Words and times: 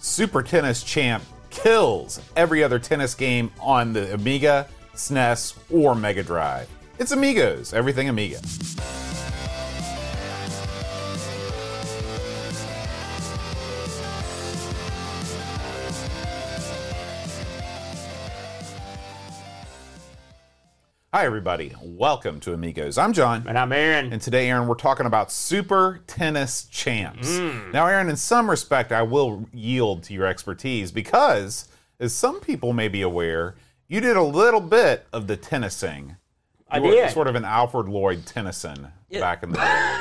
Super 0.00 0.42
Tennis 0.42 0.82
Champ 0.82 1.22
kills 1.50 2.20
every 2.34 2.64
other 2.64 2.78
tennis 2.78 3.14
game 3.14 3.50
on 3.60 3.92
the 3.92 4.14
Amiga, 4.14 4.66
SNES, 4.94 5.58
or 5.70 5.94
Mega 5.94 6.22
Drive. 6.22 6.68
It's 6.98 7.12
Amigos, 7.12 7.74
everything 7.74 8.08
Amiga. 8.08 8.40
Hi, 21.20 21.26
everybody. 21.26 21.74
Welcome 21.82 22.40
to 22.40 22.54
Amigos. 22.54 22.96
I'm 22.96 23.12
John. 23.12 23.44
And 23.46 23.58
I'm 23.58 23.72
Aaron. 23.72 24.10
And 24.10 24.22
today, 24.22 24.48
Aaron, 24.48 24.66
we're 24.66 24.74
talking 24.74 25.04
about 25.04 25.30
Super 25.30 26.00
Tennis 26.06 26.64
Champs. 26.64 27.28
Mm. 27.28 27.74
Now, 27.74 27.86
Aaron, 27.86 28.08
in 28.08 28.16
some 28.16 28.48
respect, 28.48 28.90
I 28.90 29.02
will 29.02 29.46
yield 29.52 30.02
to 30.04 30.14
your 30.14 30.24
expertise 30.24 30.90
because, 30.90 31.68
as 31.98 32.14
some 32.14 32.40
people 32.40 32.72
may 32.72 32.88
be 32.88 33.02
aware, 33.02 33.54
you 33.86 34.00
did 34.00 34.16
a 34.16 34.22
little 34.22 34.62
bit 34.62 35.06
of 35.12 35.26
the 35.26 35.36
tennising. 35.36 36.16
I 36.70 36.78
You 36.78 36.84
were 36.84 36.90
did. 36.92 37.10
Sort 37.10 37.26
of 37.26 37.34
an 37.34 37.44
Alfred 37.44 37.86
Lord 37.86 38.24
Tennyson 38.24 38.88
back 39.12 39.42
in 39.42 39.50
the 39.50 39.58
day. 39.58 39.98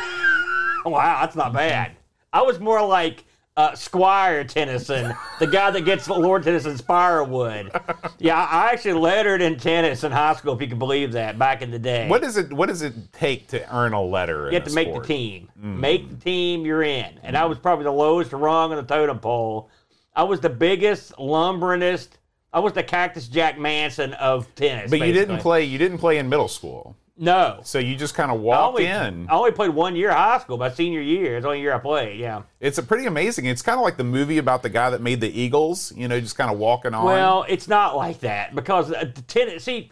wow, 0.86 1.20
that's 1.20 1.36
not 1.36 1.52
bad. 1.52 1.98
I 2.32 2.44
was 2.44 2.62
more 2.62 2.82
like 2.88 3.26
uh, 3.60 3.76
Squire 3.76 4.46
Tennyson, 4.46 5.14
the 5.40 5.46
guy 5.46 5.70
that 5.70 5.82
gets 5.82 6.08
Lord 6.08 6.44
Tennyson's 6.44 6.80
firewood. 6.80 7.70
Yeah, 8.18 8.38
I 8.38 8.72
actually 8.72 8.94
lettered 8.94 9.42
in 9.42 9.58
tennis 9.58 10.06
in 10.06 10.14
high 10.14 10.34
school, 10.36 10.54
if 10.54 10.62
you 10.62 10.68
can 10.68 10.80
believe 10.80 11.12
that, 11.12 11.38
back 11.38 11.62
in 11.62 11.70
the 11.70 11.80
day. 11.80 12.08
What 12.08 12.22
does 12.22 12.38
it 12.38 12.54
What 12.54 12.70
does 12.70 12.82
it 12.82 13.12
take 13.12 13.48
to 13.48 13.76
earn 13.76 13.92
a 13.92 14.02
letter? 14.02 14.48
you 14.48 14.54
have 14.54 14.64
to 14.64 14.74
make 14.74 14.94
the 14.94 15.02
team. 15.02 15.50
Make 15.58 16.10
the 16.10 16.16
team, 16.16 16.66
you're 16.66 16.84
in. 16.84 17.20
And 17.22 17.36
I 17.36 17.46
was 17.46 17.60
probably 17.60 17.84
the 17.84 17.92
lowest 17.92 18.32
rung 18.32 18.72
on 18.72 18.78
the 18.78 18.84
totem 18.84 19.20
pole. 19.20 19.70
I 20.16 20.24
was 20.24 20.40
the 20.40 20.50
biggest, 20.50 21.12
lumberingest. 21.14 22.10
I 22.54 22.60
was 22.60 22.74
the 22.74 22.84
Cactus 22.84 23.28
Jack 23.28 23.60
Manson 23.60 24.14
of 24.14 24.54
tennis. 24.56 24.90
But 24.90 25.02
you 25.02 25.12
didn't 25.14 25.40
play. 25.40 25.66
You 25.66 25.78
didn't 25.78 25.98
play 25.98 26.18
in 26.18 26.30
middle 26.30 26.48
school, 26.48 26.96
No. 27.22 27.60
so 27.64 27.80
you 27.80 27.98
just 27.98 28.16
kind 28.16 28.32
of 28.32 28.38
I 28.38 28.40
walked 28.42 28.80
only, 28.80 28.86
in. 28.86 29.28
I 29.30 29.34
only 29.34 29.52
played 29.52 29.72
one 29.72 29.96
year 29.96 30.10
of 30.10 30.16
high 30.16 30.40
school. 30.40 30.58
My 30.58 30.72
senior 30.72 31.02
year, 31.02 31.36
it's 31.36 31.44
the 31.44 31.50
only 31.50 31.60
year 31.60 31.74
I 31.74 31.80
played. 31.80 32.18
Yeah. 32.18 32.44
It's 32.62 32.78
a 32.78 32.84
pretty 32.84 33.08
amazing. 33.08 33.46
It's 33.46 33.62
kind 33.62 33.78
of 33.78 33.84
like 33.84 33.98
the 33.98 34.06
movie 34.06 34.38
about 34.38 34.64
the 34.64 34.70
guy 34.70 34.90
that 34.90 35.02
made 35.02 35.20
the 35.20 35.30
Eagles. 35.30 35.92
You 35.98 36.08
know, 36.08 36.18
just 36.20 36.38
kind 36.38 36.50
of 36.50 36.58
walking 36.58 36.94
on. 36.94 37.04
Well, 37.04 37.46
it's 37.50 37.68
not 37.68 37.98
like 37.98 38.22
that 38.22 38.56
because 38.56 38.92
uh, 38.94 39.12
the 39.14 39.22
tennis. 39.24 39.66
See, 39.66 39.92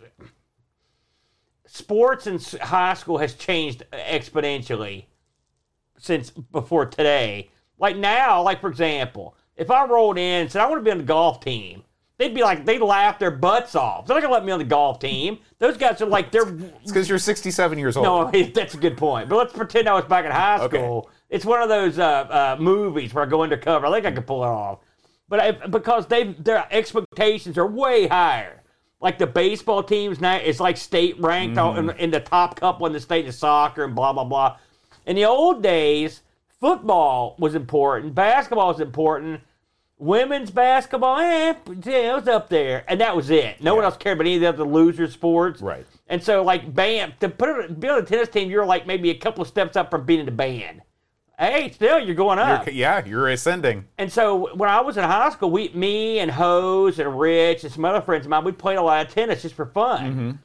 sports 1.65 2.27
in 2.27 2.39
high 2.61 2.93
school 2.93 3.17
has 3.17 3.33
changed 3.33 3.83
exponentially 3.91 5.05
since 5.97 6.29
before 6.29 6.85
today. 6.85 7.49
Like 7.77 7.97
now, 7.97 8.41
like 8.41 8.61
for 8.61 8.69
example, 8.69 9.35
if 9.57 9.69
I 9.69 9.85
rolled 9.85 10.17
in 10.17 10.43
and 10.43 10.51
said 10.51 10.61
I 10.61 10.67
want 10.67 10.79
to 10.79 10.83
be 10.83 10.91
on 10.91 10.99
the 10.99 11.03
golf 11.03 11.41
team, 11.41 11.83
they'd 12.17 12.33
be 12.33 12.41
like 12.41 12.65
they'd 12.65 12.81
laugh 12.81 13.19
their 13.19 13.31
butts 13.31 13.75
off. 13.75 14.05
They're 14.07 14.15
not 14.15 14.21
gonna 14.21 14.33
let 14.33 14.45
me 14.45 14.51
on 14.51 14.59
the 14.59 14.65
golf 14.65 14.99
team. 14.99 15.39
Those 15.59 15.77
guys 15.77 16.01
are 16.01 16.05
like 16.05 16.31
they're 16.31 16.47
It's 16.47 16.87
because 16.91 17.07
you're 17.09 17.17
67 17.19 17.77
years 17.79 17.97
old. 17.97 18.05
no, 18.33 18.43
that's 18.53 18.73
a 18.73 18.77
good 18.77 18.97
point. 18.97 19.29
But 19.29 19.37
let's 19.37 19.53
pretend 19.53 19.87
I 19.87 19.93
was 19.93 20.05
back 20.05 20.25
in 20.25 20.31
high 20.31 20.59
Okay. 20.61 20.77
school. 20.77 21.09
It's 21.29 21.45
one 21.45 21.61
of 21.61 21.69
those 21.69 21.99
uh, 21.99 22.03
uh, 22.05 22.57
movies 22.59 23.13
where 23.13 23.23
I 23.25 23.27
go 23.27 23.41
undercover. 23.43 23.85
I 23.87 23.91
think 23.91 24.05
I 24.05 24.11
could 24.11 24.25
pull 24.27 24.43
it 24.43 24.47
off. 24.47 24.79
But 25.29 25.39
I, 25.41 25.51
because 25.51 26.07
they 26.07 26.23
their 26.33 26.65
expectations 26.71 27.57
are 27.57 27.67
way 27.67 28.07
higher. 28.07 28.63
Like 28.99 29.17
the 29.19 29.27
baseball 29.27 29.83
teams 29.83 30.19
now, 30.21 30.37
it's 30.37 30.59
like 30.59 30.75
state 30.77 31.19
ranked 31.19 31.57
Mm-hmm. 31.57 31.89
in, 31.91 31.97
in 31.97 32.11
the 32.11 32.19
top 32.21 32.59
couple 32.59 32.87
in 32.87 32.93
the 32.93 32.99
state 32.99 33.27
of 33.27 33.35
soccer 33.35 33.83
and 33.83 33.93
blah 33.93 34.13
blah 34.13 34.23
blah. 34.23 34.57
In 35.05 35.15
the 35.15 35.25
old 35.25 35.61
days, 35.61 36.21
football 36.59 37.35
was 37.39 37.55
important, 37.55 38.15
basketball 38.15 38.69
was 38.69 38.79
important. 38.79 39.41
Women's 39.99 40.51
basketball, 40.51 41.17
eh, 41.17 41.55
yeah, 41.83 42.11
it 42.11 42.15
was 42.15 42.27
up 42.27 42.49
there, 42.49 42.83
and 42.87 43.01
that 43.01 43.15
was 43.15 43.31
it. 43.31 43.61
No 43.63 43.73
one 43.73 43.83
else 43.83 43.97
cared 43.97 44.17
about 44.17 44.27
any 44.27 44.35
of 44.35 44.41
the 44.41 44.49
other 44.49 44.63
loser 44.63 45.07
sports. 45.09 45.59
Right. 45.59 45.87
And 46.07 46.23
so, 46.23 46.43
like, 46.43 46.71
bam, 46.73 47.13
to 47.19 47.29
put 47.29 47.49
it, 47.49 47.79
be 47.79 47.89
on 47.89 47.99
a 47.99 48.05
tennis 48.05 48.29
team, 48.29 48.49
you're 48.51 48.65
like 48.65 48.85
maybe 48.85 49.09
a 49.09 49.15
couple 49.15 49.41
of 49.41 49.47
steps 49.47 49.75
up 49.75 49.89
from 49.89 50.05
being 50.05 50.19
in 50.19 50.25
the 50.27 50.31
band. 50.31 50.81
Hey, 51.39 51.71
still, 51.71 51.99
you're 51.99 52.15
going 52.15 52.37
up. 52.39 52.65
You're- 52.67 52.77
yeah, 52.77 53.03
you're 53.05 53.27
ascending. 53.29 53.85
And 53.97 54.11
so, 54.11 54.55
when 54.55 54.69
I 54.69 54.81
was 54.81 54.97
in 54.97 55.03
high 55.03 55.31
school, 55.31 55.49
we, 55.49 55.69
me 55.69 56.19
and 56.19 56.29
Hose 56.29 56.99
and 56.99 57.19
Rich 57.19 57.63
and 57.63 57.73
some 57.73 57.83
other 57.85 58.01
friends 58.01 58.25
of 58.25 58.29
mine, 58.29 58.43
we 58.43 58.51
played 58.51 58.77
a 58.77 58.81
lot 58.83 59.05
of 59.05 59.11
tennis 59.11 59.41
just 59.41 59.55
for 59.55 59.65
fun. 59.65 60.39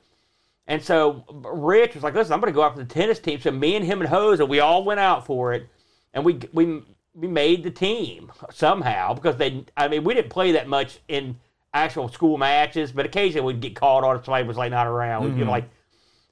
And 0.66 0.82
so, 0.82 1.24
Rich 1.44 1.94
was 1.94 2.02
like, 2.04 2.14
"Listen, 2.14 2.32
I'm 2.32 2.40
going 2.40 2.52
to 2.52 2.54
go 2.56 2.62
out 2.62 2.72
for 2.74 2.78
the 2.82 2.86
tennis 2.86 3.18
team." 3.18 3.38
So, 3.40 3.50
me 3.50 3.74
and 3.76 3.84
him 3.84 4.00
and 4.00 4.08
Hose, 4.08 4.40
and 4.40 4.48
we 4.48 4.60
all 4.60 4.84
went 4.84 5.00
out 5.00 5.26
for 5.26 5.52
it, 5.52 5.66
and 6.14 6.24
we 6.24 6.40
we 6.52 6.82
we 7.14 7.28
made 7.28 7.62
the 7.62 7.70
team 7.70 8.32
somehow 8.52 9.14
because 9.14 9.36
they. 9.36 9.64
I 9.76 9.88
mean, 9.88 10.04
we 10.04 10.14
didn't 10.14 10.30
play 10.30 10.52
that 10.52 10.68
much 10.68 10.98
in 11.08 11.38
actual 11.74 12.08
school 12.08 12.38
matches, 12.38 12.92
but 12.92 13.06
occasionally 13.06 13.54
we'd 13.54 13.60
get 13.60 13.74
called 13.74 14.04
on 14.04 14.16
if 14.16 14.24
somebody 14.24 14.46
was 14.46 14.56
like 14.56 14.70
not 14.70 14.86
around. 14.86 15.24
We'd 15.24 15.36
get 15.36 15.46
like, 15.46 15.68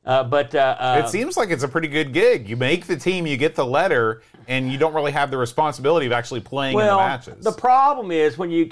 uh, 0.05 0.25
but 0.25 0.55
uh, 0.55 0.77
uh, 0.79 1.03
It 1.05 1.09
seems 1.11 1.37
like 1.37 1.51
it's 1.51 1.63
a 1.63 1.69
pretty 1.69 1.89
good 1.89 2.13
gig. 2.13 2.49
You 2.49 2.57
make 2.57 2.87
the 2.87 2.97
team, 2.97 3.27
you 3.27 3.37
get 3.37 3.55
the 3.55 3.67
letter, 3.67 4.23
and 4.49 4.71
you 4.73 4.79
don't 4.79 4.95
really 4.95 5.13
have 5.13 5.31
the 5.31 5.37
responsibility 5.37 6.07
of 6.07 6.13
actually 6.13 6.41
playing 6.41 6.79
in 6.79 6.87
the 6.87 6.97
matches. 6.97 7.45
the 7.45 7.53
problem 7.53 8.11
is 8.11 8.39
when 8.39 8.51
you. 8.51 8.71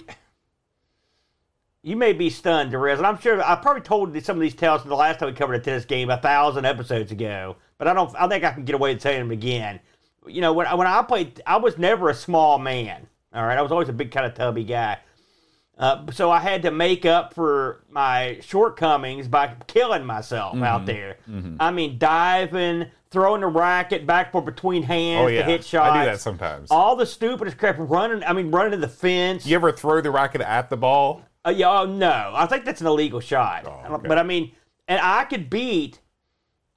You 1.83 1.97
may 1.97 2.13
be 2.13 2.29
stunned, 2.29 2.73
Derez, 2.73 2.99
and 2.99 3.07
I'm 3.07 3.19
sure 3.21 3.41
I 3.41 3.55
probably 3.55 3.83
told 3.83 4.21
some 4.25 4.37
of 4.37 4.41
these 4.43 4.55
tales 4.55 4.83
the 4.83 4.95
last 4.95 5.21
time 5.21 5.29
we 5.29 5.33
covered 5.35 5.55
a 5.55 5.61
tennis 5.61 5.85
game 5.85 6.11
a 6.11 6.19
thousand 6.19 6.65
episodes 6.65 7.13
ago. 7.13 7.57
But 7.79 7.87
I 7.87 7.95
don't. 7.95 8.15
I 8.17 8.27
think 8.27 8.43
I 8.43 8.51
can 8.51 8.65
get 8.65 8.75
away 8.75 8.93
with 8.93 9.01
saying 9.03 9.21
them 9.21 9.31
again. 9.31 9.79
You 10.29 10.41
know, 10.41 10.53
when 10.53 10.67
I- 10.67 10.75
when 10.75 10.87
I 10.87 11.03
played, 11.03 11.41
I 11.47 11.57
was 11.57 11.79
never 11.79 12.09
a 12.11 12.15
small 12.15 12.59
man. 12.59 13.07
All 13.35 13.45
right, 13.45 13.59
I 13.59 13.63
was 13.63 13.73
always 13.73 13.89
a 13.89 13.93
big 13.93 14.11
kind 14.11 14.27
of 14.27 14.35
tubby 14.35 14.65
guy. 14.65 14.99
Uh, 15.79 16.07
so 16.11 16.29
I 16.31 16.41
had 16.41 16.63
to 16.63 16.73
make 16.73 17.07
up 17.07 17.35
for 17.35 17.85
my 17.89 18.39
shortcomings 18.43 19.29
by 19.29 19.53
killing 19.69 20.05
myself 20.05 20.55
Mm-hmm. 20.55 20.65
out 20.65 20.87
there. 20.87 21.19
I 21.61 21.71
mean, 21.71 21.99
diving, 21.99 22.87
throwing 23.13 23.43
the 23.43 23.47
racket 23.47 24.05
back 24.05 24.33
for 24.33 24.43
between 24.43 24.83
hands 24.83 25.25
oh 25.25 25.29
yeah, 25.29 25.45
to 25.45 25.51
hit 25.51 25.65
shots. 25.65 25.91
I 25.93 26.05
do 26.05 26.11
that 26.11 26.21
sometimes. 26.21 26.71
All 26.73 26.97
the 26.97 27.07
stupidest 27.07 27.59
crap, 27.59 27.77
running. 27.79 28.25
I 28.25 28.33
mean, 28.33 28.51
running 28.51 28.73
to 28.73 28.77
the 28.77 28.89
fence. 28.89 29.47
you 29.47 29.55
ever 29.55 29.71
throw 29.71 30.01
the 30.01 30.11
racket 30.11 30.41
at 30.41 30.69
the 30.69 30.77
ball? 30.77 31.23
Uh, 31.47 31.51
yeah, 31.51 31.71
oh, 31.71 31.85
no, 31.87 32.33
I 32.35 32.47
think 32.47 32.65
that's 32.65 32.81
an 32.81 32.89
illegal 32.89 33.21
shot. 33.21 33.63
Oh, 33.65 33.95
okay. 33.95 34.09
But 34.09 34.19
I 34.19 34.25
mean, 34.25 34.51
and 34.89 35.01
I 35.01 35.25
could 35.27 35.49
beat, 35.49 36.01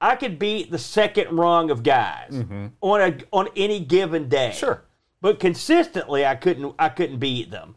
I 0.02 0.16
could 0.16 0.40
beat 0.40 0.72
the 0.72 0.80
second 0.80 1.38
rung 1.38 1.70
of 1.70 1.84
guys 1.84 2.44
on 2.82 3.02
a 3.02 3.18
on 3.32 3.48
any 3.56 3.80
given 3.80 4.28
day. 4.28 4.50
Mm-hmm. 4.50 4.58
Sure. 4.58 4.84
but 5.22 5.40
consistently, 5.40 6.26
I 6.26 6.36
couldn't 6.36 6.74
I 6.80 6.90
couldn't 6.90 7.20
beat 7.20 7.52
them, 7.52 7.76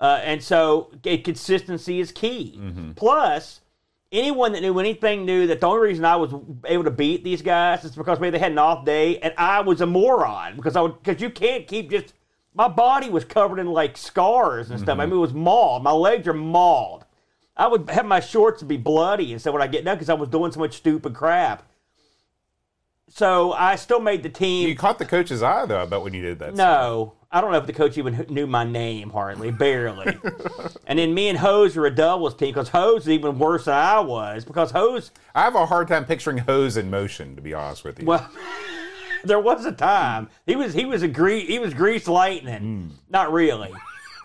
uh, 0.00 0.20
and 0.24 0.42
so 0.42 0.90
consistency 1.04 2.00
is 2.00 2.10
key. 2.12 2.58
Mm-hmm. 2.58 2.92
Plus. 2.92 3.60
Anyone 4.12 4.50
that 4.54 4.62
knew 4.62 4.76
anything 4.80 5.24
knew 5.24 5.46
that 5.46 5.60
the 5.60 5.66
only 5.68 5.86
reason 5.86 6.04
I 6.04 6.16
was 6.16 6.34
able 6.64 6.82
to 6.82 6.90
beat 6.90 7.22
these 7.22 7.42
guys 7.42 7.84
is 7.84 7.94
because 7.94 8.18
maybe 8.18 8.32
they 8.32 8.38
had 8.40 8.50
an 8.50 8.58
off 8.58 8.84
day 8.84 9.20
and 9.20 9.32
I 9.38 9.60
was 9.60 9.80
a 9.82 9.86
moron 9.86 10.56
because 10.56 10.74
I 10.74 10.80
would 10.80 11.00
because 11.00 11.22
you 11.22 11.30
can't 11.30 11.64
keep 11.68 11.92
just 11.92 12.12
my 12.52 12.66
body 12.66 13.08
was 13.08 13.24
covered 13.24 13.60
in 13.60 13.68
like 13.68 13.96
scars 13.96 14.68
and 14.70 14.80
stuff. 14.80 14.98
I 14.98 15.06
mean, 15.06 15.14
it 15.14 15.20
was 15.20 15.32
mauled. 15.32 15.84
My 15.84 15.92
legs 15.92 16.26
are 16.26 16.32
mauled. 16.34 17.04
I 17.60 17.66
would 17.66 17.90
have 17.90 18.06
my 18.06 18.20
shorts 18.20 18.62
be 18.62 18.78
bloody 18.78 19.32
and 19.32 19.40
stuff 19.40 19.52
when 19.52 19.60
I 19.60 19.66
get 19.66 19.84
done 19.84 19.96
because 19.96 20.08
I 20.08 20.14
was 20.14 20.30
doing 20.30 20.50
so 20.50 20.60
much 20.60 20.78
stupid 20.78 21.14
crap. 21.14 21.62
So 23.10 23.52
I 23.52 23.76
still 23.76 24.00
made 24.00 24.22
the 24.22 24.30
team. 24.30 24.66
You 24.66 24.74
caught 24.74 24.98
the 24.98 25.04
coach's 25.04 25.42
eye 25.42 25.66
though. 25.66 25.82
I 25.82 25.84
bet 25.84 26.00
when 26.00 26.14
you 26.14 26.22
did 26.22 26.38
that. 26.38 26.54
No, 26.54 27.12
I 27.30 27.42
don't 27.42 27.52
know 27.52 27.58
if 27.58 27.66
the 27.66 27.74
coach 27.74 27.98
even 27.98 28.24
knew 28.30 28.46
my 28.46 28.64
name 28.64 29.10
hardly, 29.10 29.50
barely. 29.50 30.16
and 30.86 30.98
then 30.98 31.12
me 31.12 31.28
and 31.28 31.36
Hose 31.36 31.76
are 31.76 31.84
a 31.84 31.94
doubles 31.94 32.34
team 32.34 32.48
because 32.48 32.70
Hose 32.70 33.02
is 33.02 33.10
even 33.10 33.38
worse 33.38 33.66
than 33.66 33.74
I 33.74 34.00
was 34.00 34.46
because 34.46 34.70
Hose, 34.70 35.10
I 35.34 35.42
have 35.42 35.54
a 35.54 35.66
hard 35.66 35.86
time 35.86 36.06
picturing 36.06 36.38
hose 36.38 36.78
in 36.78 36.88
motion. 36.88 37.36
To 37.36 37.42
be 37.42 37.52
honest 37.52 37.84
with 37.84 38.00
you. 38.00 38.06
well, 38.06 38.26
there 39.24 39.40
was 39.40 39.66
a 39.66 39.72
time 39.72 40.30
he 40.46 40.56
was 40.56 40.72
he 40.72 40.86
was 40.86 41.02
a 41.02 41.08
gre- 41.08 41.40
he 41.40 41.58
was 41.58 41.74
grease 41.74 42.08
lightning, 42.08 42.62
hmm. 42.62 42.88
not 43.10 43.30
really. 43.30 43.70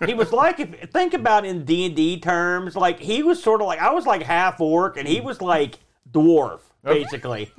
He 0.06 0.14
was 0.14 0.34
like 0.34 0.60
if 0.60 0.90
think 0.92 1.14
about 1.14 1.46
in 1.46 1.66
D 1.66 1.86
and 1.86 1.96
D 1.96 2.20
terms, 2.20 2.76
like 2.76 3.00
he 3.00 3.24
was 3.24 3.42
sort 3.42 3.62
of 3.62 3.68
like 3.68 3.80
I 3.80 3.92
was 3.92 4.06
like 4.06 4.24
half 4.24 4.60
orc 4.60 4.98
and 4.98 5.08
he 5.08 5.22
was 5.22 5.42
like 5.42 5.80
dwarf 6.12 6.60
basically, 6.84 7.52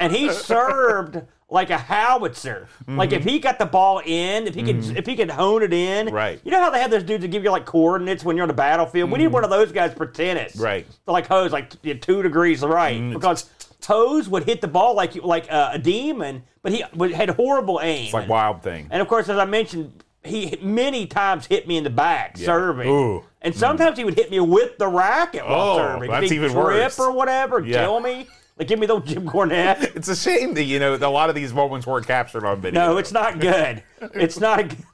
and 0.00 0.12
he 0.12 0.32
served 0.32 1.22
like 1.48 1.70
a 1.70 1.78
howitzer. 1.78 2.66
Like 2.88 3.12
if 3.12 3.20
mm-hmm. 3.20 3.28
he 3.28 3.38
got 3.38 3.58
the 3.58 3.66
ball 3.66 4.00
in, 4.04 4.46
if 4.46 4.54
he 4.54 4.62
could 4.62 4.76
mm-hmm. 4.78 4.96
if 4.96 5.06
he 5.06 5.16
could 5.16 5.30
hone 5.30 5.62
it 5.62 5.72
in, 5.72 6.12
Right. 6.12 6.40
You 6.44 6.50
know 6.50 6.60
how 6.60 6.70
they 6.70 6.80
have 6.80 6.90
those 6.90 7.02
dudes 7.02 7.22
that 7.22 7.28
give 7.28 7.44
you 7.44 7.50
like 7.50 7.66
coordinates 7.66 8.24
when 8.24 8.36
you're 8.36 8.44
on 8.44 8.48
the 8.48 8.54
battlefield. 8.54 9.10
We 9.10 9.18
need 9.18 9.24
mm-hmm. 9.24 9.34
one 9.34 9.44
of 9.44 9.50
those 9.50 9.70
guys 9.70 9.92
for 9.92 10.06
tennis, 10.06 10.56
Right. 10.56 10.86
Like 11.06 11.26
hose, 11.26 11.52
like 11.52 11.80
t- 11.82 11.94
two 11.94 12.22
degrees 12.22 12.62
right, 12.62 13.12
because 13.12 13.50
Toes 13.82 14.28
would 14.28 14.44
hit 14.44 14.60
the 14.60 14.68
ball 14.68 14.94
like 14.94 15.16
like 15.22 15.52
uh, 15.52 15.70
a 15.74 15.78
demon, 15.78 16.44
but 16.62 16.72
he 16.72 16.84
had 17.12 17.30
horrible 17.30 17.80
aim. 17.82 18.04
it's 18.04 18.14
like 18.14 18.28
wild 18.28 18.62
thing. 18.62 18.88
And 18.90 19.02
of 19.02 19.08
course, 19.08 19.28
as 19.28 19.38
I 19.38 19.44
mentioned, 19.44 20.04
he 20.24 20.56
many 20.62 21.06
times 21.06 21.46
hit 21.46 21.66
me 21.66 21.76
in 21.76 21.84
the 21.84 21.90
back 21.90 22.36
serving. 22.36 22.88
Ooh. 22.88 23.24
And 23.40 23.54
sometimes 23.54 23.98
he 23.98 24.04
would 24.04 24.14
hit 24.14 24.30
me 24.30 24.38
with 24.40 24.78
the 24.78 24.86
racket 24.86 25.44
while 25.44 25.60
Oh, 25.72 25.76
serving. 25.78 26.10
that's 26.10 26.30
he'd 26.30 26.36
even 26.36 26.52
trip 26.52 26.64
worse. 26.64 26.98
or 26.98 27.12
whatever, 27.12 27.60
Yeah. 27.60 27.84
kill 27.84 28.00
me. 28.00 28.28
Like 28.58 28.68
give 28.68 28.78
me 28.78 28.86
the 28.86 29.00
Jim 29.00 29.26
Cornette. 29.26 29.82
It's 29.96 30.08
a 30.08 30.14
shame 30.16 30.54
that 30.54 30.64
you 30.64 30.78
know 30.78 30.94
a 30.94 31.08
lot 31.08 31.28
of 31.28 31.34
these 31.34 31.52
moments 31.52 31.86
weren't 31.86 32.06
captured 32.06 32.44
on 32.44 32.60
video. 32.60 32.80
no, 32.86 32.96
it's 32.98 33.10
not 33.12 33.40
good. 33.40 33.82
It's 34.14 34.38
not. 34.40 34.64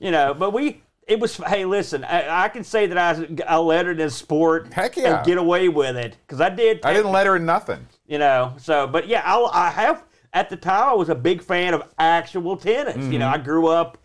You 0.00 0.10
know, 0.10 0.34
but 0.34 0.52
we 0.52 0.82
it 1.06 1.20
was. 1.20 1.36
Hey, 1.36 1.64
listen, 1.64 2.02
I, 2.02 2.44
I 2.44 2.48
can 2.48 2.64
say 2.64 2.86
that 2.86 2.98
I, 2.98 3.28
I 3.46 3.56
lettered 3.58 4.00
in 4.00 4.10
sport. 4.10 4.72
Heck 4.72 4.96
yeah. 4.96 5.18
and 5.18 5.26
get 5.26 5.38
away 5.38 5.68
with 5.68 5.96
it 5.96 6.16
because 6.26 6.40
I 6.40 6.48
did. 6.48 6.80
I 6.84 6.92
didn't 6.92 7.12
let 7.12 7.26
her 7.26 7.36
in 7.36 7.46
nothing. 7.46 7.86
you 8.08 8.18
know. 8.18 8.54
So, 8.58 8.88
but 8.88 9.06
yeah, 9.06 9.22
I, 9.24 9.66
I 9.66 9.70
have 9.70 10.02
at 10.32 10.50
the 10.50 10.56
time 10.56 10.88
I 10.88 10.92
was 10.94 11.08
a 11.08 11.14
big 11.14 11.40
fan 11.40 11.72
of 11.74 11.84
actual 12.00 12.56
tennis. 12.56 12.96
You 12.96 13.20
know, 13.20 13.28
I 13.28 13.34
Mm-hmm. 13.36 13.44
grew 13.44 13.68
up. 13.68 13.98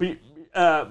Be- 0.00 0.18
Uh, 0.54 0.86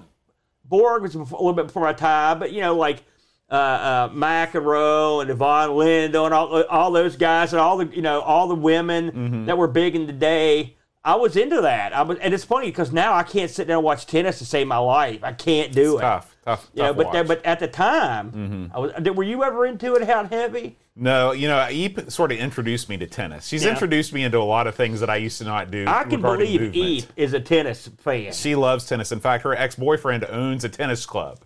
Borg 0.64 1.02
was 1.02 1.16
before, 1.16 1.38
a 1.40 1.42
little 1.42 1.54
bit 1.56 1.68
before 1.68 1.82
my 1.84 1.94
time, 1.94 2.40
but 2.40 2.54
you 2.54 2.62
know, 2.62 2.76
like 2.76 3.04
uh, 3.52 3.56
uh, 3.56 4.10
McEnroe 4.10 5.22
and 5.22 5.32
Ivan 5.32 5.76
Lendl 5.76 6.26
and 6.26 6.34
all 6.34 6.64
all 6.66 6.92
those 6.92 7.16
guys 7.16 7.52
and 7.52 7.60
all 7.60 7.78
the 7.78 7.88
you 7.88 8.02
know 8.02 8.22
all 8.22 8.48
the 8.48 8.56
women 8.56 9.12
Mm-hmm. 9.12 9.46
that 9.46 9.58
were 9.58 9.68
big 9.68 9.96
in 9.96 10.06
the 10.08 10.14
day. 10.14 10.76
I 11.04 11.16
was 11.16 11.36
into 11.38 11.62
that. 11.62 11.94
I 11.94 12.02
was, 12.04 12.18
and 12.20 12.34
it's 12.34 12.44
funny 12.44 12.68
because 12.68 12.92
now 12.92 13.14
I 13.14 13.24
can't 13.24 13.50
sit 13.50 13.68
down 13.68 13.78
and 13.78 13.84
watch 13.86 14.06
tennis 14.06 14.38
to 14.40 14.46
save 14.46 14.68
my 14.68 14.78
life. 14.78 15.24
I 15.24 15.32
can't 15.32 15.72
do 15.74 15.98
it. 15.98 16.02
Tough, 16.02 16.29
tough, 16.50 16.70
You 16.74 16.84
know, 16.84 16.94
but. 16.94 17.08
Mm-hmm. 17.08 17.28
but 17.28 17.46
at 17.46 17.60
the 17.60 17.68
time, 17.68 18.72
I 18.74 18.80
was. 18.80 18.92
Were 19.16 19.24
you 19.24 19.44
ever 19.44 19.66
into 19.66 19.96
it? 19.96 20.04
How 20.08 20.26
heavy? 20.26 20.78
No, 20.96 21.32
you 21.32 21.48
know, 21.48 21.66
Eep 21.70 22.12
sort 22.12 22.32
of 22.34 22.40
introduced 22.40 22.90
me 22.90 22.98
to 22.98 23.08
tennis. 23.08 23.48
She's 23.48 23.64
Yeah. 23.64 23.70
introduced 23.72 24.12
me 24.12 24.24
into 24.24 24.38
a 24.40 24.44
lot 24.44 24.68
of 24.68 24.76
things 24.76 25.00
that 25.00 25.10
I 25.10 25.16
used 25.16 25.38
to 25.38 25.46
not 25.46 25.72
do. 25.72 25.86
I 25.88 26.04
can 26.04 26.22
believe 26.22 26.60
movement. 26.60 26.76
Eep 26.76 27.06
is 27.16 27.32
a 27.34 27.40
tennis 27.40 27.88
fan. 28.00 28.34
She 28.34 28.56
loves 28.56 28.86
tennis. 28.86 29.12
In 29.14 29.22
fact, 29.22 29.44
her 29.46 29.56
ex-boyfriend 29.56 30.26
owns 30.26 30.66
a 30.66 30.70
tennis 30.70 31.06
club. 31.06 31.40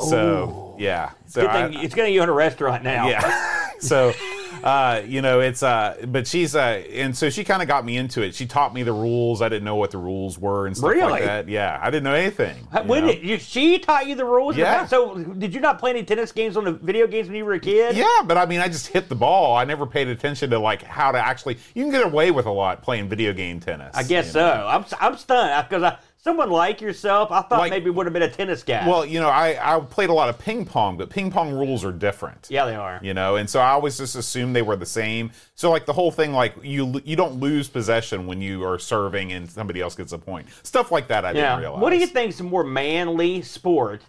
So 0.00 0.74
yeah, 0.78 1.10
so 1.26 1.46
I- 1.46 1.68
thing 1.68 1.84
it's 1.84 1.94
going 1.94 2.08
to 2.08 2.12
you 2.12 2.22
in 2.22 2.28
a 2.28 2.32
restaurant 2.32 2.82
now. 2.82 3.08
yeah. 3.08 3.70
so, 3.78 4.12
uh, 4.62 5.02
you 5.06 5.22
know, 5.22 5.40
it's 5.40 5.62
uh, 5.62 5.96
but 6.08 6.26
she's 6.26 6.54
uh, 6.54 6.82
and 6.92 7.16
so 7.16 7.30
she 7.30 7.44
kind 7.44 7.62
of 7.62 7.68
got 7.68 7.84
me 7.84 7.96
into 7.96 8.22
it. 8.22 8.34
She 8.34 8.46
taught 8.46 8.74
me 8.74 8.82
the 8.82 8.92
rules. 8.92 9.40
I 9.42 9.48
didn't 9.48 9.64
know 9.64 9.76
what 9.76 9.90
the 9.90 9.98
rules 9.98 10.38
were 10.38 10.66
and 10.66 10.76
stuff 10.76 10.90
Really? 10.90 11.10
like 11.12 11.24
that. 11.24 11.48
Yeah, 11.48 11.78
I 11.80 11.90
didn't 11.90 12.04
know 12.04 12.14
anything. 12.14 12.56
you 12.72 12.80
When 12.82 13.06
know? 13.06 13.12
did 13.12 13.22
you, 13.24 13.38
she 13.38 13.78
taught 13.78 14.06
you 14.06 14.14
the 14.14 14.24
rules? 14.24 14.56
Yeah. 14.56 14.86
So 14.86 15.14
did 15.16 15.54
you 15.54 15.60
not 15.60 15.78
play 15.78 15.90
any 15.90 16.02
tennis 16.04 16.32
games 16.32 16.56
on 16.56 16.64
the 16.64 16.72
video 16.72 17.06
games 17.06 17.28
when 17.28 17.36
you 17.36 17.44
were 17.44 17.54
a 17.54 17.60
kid? 17.60 17.96
Yeah, 17.96 18.06
but 18.24 18.36
I 18.36 18.46
mean, 18.46 18.60
I 18.60 18.68
just 18.68 18.86
hit 18.88 19.08
the 19.08 19.14
ball. 19.14 19.56
I 19.56 19.64
never 19.64 19.86
paid 19.86 20.08
attention 20.08 20.50
to 20.50 20.58
like 20.58 20.82
how 20.82 21.12
to 21.12 21.18
actually. 21.18 21.58
You 21.74 21.84
can 21.84 21.90
get 21.92 22.04
away 22.04 22.30
with 22.30 22.46
a 22.46 22.50
lot 22.52 22.82
playing 22.82 23.08
video 23.08 23.32
game 23.32 23.60
tennis. 23.60 23.94
I 23.96 24.02
guess 24.02 24.32
so. 24.32 24.40
know? 24.40 24.66
I'm 24.66 24.84
I'm 25.00 25.16
stunned 25.16 25.68
because 25.68 25.82
I, 25.82 25.98
someone 26.22 26.50
like 26.50 26.80
yourself, 26.80 27.30
I 27.30 27.42
thought 27.42 27.58
Like- 27.60 27.70
maybe 27.70 27.90
would 27.90 28.06
have 28.06 28.12
been 28.12 28.22
a 28.22 28.28
tennis 28.30 28.62
guy. 28.62 28.86
Well, 28.86 29.04
you 29.06 29.20
know, 29.20 29.28
I 29.28 29.76
I 29.76 29.80
played 29.80 30.10
a 30.10 30.12
lot 30.12 30.28
of 30.28 30.38
ping 30.38 30.64
pong, 30.66 30.96
but 30.96 31.08
ping 31.10 31.30
pong 31.30 31.50
rules 31.52 31.84
are 31.84 31.92
different. 31.92 32.46
yeah, 32.50 32.64
they 32.66 32.74
are. 32.76 32.98
You 33.02 33.14
know, 33.14 33.36
and 33.36 33.48
so 33.48 33.60
I 33.60 33.70
always 33.70 33.96
just 33.98 34.16
assumed 34.16 34.54
they 34.54 34.62
were 34.62 34.76
the 34.76 34.86
same. 34.86 35.30
So 35.54 35.70
like 35.70 35.86
the 35.86 35.92
whole 35.92 36.10
thing, 36.10 36.32
like 36.32 36.54
you 36.62 37.00
you 37.04 37.16
don't 37.16 37.40
lose 37.40 37.68
possession 37.68 38.26
when 38.26 38.40
you 38.40 38.64
are 38.64 38.78
serving 38.78 39.32
and 39.32 39.50
somebody 39.50 39.80
else 39.80 39.94
gets 39.94 40.12
a 40.12 40.18
point. 40.18 40.48
Stuff 40.62 40.90
like 40.92 41.08
that, 41.08 41.24
I 41.24 41.28
Yeah. 41.28 41.34
didn't 41.50 41.60
realize. 41.60 41.80
What 41.82 41.90
do 41.90 41.96
you 41.96 42.06
think 42.06 42.30
is 42.30 42.40
a 42.40 42.44
more 42.44 42.64
manly 42.64 43.42
sport, 43.42 44.02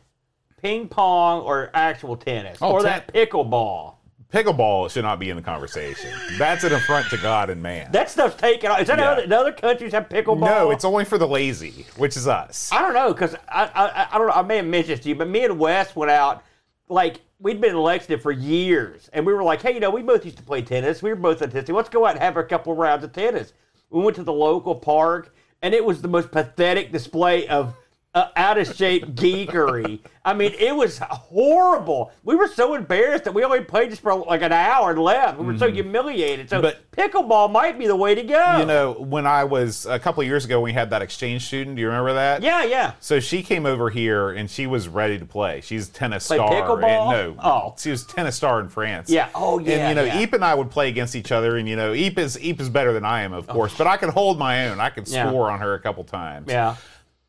ping 0.61 0.87
pong 0.89 1.41
or 1.41 1.69
actual 1.73 2.15
tennis, 2.17 2.57
Oh, 2.61 2.71
or 2.73 2.81
ten- 2.83 3.03
that 3.05 3.13
pickleball? 3.13 3.95
Pickleball 4.31 4.89
should 4.89 5.03
not 5.03 5.19
be 5.19 5.29
in 5.29 5.35
the 5.35 5.41
conversation. 5.41 6.09
That's 6.37 6.63
an 6.63 6.71
affront 6.73 7.09
to 7.09 7.17
God 7.17 7.49
and 7.49 7.61
man. 7.61 7.91
That 7.91 8.09
stuff's 8.09 8.35
taken. 8.35 8.71
Off 8.71 8.79
is 8.81 8.87
that 8.87 8.97
Yeah. 8.99 9.11
other, 9.11 9.35
other 9.35 9.51
countries 9.51 9.91
have 9.91 10.07
pickleball? 10.07 10.39
no, 10.39 10.71
it's 10.71 10.85
only 10.85 11.03
for 11.03 11.17
the 11.17 11.27
lazy, 11.27 11.85
which 11.97 12.15
is 12.15 12.27
us. 12.27 12.69
I 12.71 12.81
don't 12.81 12.93
know 12.93 13.13
because 13.13 13.35
I, 13.49 13.65
I 13.75 14.07
I 14.13 14.17
don't 14.17 14.27
know. 14.27 14.33
I 14.33 14.41
may 14.41 14.57
have 14.57 14.65
mentioned 14.65 14.97
this 14.97 15.03
to 15.03 15.09
you, 15.09 15.15
but 15.15 15.27
me 15.27 15.43
and 15.43 15.59
Wes 15.59 15.95
went 15.95 16.11
out. 16.11 16.43
Like 16.87 17.19
we'd 17.39 17.59
been 17.59 17.71
in 17.71 17.77
Lexington 17.81 18.19
for 18.21 18.31
years, 18.31 19.09
and 19.13 19.25
we 19.25 19.33
were 19.33 19.43
like, 19.43 19.61
hey, 19.61 19.73
you 19.73 19.79
know, 19.79 19.89
we 19.89 20.01
both 20.01 20.23
used 20.23 20.37
to 20.37 20.43
play 20.43 20.61
tennis. 20.61 21.01
We 21.03 21.09
were 21.09 21.15
both 21.17 21.39
autistic. 21.41 21.73
Let's 21.75 21.89
go 21.89 22.05
out 22.05 22.11
and 22.11 22.19
have 22.19 22.37
a 22.37 22.43
couple 22.43 22.73
rounds 22.75 23.03
of 23.03 23.11
tennis. 23.13 23.53
We 23.89 24.01
went 24.01 24.15
to 24.17 24.23
the 24.23 24.31
local 24.33 24.75
park, 24.75 25.33
and 25.61 25.73
it 25.73 25.83
was 25.83 26.01
the 26.01 26.07
most 26.07 26.31
pathetic 26.31 26.91
display 26.93 27.47
of 27.47 27.73
uh, 28.13 28.27
out 28.35 28.57
of 28.57 28.75
shape 28.75 29.05
geekery. 29.15 29.99
I 30.23 30.33
mean, 30.33 30.53
it 30.59 30.75
was 30.75 30.99
horrible. 30.99 32.11
We 32.23 32.35
were 32.35 32.47
so 32.47 32.75
embarrassed 32.75 33.23
that 33.23 33.33
we 33.33 33.43
only 33.43 33.61
played 33.61 33.89
just 33.89 34.01
for 34.03 34.13
like 34.15 34.41
an 34.41 34.51
hour 34.51 34.91
and 34.91 34.99
left. 34.99 35.39
We 35.39 35.45
were 35.45 35.57
so 35.57 35.71
humiliated. 35.71 36.49
So, 36.49 36.57
Mm-hmm. 36.61 36.61
But- 36.61 36.77
pickleball 36.91 37.49
might 37.51 37.79
be 37.79 37.87
the 37.87 37.95
way 37.95 38.13
to 38.13 38.21
go. 38.21 38.57
You 38.59 38.65
know, 38.65 38.91
when 38.91 39.25
I 39.25 39.45
was 39.45 39.85
a 39.85 39.97
couple 39.97 40.21
of 40.21 40.27
years 40.27 40.43
ago, 40.45 40.59
we 40.59 40.73
had 40.73 40.89
that 40.89 41.01
exchange 41.01 41.45
student. 41.47 41.77
Do 41.77 41.81
you 41.81 41.87
remember 41.87 42.13
that? 42.13 42.43
Yeah, 42.43 42.63
yeah. 42.65 42.93
So 42.99 43.19
she 43.21 43.41
came 43.41 43.65
over 43.65 43.89
here 43.89 44.29
and 44.31 44.51
she 44.51 44.67
was 44.67 44.87
ready 44.89 45.17
to 45.17 45.25
play. 45.25 45.61
She's 45.61 45.87
tennis 45.87 46.27
Play 46.27 46.37
star. 46.37 46.51
pickleball? 46.51 47.13
And, 47.27 47.37
no, 47.37 47.41
Oh. 47.43 47.75
she 47.79 47.89
was 47.91 48.05
tennis 48.05 48.35
star 48.35 48.59
in 48.59 48.67
France. 48.67 49.09
Yeah. 49.09 49.29
Oh, 49.33 49.57
yeah, 49.57 49.77
And 49.77 49.89
you 49.89 49.95
know, 49.95 50.03
yeah. 50.03 50.19
Eep 50.21 50.33
and 50.33 50.43
I 50.43 50.53
would 50.53 50.69
play 50.69 50.89
against 50.89 51.15
each 51.15 51.31
other, 51.31 51.55
and 51.55 51.67
you 51.67 51.77
know, 51.77 51.93
Eep 51.93 52.19
is 52.19 52.37
Eep 52.41 52.59
is 52.59 52.69
better 52.69 52.91
than 52.93 53.05
I 53.05 53.21
am, 53.21 53.31
of 53.33 53.47
course, 53.47 53.73
but 53.77 53.87
I 53.87 53.95
could 53.97 54.09
hold 54.09 54.37
my 54.37 54.67
own. 54.67 54.79
I 54.81 54.89
could 54.89 55.07
Yeah. 55.07 55.29
score 55.29 55.49
on 55.49 55.59
her 55.61 55.73
a 55.73 55.79
couple 55.79 56.03
times. 56.03 56.47
Yeah. 56.51 56.75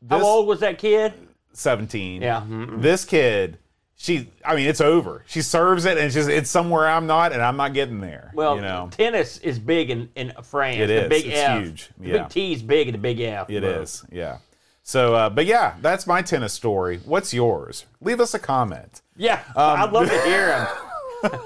How 0.09 0.21
old 0.23 0.47
was 0.47 0.59
that 0.61 0.77
kid? 0.77 1.13
Seventeen. 1.53 2.21
Yeah. 2.21 2.41
Mm-mm. 2.41 2.81
This 2.81 3.05
kid. 3.05 3.57
She, 3.95 4.29
I 4.43 4.55
mean, 4.55 4.67
it's 4.67 4.81
over. 4.81 5.23
She 5.27 5.41
serves 5.41 5.85
it, 5.85 5.97
and 5.97 6.07
it's 6.07 6.15
just 6.15 6.27
it's 6.27 6.49
somewhere 6.49 6.87
I'm 6.89 7.07
not, 7.07 7.31
and 7.31 7.41
I'm 7.41 7.55
not 7.55 7.73
getting 7.73 8.01
there. 8.01 8.31
Well, 8.33 8.55
you 8.55 8.61
know, 8.61 8.89
tennis 8.91 9.37
is 9.37 9.59
big 9.59 9.89
in, 9.91 10.09
in 10.15 10.33
France. 10.43 10.79
It 10.79 10.87
the 10.87 11.03
is. 11.03 11.09
Big 11.09 11.25
It's 11.27 11.39
F. 11.39 11.61
huge. 11.61 11.89
The 11.99 12.11
big 12.11 12.29
T 12.29 12.53
is 12.53 12.63
big 12.63 12.87
and 12.89 12.95
the 12.95 12.99
big 12.99 13.21
F. 13.21 13.49
It 13.49 13.61
bro. 13.61 13.69
is, 13.69 14.03
yeah. 14.11 14.39
So, 14.81 15.15
uh, 15.15 15.29
but 15.29 15.45
yeah, 15.45 15.75
that's 15.81 16.05
my 16.05 16.21
tennis 16.21 16.51
story. 16.51 16.99
What's 17.05 17.33
yours? 17.33 17.85
Leave 18.01 18.19
us 18.19 18.33
a 18.33 18.39
comment. 18.39 19.01
Yeah. 19.15 19.39
Um, 19.55 19.79
I'd 19.79 19.91
love 19.93 20.09
to 20.09 20.21
hear 20.23 20.57
him. 20.57 21.39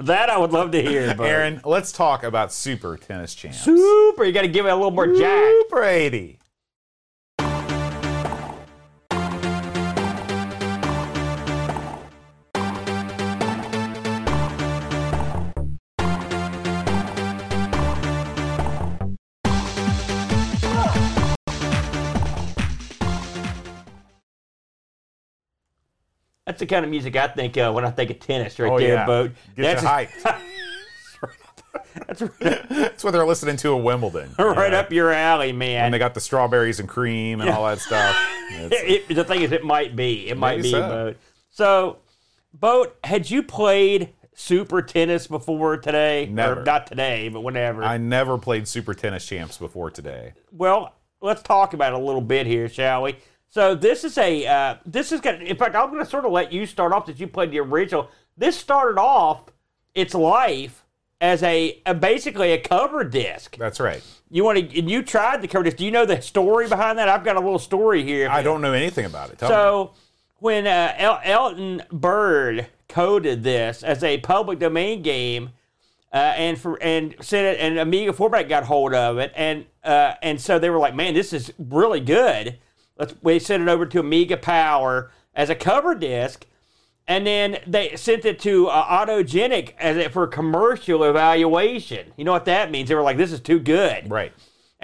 that 0.06 0.30
I 0.30 0.38
would 0.38 0.52
love 0.52 0.70
to 0.70 0.80
hear. 0.80 1.12
Bro. 1.16 1.26
Aaron, 1.26 1.60
let's 1.64 1.90
talk 1.90 2.22
about 2.22 2.52
Super 2.52 2.96
Tennis 2.96 3.34
Champs. 3.34 3.60
Super. 3.60 4.24
You 4.24 4.32
got 4.32 4.42
to 4.42 4.48
give 4.48 4.66
it 4.66 4.68
a 4.68 4.76
little 4.76 4.92
more 4.92 5.08
jack. 5.08 5.42
Super 5.62 5.82
80. 5.82 6.38
That's 26.54 26.60
the 26.60 26.66
kind 26.66 26.84
of 26.84 26.90
music 26.92 27.16
I 27.16 27.26
think 27.26 27.56
of 27.56 27.74
when 27.74 27.84
I 27.84 27.90
think 27.90 28.10
of 28.12 28.20
tennis 28.20 28.56
right 28.60 28.70
Oh, 28.70 28.78
there, 28.78 28.94
yeah. 28.94 29.06
boat. 29.06 29.32
Get 29.56 29.80
That's 29.80 29.82
you 29.82 29.88
hyped. 29.88 30.40
That's 32.06 32.22
right, 32.22 32.68
That's 32.68 33.02
what 33.02 33.10
they're 33.10 33.26
listening 33.26 33.56
to 33.56 33.76
at 33.76 33.82
Wimbledon. 33.82 34.30
right 34.38 34.70
Yeah. 34.72 34.78
up 34.78 34.92
your 34.92 35.10
alley, 35.12 35.50
man. 35.52 35.86
And 35.86 35.94
they 35.94 35.98
got 35.98 36.14
the 36.14 36.20
strawberries 36.20 36.78
and 36.78 36.88
cream 36.88 37.40
and 37.40 37.50
all 37.50 37.66
that 37.66 37.78
stuff. 37.80 38.16
It's- 38.52 38.82
It- 39.08 39.14
the 39.16 39.24
thing 39.24 39.42
is, 39.42 39.50
it 39.50 39.64
might 39.64 39.96
be. 39.96 40.28
It 40.28 40.36
might 40.36 40.62
be, 40.62 40.70
so. 40.70 40.80
Boat. 40.80 41.16
So, 41.50 41.96
Boat, 42.52 42.96
had 43.02 43.28
you 43.28 43.42
played 43.42 44.10
super 44.36 44.80
tennis 44.80 45.26
before 45.26 45.76
today? 45.76 46.28
Never. 46.30 46.60
Or 46.60 46.64
not 46.64 46.86
today, 46.86 47.30
but 47.30 47.40
whenever. 47.40 47.82
I 47.82 47.96
never 47.96 48.38
played 48.38 48.68
Super 48.68 48.94
Tennis 48.94 49.26
Champs 49.26 49.58
before 49.58 49.90
today. 49.90 50.34
well, 50.52 50.94
let's 51.20 51.42
talk 51.42 51.74
about 51.74 51.94
it 51.94 51.96
a 52.00 52.04
little 52.04 52.20
bit 52.20 52.46
here, 52.46 52.68
shall 52.68 53.02
we? 53.02 53.16
So 53.54 53.76
this 53.76 54.02
is 54.02 54.18
a 54.18 54.44
uh, 54.48 54.76
this 54.84 55.12
is 55.12 55.20
gonna. 55.20 55.38
In 55.38 55.56
fact, 55.56 55.76
I'm 55.76 55.88
going 55.88 56.04
to 56.04 56.10
sort 56.10 56.24
of 56.24 56.32
let 56.32 56.52
you 56.52 56.66
start 56.66 56.92
off 56.92 57.06
since 57.06 57.20
you 57.20 57.28
played 57.28 57.52
the 57.52 57.60
original. 57.60 58.10
This 58.36 58.56
started 58.56 59.00
off 59.00 59.44
its 59.94 60.12
life 60.12 60.84
as 61.20 61.40
a, 61.44 61.80
a 61.86 61.94
basically 61.94 62.50
a 62.50 62.58
cover 62.58 63.04
disc. 63.04 63.56
That's 63.56 63.78
right. 63.78 64.02
You 64.28 64.42
want 64.42 64.58
to? 64.58 64.76
And 64.80 64.90
you 64.90 65.04
tried 65.04 65.40
the 65.40 65.46
cover 65.46 65.62
disc. 65.62 65.76
Do 65.76 65.84
you 65.84 65.92
know 65.92 66.04
the 66.04 66.20
story 66.20 66.68
behind 66.68 66.98
that? 66.98 67.08
I've 67.08 67.22
got 67.22 67.36
a 67.36 67.40
little 67.40 67.60
story 67.60 68.02
here. 68.02 68.28
I 68.28 68.42
don't 68.42 68.60
know 68.60 68.72
anything 68.72 69.04
about 69.04 69.30
it. 69.30 69.38
Tell 69.38 69.48
me. 69.48 69.54
So 69.54 69.92
when 70.40 70.66
uh, 70.66 70.92
El- 70.96 71.20
Elton 71.22 71.84
Bird 71.92 72.66
coded 72.88 73.44
this 73.44 73.84
as 73.84 74.02
a 74.02 74.18
public 74.18 74.58
domain 74.58 75.00
game, 75.00 75.50
uh, 76.12 76.16
and 76.36 76.58
for 76.58 76.82
and 76.82 77.14
sent 77.20 77.46
it, 77.46 77.60
and 77.60 77.78
Amiga 77.78 78.12
4 78.12 78.30
got 78.42 78.64
hold 78.64 78.94
of 78.94 79.18
it, 79.18 79.32
and 79.36 79.64
uh, 79.84 80.14
and 80.22 80.40
so 80.40 80.58
they 80.58 80.70
were 80.70 80.80
like, 80.80 80.96
"Man, 80.96 81.14
this 81.14 81.32
is 81.32 81.52
really 81.56 82.00
good." 82.00 82.58
Let's 82.98 83.14
we 83.22 83.38
sent 83.38 83.62
it 83.62 83.68
over 83.68 83.86
to 83.86 84.00
Amiga 84.00 84.36
Power 84.36 85.10
as 85.34 85.50
a 85.50 85.54
cover 85.54 85.94
disc, 85.94 86.46
and 87.08 87.26
then 87.26 87.58
they 87.66 87.96
sent 87.96 88.24
it 88.24 88.38
to 88.40 88.68
uh, 88.68 89.06
Audiogenic 89.06 89.74
as 89.78 89.96
a, 89.96 90.08
for 90.10 90.26
commercial 90.26 91.04
evaluation. 91.04 92.12
You 92.16 92.24
know 92.24 92.32
what 92.32 92.44
that 92.44 92.70
means? 92.70 92.88
They 92.88 92.94
were 92.94 93.02
like, 93.02 93.16
"This 93.16 93.32
is 93.32 93.40
too 93.40 93.58
good." 93.58 94.10
Right. 94.10 94.32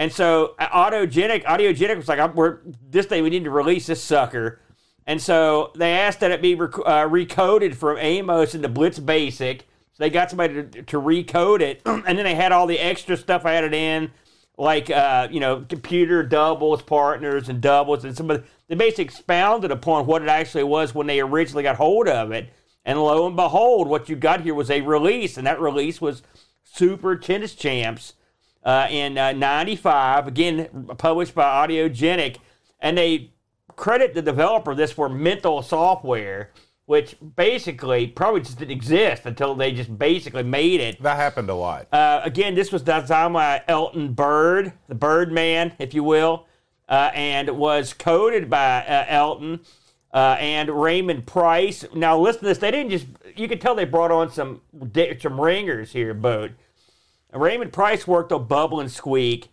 And 0.00 0.10
so 0.10 0.54
uh, 0.58 0.66
Autogenic, 0.68 1.44
Audiogenic 1.44 1.96
was 1.96 2.08
like, 2.08 2.34
we're, 2.34 2.60
this 2.88 3.04
day 3.04 3.20
we 3.20 3.28
need 3.28 3.44
to 3.44 3.50
release 3.50 3.86
this 3.86 4.02
sucker. 4.02 4.58
And 5.06 5.20
so 5.20 5.72
they 5.76 5.92
asked 5.92 6.20
that 6.20 6.30
it 6.30 6.40
be 6.40 6.54
rec- 6.54 6.78
uh, 6.78 7.06
recoded 7.06 7.74
from 7.74 7.98
Amos 7.98 8.54
into 8.54 8.68
Blitz 8.68 8.98
Basic. 8.98 9.60
So 9.92 10.04
they 10.04 10.08
got 10.08 10.30
somebody 10.30 10.54
to, 10.54 10.82
to 10.82 10.98
recode 10.98 11.60
it. 11.60 11.82
and 11.84 12.16
then 12.16 12.24
they 12.24 12.34
had 12.34 12.50
all 12.50 12.66
the 12.66 12.78
extra 12.78 13.14
stuff 13.14 13.44
added 13.44 13.74
in, 13.74 14.10
like, 14.60 14.90
uh, 14.90 15.26
you 15.30 15.40
know, 15.40 15.64
computer 15.66 16.22
doubles, 16.22 16.82
partners, 16.82 17.48
and 17.48 17.62
doubles. 17.62 18.04
And 18.04 18.14
some 18.14 18.30
of 18.30 18.42
the, 18.42 18.48
they 18.68 18.74
basically 18.74 19.04
expounded 19.04 19.70
upon 19.70 20.06
what 20.06 20.20
it 20.20 20.28
actually 20.28 20.64
was 20.64 20.94
when 20.94 21.06
they 21.06 21.20
originally 21.20 21.62
got 21.62 21.76
hold 21.76 22.06
of 22.06 22.30
it. 22.30 22.50
And 22.84 23.02
lo 23.02 23.26
and 23.26 23.34
behold, 23.34 23.88
what 23.88 24.10
you 24.10 24.16
got 24.16 24.42
here 24.42 24.54
was 24.54 24.70
a 24.70 24.82
release. 24.82 25.38
And 25.38 25.46
that 25.46 25.62
release 25.62 25.98
was 25.98 26.22
Super 26.62 27.16
Tennis 27.16 27.54
Champs 27.54 28.12
uh, 28.62 28.86
in 28.90 29.16
uh, 29.16 29.32
95, 29.32 30.26
again, 30.26 30.86
published 30.98 31.34
by 31.34 31.66
Audiogenic. 31.66 32.36
And 32.80 32.98
they 32.98 33.30
credit 33.76 34.12
the 34.12 34.20
developer 34.20 34.72
of 34.72 34.76
this 34.76 34.92
for 34.92 35.08
mental 35.08 35.62
software, 35.62 36.50
which 36.90 37.14
basically 37.36 38.04
probably 38.08 38.40
just 38.40 38.58
didn't 38.58 38.72
exist 38.72 39.24
until 39.24 39.54
they 39.54 39.70
just 39.70 39.96
basically 39.96 40.42
made 40.42 40.80
it. 40.80 41.00
That 41.00 41.16
happened 41.18 41.48
a 41.48 41.54
lot. 41.54 41.86
Uh, 41.92 42.20
again, 42.24 42.56
this 42.56 42.72
was 42.72 42.82
designed 42.82 43.32
by 43.32 43.62
Elton 43.68 44.12
Bird, 44.12 44.72
the 44.88 44.96
Birdman, 44.96 45.72
if 45.78 45.94
you 45.94 46.02
will, 46.02 46.48
uh, 46.88 47.12
and 47.14 47.48
was 47.50 47.92
coded 47.92 48.50
by 48.50 48.84
uh, 48.84 49.04
Elton 49.06 49.60
uh, 50.12 50.36
and 50.40 50.68
Raymond 50.68 51.28
Price. 51.28 51.84
Now, 51.94 52.18
listen 52.18 52.40
to 52.40 52.46
this. 52.46 52.58
They 52.58 52.72
didn't 52.72 52.90
just, 52.90 53.06
you 53.36 53.46
can 53.46 53.60
tell 53.60 53.76
they 53.76 53.84
brought 53.84 54.10
on 54.10 54.32
some, 54.32 54.60
some 55.20 55.40
ringers 55.40 55.92
here, 55.92 56.12
Boat. 56.12 56.50
Raymond 57.32 57.72
Price 57.72 58.04
worked 58.08 58.32
on 58.32 58.48
Bubble 58.48 58.80
and 58.80 58.90
Squeak. 58.90 59.46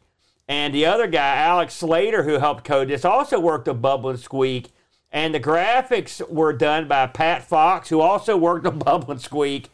And 0.47 0.73
the 0.73 0.87
other 0.87 1.05
guy, 1.05 1.35
Alex 1.35 1.75
Slater, 1.75 2.23
who 2.23 2.39
helped 2.39 2.63
code 2.63 2.87
this, 2.87 3.05
also 3.05 3.39
worked 3.39 3.67
on 3.67 3.79
Bubble 3.79 4.09
and 4.09 4.19
Squeak. 4.19 4.71
And 5.11 5.33
the 5.33 5.39
graphics 5.39 6.27
were 6.29 6.53
done 6.53 6.87
by 6.87 7.07
Pat 7.07 7.43
Fox, 7.43 7.89
who 7.89 8.01
also 8.01 8.35
worked 8.37 8.65
on 8.65 8.79
Bubble 8.79 9.11
and 9.11 9.21
Squeak, 9.21 9.69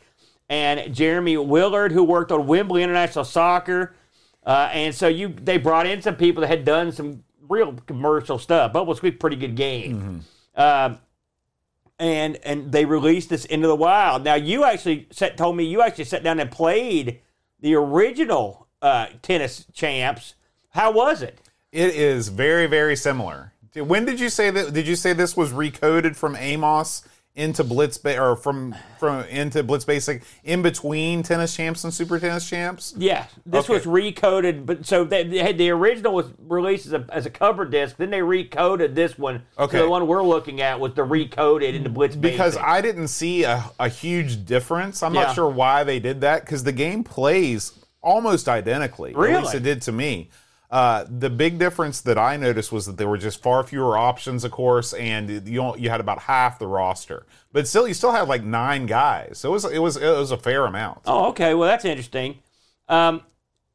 and 0.49 0.93
Jeremy 0.93 1.37
Willard, 1.37 1.91
who 1.91 2.03
worked 2.03 2.31
on 2.31 2.47
Wembley 2.47 2.83
International 2.83 3.25
Soccer. 3.25 3.95
Uh, 4.45 4.69
and 4.71 4.93
so 4.93 5.07
you, 5.07 5.29
they 5.29 5.57
brought 5.57 5.87
in 5.87 6.01
some 6.01 6.15
people 6.15 6.41
that 6.41 6.47
had 6.47 6.65
done 6.65 6.91
some 6.91 7.23
real 7.47 7.73
commercial 7.87 8.37
stuff. 8.37 8.73
Bubble 8.73 8.91
and 8.91 8.97
Squeak, 8.97 9.19
pretty 9.19 9.37
good 9.37 9.55
game. 9.55 10.23
Um, 10.55 10.99
and 11.99 12.37
and 12.43 12.71
they 12.71 12.85
released 12.85 13.29
this 13.29 13.45
into 13.45 13.67
the 13.67 13.75
wild. 13.75 14.23
Now 14.23 14.35
you 14.35 14.63
actually 14.63 15.07
set, 15.11 15.37
told 15.37 15.55
me 15.55 15.63
you 15.63 15.81
actually 15.81 16.05
sat 16.05 16.23
down 16.23 16.39
and 16.39 16.51
played 16.51 17.21
the 17.59 17.75
original 17.75 18.67
uh, 18.81 19.07
tennis 19.21 19.65
champs. 19.73 20.35
How 20.69 20.91
was 20.91 21.21
it? 21.21 21.39
It 21.71 21.95
is 21.95 22.27
very, 22.27 22.67
very 22.67 22.95
similar. 22.95 23.52
When 23.75 24.05
did 24.05 24.19
you 24.19 24.29
say 24.29 24.49
that? 24.51 24.73
Did 24.73 24.87
you 24.87 24.95
say 24.95 25.13
this 25.13 25.35
was 25.35 25.51
recoded 25.51 26.15
from 26.15 26.35
Amos 26.35 27.03
into 27.35 27.63
Blitz 27.63 27.97
ba- 27.97 28.21
or 28.21 28.35
from 28.35 28.75
from 28.99 29.23
into 29.25 29.63
Blitz 29.63 29.85
Basic 29.85 30.21
in 30.43 30.61
between 30.61 31.23
Tennis 31.23 31.55
Champs 31.55 31.83
and 31.83 31.91
Super 31.91 32.19
Tennis 32.19 32.47
Champs? 32.47 32.93
Yeah, 32.95 33.25
this 33.47 33.65
Okay. 33.65 33.73
was 33.73 33.85
recoded, 33.85 34.67
but 34.67 34.85
so 34.85 35.03
they, 35.03 35.23
they 35.23 35.39
had 35.39 35.57
the 35.57 35.71
original 35.71 36.13
was 36.13 36.27
released 36.47 36.85
as 36.85 36.93
a, 36.93 37.07
as 37.09 37.25
a 37.25 37.31
cover 37.31 37.65
disc. 37.65 37.97
Then 37.97 38.11
they 38.11 38.19
recoded 38.19 38.93
this 38.93 39.17
one. 39.17 39.41
Okay. 39.57 39.77
So 39.79 39.85
the 39.85 39.89
one 39.89 40.05
we're 40.05 40.21
looking 40.21 40.61
at 40.61 40.79
was 40.79 40.93
the 40.93 41.01
recoded 41.01 41.73
into 41.73 41.89
Blitz 41.89 42.15
Because 42.15 42.53
Basic. 42.53 42.67
I 42.67 42.81
didn't 42.81 43.07
see 43.07 43.43
a, 43.43 43.63
a 43.79 43.89
huge 43.89 44.45
difference. 44.45 45.01
I'm 45.01 45.15
Yeah. 45.15 45.23
not 45.23 45.35
sure 45.35 45.49
why 45.49 45.83
they 45.83 45.99
did 45.99 46.21
that 46.21 46.41
because 46.45 46.63
the 46.63 46.71
game 46.71 47.03
plays 47.03 47.71
almost 48.03 48.47
identically. 48.47 49.11
At 49.11 49.17
least 49.19 49.31
Really? 49.31 49.57
it 49.57 49.63
did 49.63 49.81
to 49.83 49.91
me. 49.91 50.29
Uh, 50.73 51.05
the 51.07 51.29
big 51.29 51.59
difference 51.59 52.01
that 52.01 52.17
I 52.17 52.35
noticed 52.35 52.71
was 52.71 52.87
that 52.87 52.97
there 52.97 53.07
were 53.07 53.19
just 53.19 53.43
far 53.43 53.63
fewer 53.63 53.95
options, 53.95 54.43
of 54.43 54.49
course, 54.49 54.91
and 54.93 55.47
you 55.47 55.77
you 55.77 55.91
had 55.91 55.99
about 55.99 56.21
half 56.21 56.57
the 56.57 56.65
roster. 56.65 57.27
But 57.51 57.67
still, 57.67 57.87
you 57.87 57.93
still 57.93 58.11
had 58.11 58.27
like 58.27 58.43
nine 58.43 58.87
guys, 58.87 59.37
so 59.37 59.49
it 59.49 59.51
was 59.51 59.65
it 59.65 59.77
was 59.77 59.97
it 59.97 60.09
was 60.09 60.31
a 60.31 60.37
fair 60.37 60.65
amount. 60.65 61.01
Oh, 61.05 61.27
okay. 61.27 61.53
Well, 61.53 61.69
that's 61.69 61.85
interesting. 61.85 62.39
Um, 62.89 63.21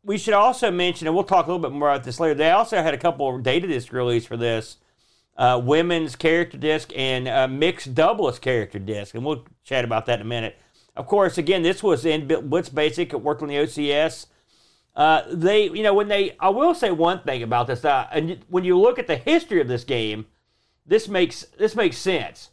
we 0.03 0.19
should 0.19 0.35
also 0.35 0.73
mention, 0.73 1.07
and 1.07 1.15
we'll 1.15 1.23
talk 1.23 1.47
a 1.47 1.53
little 1.53 1.63
bit 1.63 1.71
more 1.71 1.89
about 1.89 2.03
this 2.03 2.19
later. 2.19 2.35
They 2.35 2.51
also 2.51 2.83
had 2.83 2.95
a 2.95 2.99
couple 2.99 3.33
of 3.33 3.45
data 3.45 3.69
disc 3.69 3.93
release 3.93 4.27
for 4.27 4.37
this 4.37 4.79
uh, 5.37 5.61
women's 5.63 6.17
character 6.17 6.59
disc 6.59 6.91
and 6.97 7.29
uh, 7.29 7.47
mixed 7.47 7.95
doubles 7.95 8.41
character 8.41 8.81
disc, 8.81 9.15
and 9.15 9.25
we'll 9.25 9.47
chat 9.63 9.85
about 9.85 10.07
that 10.07 10.19
in 10.19 10.27
a 10.27 10.29
minute. 10.29 10.57
Of 10.97 11.07
course, 11.07 11.39
again, 11.39 11.63
this 11.63 11.81
was 11.81 12.05
in 12.05 12.27
Blitz 12.27 12.71
Basic. 12.71 13.13
It 13.13 13.23
worked 13.23 13.43
on 13.43 13.47
the 13.47 13.55
OCS. 13.55 14.27
Uh, 14.99 15.23
they, 15.31 15.71
you 15.71 15.85
know, 15.85 15.95
when 15.95 16.09
they, 16.09 16.37
I 16.41 16.49
will 16.49 16.75
say 16.75 16.91
one 16.91 17.21
thing 17.21 17.45
about 17.45 17.69
this. 17.69 17.85
Uh, 17.85 18.09
and 18.11 18.45
when 18.49 18.65
you 18.65 18.77
look 18.77 18.99
at 18.99 19.07
the 19.07 19.15
history 19.15 19.61
of 19.61 19.69
this 19.69 19.85
game, 19.85 20.27
this 20.85 21.07
makes 21.07 21.43
this 21.57 21.77
makes 21.77 21.97
sense. 21.97 22.51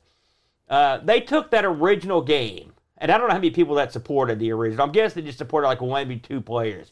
Uh, 0.69 0.99
they 1.03 1.19
took 1.19 1.49
that 1.49 1.65
original 1.65 2.21
game, 2.21 2.73
and 2.99 3.11
I 3.11 3.17
don't 3.17 3.27
know 3.27 3.33
how 3.33 3.39
many 3.39 3.49
people 3.49 3.73
that 3.75 3.91
supported 3.91 4.37
the 4.37 4.51
original. 4.51 4.85
I'm 4.85 4.91
guessing 4.91 5.23
they 5.23 5.27
just 5.27 5.39
supported 5.39 5.67
like 5.67 5.81
one, 5.81 6.07
maybe 6.07 6.19
two 6.19 6.39
players. 6.39 6.91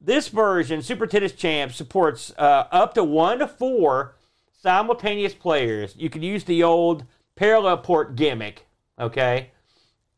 This 0.00 0.26
version, 0.26 0.82
Super 0.82 1.06
Tennis 1.06 1.32
Champ, 1.32 1.72
supports 1.72 2.32
uh, 2.36 2.66
up 2.72 2.94
to 2.94 3.04
one 3.04 3.38
to 3.38 3.46
four 3.46 4.16
simultaneous 4.60 5.34
players. 5.34 5.94
You 5.96 6.10
can 6.10 6.22
use 6.22 6.42
the 6.42 6.64
old 6.64 7.04
parallel 7.36 7.78
port 7.78 8.16
gimmick, 8.16 8.66
okay? 8.98 9.52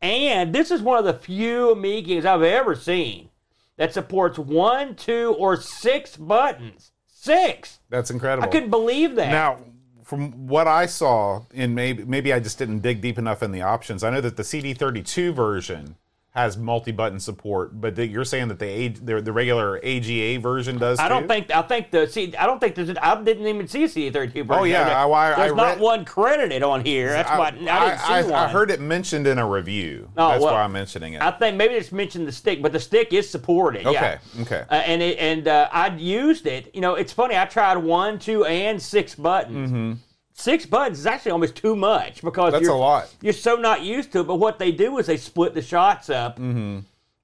And 0.01 0.55
this 0.55 0.71
is 0.71 0.81
one 0.81 0.97
of 0.97 1.05
the 1.05 1.13
few 1.13 1.71
Amiga 1.71 2.07
games 2.07 2.25
I've 2.25 2.41
ever 2.41 2.75
seen 2.75 3.29
that 3.77 3.93
supports 3.93 4.37
one, 4.37 4.95
two, 4.95 5.35
or 5.37 5.57
six 5.57 6.17
buttons. 6.17 6.91
Six! 7.07 7.79
That's 7.89 8.11
incredible. 8.11 8.47
I 8.47 8.51
couldn't 8.51 8.69
believe 8.69 9.15
that. 9.15 9.31
Now, 9.31 9.59
from 10.03 10.47
what 10.47 10.67
I 10.67 10.85
saw, 10.85 11.43
and 11.53 11.73
maybe 11.73 12.03
maybe 12.03 12.33
I 12.33 12.39
just 12.39 12.57
didn't 12.57 12.79
dig 12.79 13.01
deep 13.01 13.17
enough 13.17 13.41
in 13.41 13.51
the 13.51 13.61
options. 13.61 14.03
I 14.03 14.09
know 14.09 14.21
that 14.21 14.35
the 14.35 14.43
CD32 14.43 15.33
version 15.33 15.95
has 16.33 16.57
multi-button 16.57 17.19
support, 17.19 17.79
but 17.79 17.95
that 17.95 18.07
you're 18.07 18.25
saying 18.25 18.47
that 18.47 18.57
the 18.57 18.65
A- 18.65 18.87
the, 18.87 19.21
the 19.21 19.31
regular 19.31 19.77
AGA 19.83 20.39
version 20.39 20.79
does. 20.79 20.97
I 20.97 21.07
don't 21.07 21.27
think 21.27 21.51
I 21.51 21.61
think 21.61 21.91
the 21.91 22.07
see 22.07 22.35
I 22.35 22.47
don't 22.47 22.59
think 22.59 22.73
there's 22.73 22.89
an, 22.89 22.97
I 22.97 23.21
didn't 23.21 23.45
even 23.45 23.67
see 23.67 23.83
a 23.83 23.89
C 23.89 24.09
thirty 24.09 24.31
two 24.33 24.43
version. 24.43 24.61
Oh, 24.61 24.63
yeah, 24.65 25.05
I- 25.05 25.07
I- 25.07 25.35
there's 25.35 25.51
I 25.51 25.55
not 25.55 25.67
read- 25.73 25.79
one 25.79 26.05
credited 26.05 26.63
on 26.63 26.83
here. 26.83 27.09
That's 27.09 27.29
why 27.29 27.49
I, 27.49 27.51
didn't 27.51 27.65
see 27.67 28.13
I, 28.13 28.23
one. 28.23 28.33
I 28.33 28.47
heard 28.47 28.71
it 28.71 28.79
mentioned 28.81 29.27
in 29.27 29.37
a 29.37 29.47
review. 29.47 30.09
Oh, 30.17 30.29
That's 30.29 30.43
well, 30.43 30.53
why 30.55 30.63
I'm 30.63 30.71
mentioning 30.71 31.13
it. 31.13 31.21
I 31.21 31.29
think 31.29 31.55
maybe 31.55 31.75
it's 31.75 31.91
mentioned 31.91 32.27
the 32.27 32.31
stick, 32.31 32.63
but 32.63 32.71
the 32.71 32.79
stick 32.79 33.13
is 33.13 33.29
supported. 33.29 33.85
okay, 33.85 34.17
yeah. 34.35 34.41
okay. 34.41 34.63
Uh, 34.71 34.73
and 34.73 35.03
it, 35.03 35.19
and 35.19 35.47
uh, 35.47 35.69
I 35.71 35.95
used 35.95 36.47
it. 36.47 36.71
You 36.73 36.81
know, 36.81 36.95
it's 36.95 37.13
funny. 37.13 37.37
I 37.37 37.45
tried 37.45 37.77
one, 37.77 38.17
two, 38.17 38.43
and 38.45 38.81
six 38.81 39.13
buttons. 39.13 39.99
Six 40.33 40.65
buttons 40.65 40.99
is 40.99 41.05
actually 41.05 41.31
almost 41.31 41.55
too 41.55 41.75
much 41.75 42.21
because. 42.21 42.53
That's 42.53 42.63
you're, 42.63 42.73
a 42.73 42.77
lot. 42.77 43.13
You're 43.21 43.33
so 43.33 43.55
not 43.55 43.81
used 43.83 44.11
to 44.13 44.21
it. 44.21 44.27
But 44.27 44.35
what 44.35 44.59
they 44.59 44.71
do 44.71 44.97
is 44.97 45.05
they 45.05 45.17
split 45.17 45.53
the 45.53 45.61
shots 45.61 46.09
up. 46.09 46.37
Mm-hmm. 46.37 46.79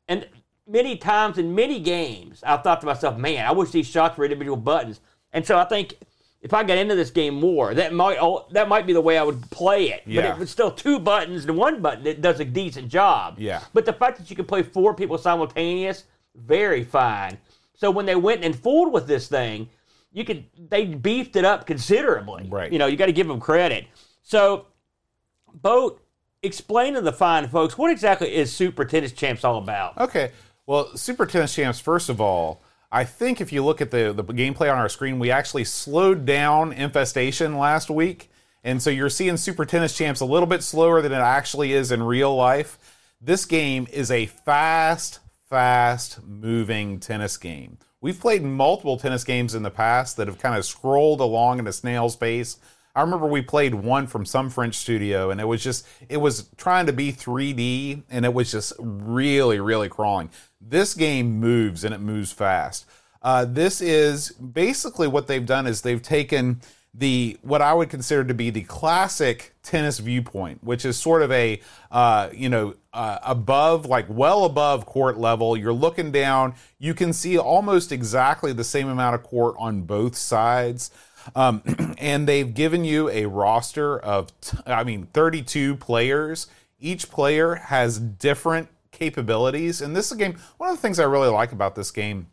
And 0.08 0.28
many 0.68 0.96
times 0.96 1.38
in 1.38 1.56
many 1.56 1.80
games, 1.80 2.44
I've 2.46 2.64
thought 2.64 2.82
to 2.82 2.86
myself, 2.86 3.18
man, 3.18 3.46
I 3.46 3.52
wish 3.52 3.72
these 3.72 3.88
shots 3.88 4.18
were 4.18 4.26
individual 4.26 4.58
buttons. 4.58 5.00
And 5.34 5.46
so 5.46 5.58
I 5.58 5.66
think 5.66 5.96
if 6.42 6.54
I 6.54 6.64
got 6.64 6.78
into 6.78 6.96
this 6.96 7.10
game 7.10 7.36
more, 7.36 7.74
that 7.74 7.94
might 7.94 8.18
oh, 8.22 8.46
that 8.52 8.70
might 8.70 8.86
be 8.86 8.94
the 8.94 9.02
way 9.02 9.18
I 9.18 9.24
would 9.24 9.42
play 9.50 9.90
it. 9.90 10.04
But 10.06 10.14
Yeah. 10.14 10.34
it 10.34 10.40
was 10.40 10.50
still 10.50 10.72
two 10.72 11.00
buttons 11.00 11.46
and 11.46 11.58
one 11.58 11.82
button 11.82 12.04
that 12.04 12.22
does 12.22 12.40
a 12.40 12.46
decent 12.46 12.90
job. 12.90 13.36
Yeah. 13.40 13.62
But 13.74 13.86
the 13.86 13.94
fact 13.94 14.20
that 14.20 14.30
you 14.30 14.36
can 14.36 14.46
play 14.46 14.64
four 14.64 14.94
people 14.94 15.18
simultaneous, 15.18 16.06
very 16.36 16.84
fine. 16.84 17.38
So 17.76 17.90
when 17.92 18.06
they 18.06 18.16
went 18.16 18.44
and 18.44 18.58
fooled 18.58 18.94
with 18.94 19.08
this 19.08 19.28
thing, 19.28 19.70
you 20.12 20.26
could 20.26 20.46
they 20.70 20.86
beefed 20.86 21.36
it 21.36 21.46
up 21.46 21.66
considerably. 21.66 22.48
Right. 22.50 22.72
You 22.72 22.80
know, 22.80 22.88
you 22.88 22.98
got 22.98 23.08
to 23.08 23.14
give 23.14 23.28
them 23.28 23.40
credit. 23.40 23.88
So, 24.24 24.68
Boat, 25.54 26.02
explain 26.44 26.94
to 26.94 27.02
the 27.02 27.14
fine 27.14 27.48
folks 27.48 27.78
what 27.78 27.92
exactly 27.92 28.34
is 28.34 28.54
Super 28.54 28.86
Tennis 28.86 29.12
Champs 29.12 29.44
all 29.44 29.58
about. 29.58 29.98
Okay. 29.98 30.32
Well, 30.66 30.96
Super 30.96 31.26
Tennis 31.26 31.56
Champs, 31.56 31.80
first 31.80 32.10
of 32.10 32.22
all, 32.22 32.62
I 32.92 33.04
think 33.04 33.42
if 33.42 33.52
you 33.52 33.64
look 33.64 33.82
at 33.82 33.92
the, 33.92 34.14
the 34.14 34.24
gameplay 34.24 34.72
on 34.72 34.78
our 34.78 34.90
screen, 34.90 35.20
we 35.20 35.32
actually 35.32 35.64
slowed 35.64 36.26
down 36.26 36.74
Infestation 36.74 37.58
last 37.58 37.90
week. 37.90 38.32
And 38.64 38.82
so 38.82 38.90
you're 38.90 39.10
seeing 39.10 39.38
Super 39.38 39.66
Tennis 39.66 39.96
Champs 39.96 40.22
a 40.22 40.26
little 40.26 40.48
bit 40.48 40.64
slower 40.64 41.02
than 41.02 41.12
it 41.12 41.16
actually 41.16 41.74
is 41.74 41.92
in 41.92 42.04
real 42.04 42.36
life. 42.36 42.78
This 43.22 43.46
game 43.46 43.88
is 43.92 44.12
a 44.12 44.26
fast, 44.28 45.20
fast 45.50 46.24
moving 46.24 47.00
tennis 47.00 47.38
game. 47.38 47.78
We've 48.02 48.20
played 48.20 48.44
multiple 48.44 48.98
tennis 48.98 49.26
games 49.26 49.56
in 49.56 49.64
the 49.64 49.70
past 49.70 50.16
that 50.18 50.28
have 50.28 50.40
kind 50.40 50.58
of 50.58 50.66
scrolled 50.66 51.20
along 51.20 51.60
in 51.60 51.68
a 51.68 51.74
snail's 51.74 52.16
pace. 52.16 52.58
I 52.96 53.02
remember 53.02 53.28
we 53.28 53.42
played 53.42 53.76
one 53.76 54.08
from 54.08 54.26
some 54.26 54.50
French 54.50 54.76
studio, 54.76 55.32
and 55.32 55.42
it 55.42 55.46
was 55.46 55.62
just, 55.62 55.86
it 56.08 56.18
was 56.18 56.50
trying 56.58 56.86
to 56.86 56.94
be 56.94 57.12
3D, 57.12 58.04
and 58.10 58.26
it 58.26 58.34
was 58.34 58.52
just 58.52 58.74
really, 58.80 59.60
really 59.60 59.90
crawling. 59.90 60.30
This 60.62 60.94
game 60.94 61.40
moves, 61.40 61.84
and 61.84 61.94
it 61.94 62.00
moves 62.00 62.32
fast. 62.32 62.86
Uh, 63.22 63.44
this 63.44 63.82
is 63.82 64.32
basically 64.32 65.08
what 65.08 65.28
they've 65.28 65.46
done 65.46 65.68
is 65.68 65.82
they've 65.82 66.02
taken 66.02 66.62
the 66.94 67.38
what 67.42 67.62
I 67.62 67.74
would 67.74 67.90
consider 67.90 68.24
to 68.24 68.34
be 68.34 68.50
the 68.50 68.64
classic 68.64 69.54
tennis 69.64 70.00
viewpoint, 70.00 70.64
which 70.64 70.86
is 70.86 70.98
sort 70.98 71.22
of 71.22 71.32
a 71.32 71.62
uh, 71.92 72.30
you 72.34 72.50
know 72.50 72.76
uh, 72.94 73.20
above, 73.24 73.86
like 73.86 74.06
well 74.10 74.46
above 74.46 74.86
court 74.86 75.18
level. 75.18 75.56
You're 75.56 75.74
looking 75.74 76.12
down, 76.12 76.56
you 76.80 76.94
can 76.94 77.14
see 77.14 77.38
almost 77.38 77.92
exactly 77.92 78.54
the 78.54 78.64
same 78.64 78.90
amount 78.90 79.16
of 79.16 79.24
court 79.24 79.56
on 79.60 79.84
both 79.84 80.16
sides. 80.16 80.92
Um, 81.36 81.62
and 81.98 82.28
they've 82.28 82.54
given 82.54 82.84
you 82.84 83.10
a 83.10 83.26
roster 83.26 84.00
of, 84.00 84.40
t- 84.42 84.58
I 84.66 84.84
mean, 84.84 85.08
32 85.14 85.76
players. 85.76 86.48
Each 86.80 87.10
player 87.10 87.56
has 87.56 88.00
different 88.00 88.70
capabilities. 88.92 89.82
And 89.82 89.96
this 89.96 90.08
is 90.08 90.14
a 90.14 90.18
game, 90.18 90.38
one 90.58 90.70
of 90.70 90.76
the 90.76 90.82
things 90.82 91.00
I 91.00 91.04
really 91.04 91.30
like 91.30 91.52
about 91.52 91.76
this 91.76 91.92
game 91.92 92.28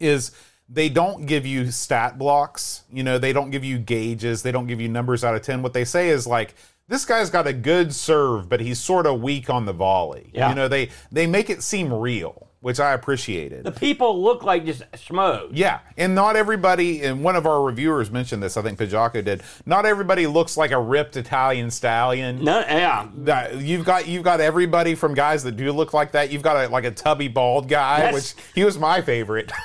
is 0.00 0.32
they 0.68 0.88
don't 0.88 1.26
give 1.26 1.46
you 1.46 1.70
stat 1.70 2.18
blocks. 2.18 2.82
You 2.92 3.02
know, 3.02 3.18
they 3.18 3.32
don't 3.32 3.50
give 3.50 3.64
you 3.64 3.78
gauges. 3.78 4.42
They 4.42 4.52
don't 4.52 4.66
give 4.66 4.80
you 4.80 4.88
numbers 4.88 5.22
out 5.24 5.34
of 5.34 5.42
10. 5.42 5.62
What 5.62 5.72
they 5.72 5.84
say 5.84 6.08
is 6.10 6.26
like, 6.26 6.54
this 6.88 7.04
guy's 7.04 7.30
got 7.30 7.46
a 7.46 7.52
good 7.52 7.92
serve, 7.94 8.48
but 8.48 8.60
he's 8.60 8.78
sort 8.78 9.06
of 9.06 9.20
weak 9.20 9.50
on 9.50 9.64
the 9.66 9.72
volley. 9.72 10.30
Yeah. 10.32 10.48
You 10.50 10.54
know, 10.54 10.68
they 10.68 10.90
they 11.10 11.26
make 11.26 11.50
it 11.50 11.64
seem 11.64 11.92
real, 11.92 12.48
which 12.60 12.78
I 12.78 12.92
appreciated. 12.92 13.64
The 13.64 13.72
people 13.72 14.22
look 14.22 14.44
like 14.44 14.64
just 14.64 14.88
schmoes. 14.92 15.50
Yeah, 15.52 15.80
and 15.96 16.14
not 16.14 16.36
everybody, 16.36 17.02
and 17.02 17.24
one 17.24 17.34
of 17.34 17.44
our 17.44 17.60
reviewers 17.64 18.12
mentioned 18.12 18.40
this, 18.40 18.56
I 18.56 18.62
think 18.62 18.78
Pajako 18.78 19.24
did. 19.24 19.42
Not 19.66 19.84
everybody 19.84 20.28
looks 20.28 20.56
like 20.56 20.70
a 20.70 20.80
ripped 20.80 21.16
Italian 21.16 21.72
stallion. 21.72 22.44
No, 22.44 22.60
yeah. 22.60 23.08
That- 23.16 23.56
You've 23.60 23.84
got 23.84 24.06
you've 24.06 24.22
got 24.22 24.40
everybody 24.40 24.94
from 24.94 25.12
guys 25.14 25.42
that 25.42 25.56
do 25.56 25.72
look 25.72 25.92
like 25.92 26.12
that. 26.12 26.30
You've 26.30 26.42
got 26.42 26.66
a, 26.66 26.68
like 26.68 26.84
a 26.84 26.92
tubby 26.92 27.26
bald 27.26 27.68
guy, 27.68 27.98
That's- 27.98 28.14
which 28.36 28.44
he 28.54 28.62
was 28.64 28.78
my 28.78 29.00
favorite. 29.02 29.50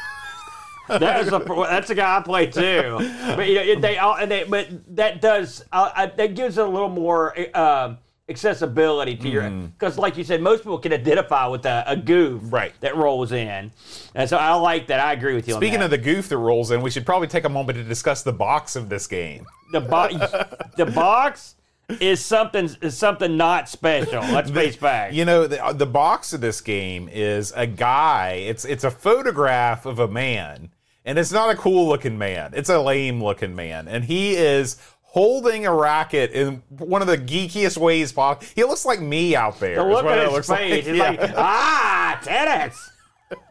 That's 0.87 1.31
a 1.31 1.39
that's 1.69 1.89
a 1.89 1.95
guy 1.95 2.17
I 2.17 2.21
play 2.21 2.47
too. 2.47 2.97
But 3.35 3.47
you 3.47 3.75
know, 3.75 3.79
they 3.81 3.97
all 3.97 4.15
and 4.15 4.29
they 4.31 4.43
but 4.43 4.67
that 4.95 5.21
does 5.21 5.63
uh, 5.71 5.91
uh, 5.95 6.07
that 6.17 6.35
gives 6.35 6.57
it 6.57 6.65
a 6.65 6.69
little 6.69 6.89
more 6.89 7.33
uh, 7.55 7.95
accessibility 8.29 9.15
to 9.17 9.29
your 9.29 9.49
because 9.49 9.97
like 9.97 10.17
you 10.17 10.23
said, 10.23 10.41
most 10.41 10.59
people 10.63 10.79
can 10.79 10.91
identify 10.93 11.45
with 11.47 11.65
a, 11.65 11.83
a 11.87 11.95
goof 11.95 12.41
Right. 12.45 12.73
that 12.81 12.95
rolls 12.95 13.31
in, 13.31 13.71
and 14.15 14.29
so 14.29 14.37
I 14.37 14.53
like 14.55 14.87
that. 14.87 14.99
I 14.99 15.13
agree 15.13 15.35
with 15.35 15.47
you. 15.47 15.53
Speaking 15.55 15.79
on 15.79 15.83
of 15.85 15.91
that. 15.91 15.97
the 15.97 16.03
goof 16.03 16.29
that 16.29 16.37
rolls 16.37 16.71
in, 16.71 16.81
we 16.81 16.89
should 16.89 17.05
probably 17.05 17.27
take 17.27 17.45
a 17.45 17.49
moment 17.49 17.77
to 17.77 17.83
discuss 17.83 18.23
the 18.23 18.33
box 18.33 18.75
of 18.75 18.89
this 18.89 19.07
game. 19.07 19.45
the 19.71 19.81
box, 19.81 20.15
the 20.77 20.85
box 20.87 21.55
is 21.99 22.23
something 22.23 22.69
is 22.81 22.97
something 22.97 23.35
not 23.37 23.67
special. 23.69 24.21
Let's 24.21 24.51
face 24.51 24.75
facts. 24.75 25.13
You 25.15 25.25
know, 25.25 25.47
the, 25.47 25.73
the 25.75 25.85
box 25.85 26.33
of 26.33 26.41
this 26.41 26.61
game 26.61 27.09
is 27.11 27.51
a 27.55 27.67
guy. 27.67 28.33
It's 28.47 28.65
it's 28.65 28.83
a 28.83 28.91
photograph 28.91 29.85
of 29.85 29.99
a 29.99 30.07
man, 30.07 30.71
and 31.05 31.17
it's 31.19 31.31
not 31.31 31.49
a 31.53 31.57
cool 31.57 31.87
looking 31.87 32.17
man. 32.17 32.51
It's 32.55 32.69
a 32.69 32.79
lame 32.79 33.23
looking 33.23 33.55
man, 33.55 33.87
and 33.87 34.03
he 34.05 34.35
is 34.35 34.77
holding 35.01 35.65
a 35.65 35.73
racket 35.75 36.31
in 36.31 36.63
one 36.69 37.01
of 37.01 37.07
the 37.09 37.17
geekiest 37.17 37.77
ways 37.77 38.13
possible. 38.13 38.47
He 38.55 38.63
looks 38.63 38.85
like 38.85 39.01
me 39.01 39.35
out 39.35 39.59
there. 39.59 39.75
The 39.75 39.83
look 39.83 40.05
at 40.05 40.31
his 40.31 40.47
face, 40.47 40.87
it's 40.87 40.97
Yeah. 40.97 41.09
like 41.11 41.33
ah, 41.35 42.19
tennis. 42.23 42.89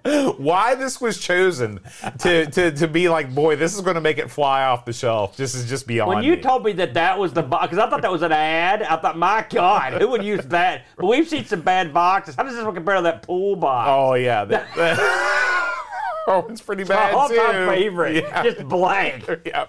Why 0.38 0.74
this 0.74 1.00
was 1.00 1.18
chosen 1.18 1.80
to, 2.20 2.46
to 2.46 2.72
to 2.72 2.88
be 2.88 3.08
like, 3.08 3.34
boy, 3.34 3.56
this 3.56 3.74
is 3.74 3.80
going 3.80 3.94
to 3.96 4.00
make 4.00 4.18
it 4.18 4.30
fly 4.30 4.64
off 4.64 4.84
the 4.84 4.92
shelf. 4.92 5.36
This 5.36 5.54
is 5.54 5.68
just 5.68 5.86
beyond. 5.86 6.08
When 6.08 6.22
you 6.24 6.36
me. 6.36 6.42
told 6.42 6.64
me 6.64 6.72
that 6.72 6.94
that 6.94 7.18
was 7.18 7.32
the 7.32 7.42
box, 7.42 7.66
because 7.70 7.78
I 7.78 7.88
thought 7.90 8.02
that 8.02 8.10
was 8.12 8.22
an 8.22 8.32
ad, 8.32 8.82
I 8.82 8.96
thought, 8.96 9.16
my 9.18 9.44
God, 9.48 9.94
who 10.00 10.08
would 10.08 10.24
use 10.24 10.44
that? 10.46 10.84
But 10.96 11.06
we've 11.06 11.28
seen 11.28 11.44
some 11.44 11.60
bad 11.60 11.92
boxes. 11.92 12.34
How 12.34 12.42
does 12.44 12.54
this 12.54 12.64
one 12.64 12.74
compare 12.74 12.96
to 12.96 13.02
that 13.02 13.22
pool 13.22 13.56
box? 13.56 13.88
oh 13.90 14.14
yeah, 14.14 14.44
that, 14.44 14.66
that- 14.76 14.98
oh, 16.26 16.46
it's 16.48 16.60
pretty 16.60 16.84
bad 16.84 17.12
My 17.14 17.28
too. 17.28 17.38
all-time 17.40 17.68
favorite, 17.68 18.16
Yeah. 18.16 18.42
just 18.42 18.66
blank. 18.68 19.28
yeah. 19.44 19.66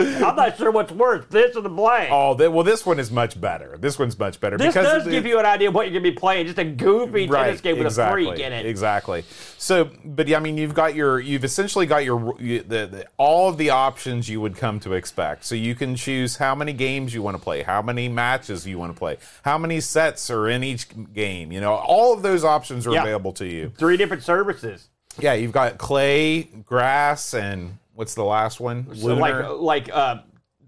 I'm 0.00 0.36
not 0.36 0.56
sure 0.56 0.70
what's 0.70 0.92
worse, 0.92 1.24
this 1.30 1.56
or 1.56 1.62
the 1.62 1.68
blank. 1.68 2.10
Oh, 2.12 2.34
well, 2.50 2.64
this 2.64 2.84
one 2.84 2.98
is 2.98 3.10
much 3.10 3.40
better. 3.40 3.76
This 3.78 3.98
one's 3.98 4.18
much 4.18 4.40
better 4.40 4.56
this 4.56 4.68
because 4.74 5.04
does 5.04 5.12
give 5.12 5.26
you 5.26 5.38
an 5.38 5.46
idea 5.46 5.68
of 5.68 5.74
what 5.74 5.82
you're 5.86 6.00
going 6.00 6.04
to 6.04 6.10
be 6.10 6.16
playing. 6.16 6.46
Just 6.46 6.58
a 6.58 6.64
goofy 6.64 7.26
tennis 7.26 7.60
game 7.60 7.78
with 7.78 7.86
exactly, 7.86 8.24
a 8.24 8.28
freak 8.30 8.40
in 8.40 8.52
it. 8.52 8.66
Exactly. 8.66 9.24
So, 9.58 9.90
but 10.04 10.28
yeah, 10.28 10.36
I 10.36 10.40
mean, 10.40 10.56
you've 10.56 10.74
got 10.74 10.94
your, 10.94 11.20
you've 11.20 11.44
essentially 11.44 11.86
got 11.86 12.04
your, 12.04 12.34
you, 12.40 12.62
the, 12.62 12.86
the, 12.86 13.06
all 13.16 13.48
of 13.48 13.58
the 13.58 13.70
options 13.70 14.28
you 14.28 14.40
would 14.40 14.56
come 14.56 14.80
to 14.80 14.94
expect. 14.94 15.44
So 15.44 15.54
you 15.54 15.74
can 15.74 15.96
choose 15.96 16.36
how 16.36 16.54
many 16.54 16.72
games 16.72 17.14
you 17.14 17.22
want 17.22 17.36
to 17.36 17.42
play, 17.42 17.62
how 17.62 17.82
many 17.82 18.08
matches 18.08 18.66
you 18.66 18.78
want 18.78 18.94
to 18.94 18.98
play, 18.98 19.18
how 19.44 19.58
many 19.58 19.80
sets 19.80 20.30
are 20.30 20.48
in 20.48 20.64
each 20.64 20.86
game. 21.12 21.52
You 21.52 21.60
know, 21.60 21.74
all 21.74 22.12
of 22.12 22.22
those 22.22 22.44
options 22.44 22.86
are 22.86 22.92
Yeah. 22.92 23.02
available 23.02 23.32
to 23.34 23.46
you. 23.46 23.72
Three 23.76 23.96
different 23.96 24.22
services. 24.22 24.88
Yeah, 25.18 25.34
you've 25.34 25.52
got 25.52 25.76
clay, 25.76 26.44
grass, 26.44 27.34
and 27.34 27.78
what's 28.00 28.14
the 28.14 28.24
last 28.24 28.60
one? 28.60 28.96
So 28.96 29.08
Lunar. 29.08 29.20
like 29.20 29.86
like 29.86 29.94
uh, 29.94 30.22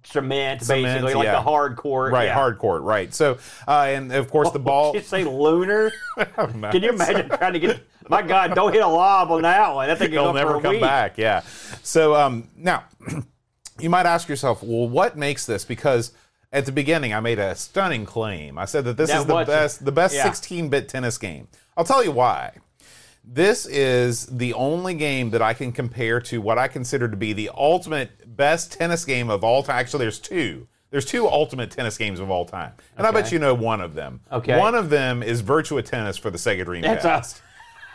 cement, 0.05 0.61
Cement, 0.61 0.85
basically, 0.85 1.15
like 1.15 1.25
yeah. 1.25 1.33
the 1.33 1.41
hard 1.41 1.77
court. 1.77 2.13
Right, 2.13 2.27
yeah. 2.27 2.35
hard 2.35 2.59
court, 2.59 2.83
right. 2.83 3.13
So, 3.13 3.39
uh, 3.67 3.87
and 3.89 4.13
of 4.13 4.31
course 4.31 4.51
the 4.51 4.59
ball. 4.59 4.93
Did 4.93 5.07
say 5.07 5.25
lunar? 5.25 5.91
Can 6.19 6.83
you 6.83 6.91
imagine 6.91 7.31
trying 7.31 7.55
to 7.55 7.59
get? 7.59 7.81
My 8.09 8.21
God, 8.21 8.55
don't 8.55 8.71
hit 8.71 8.83
a 8.83 8.87
lob 8.87 9.31
on 9.31 9.43
that 9.43 9.75
one. 9.75 9.89
That 9.89 9.97
thing 9.97 10.11
He'll 10.11 10.35
never 10.35 10.61
come 10.61 10.73
week. 10.73 10.83
back. 10.83 11.17
Yeah. 11.17 11.41
So 11.83 12.15
um, 12.15 12.49
now 12.55 12.85
you 13.81 13.89
might 13.89 14.05
ask 14.05 14.29
yourself, 14.29 14.63
well, 14.63 14.89
what 14.89 15.17
makes 15.17 15.47
this? 15.47 15.65
Because 15.65 16.13
at 16.53 16.67
the 16.67 16.73
beginning, 16.73 17.15
I 17.15 17.21
made 17.21 17.39
a 17.39 17.55
stunning 17.55 18.05
claim. 18.05 18.59
I 18.59 18.67
said 18.67 18.85
that 18.85 18.99
this 18.99 19.09
That 19.09 19.21
is 19.21 19.27
the 19.27 19.45
best, 19.45 19.85
the 19.87 19.93
best 19.93 20.15
yeah. 20.15 20.29
16-bit 20.29 20.91
tennis 20.91 21.17
game. 21.17 21.49
I'll 21.79 21.85
tell 21.85 22.05
you 22.05 22.13
why. 22.13 22.53
This 23.25 23.67
is 23.67 24.27
the 24.27 24.53
only 24.55 24.95
game 24.95 25.31
that 25.31 25.43
I 25.43 25.55
can 25.55 25.73
compare 25.73 26.21
to 26.23 26.41
what 26.41 26.59
I 26.59 26.69
consider 26.69 27.09
to 27.09 27.17
be 27.17 27.33
the 27.33 27.51
ultimate 27.55 28.37
best 28.37 28.73
tennis 28.73 29.05
game 29.05 29.31
of 29.31 29.45
all 29.45 29.63
time. 29.63 29.79
Actually, 29.79 30.05
there's 30.05 30.19
two. 30.19 30.67
There's 30.91 31.07
two 31.07 31.27
ultimate 31.27 31.71
tennis 31.71 31.97
games 31.97 32.21
of 32.21 32.31
all 32.31 32.45
time, 32.45 32.73
and 32.99 33.07
I 33.07 33.11
bet 33.13 33.33
you 33.33 33.39
know 33.39 33.55
one 33.55 33.81
of 33.81 33.95
them. 33.95 34.21
Okay. 34.31 34.59
One 34.59 34.75
of 34.75 34.91
them 34.91 35.23
is 35.23 35.43
Virtua 35.43 35.83
Tennis 35.85 36.19
for 36.19 36.31
the 36.31 36.37
Sega 36.37 36.67
Dreamcast. 36.67 36.83
That's 36.83 37.05
us. 37.07 37.43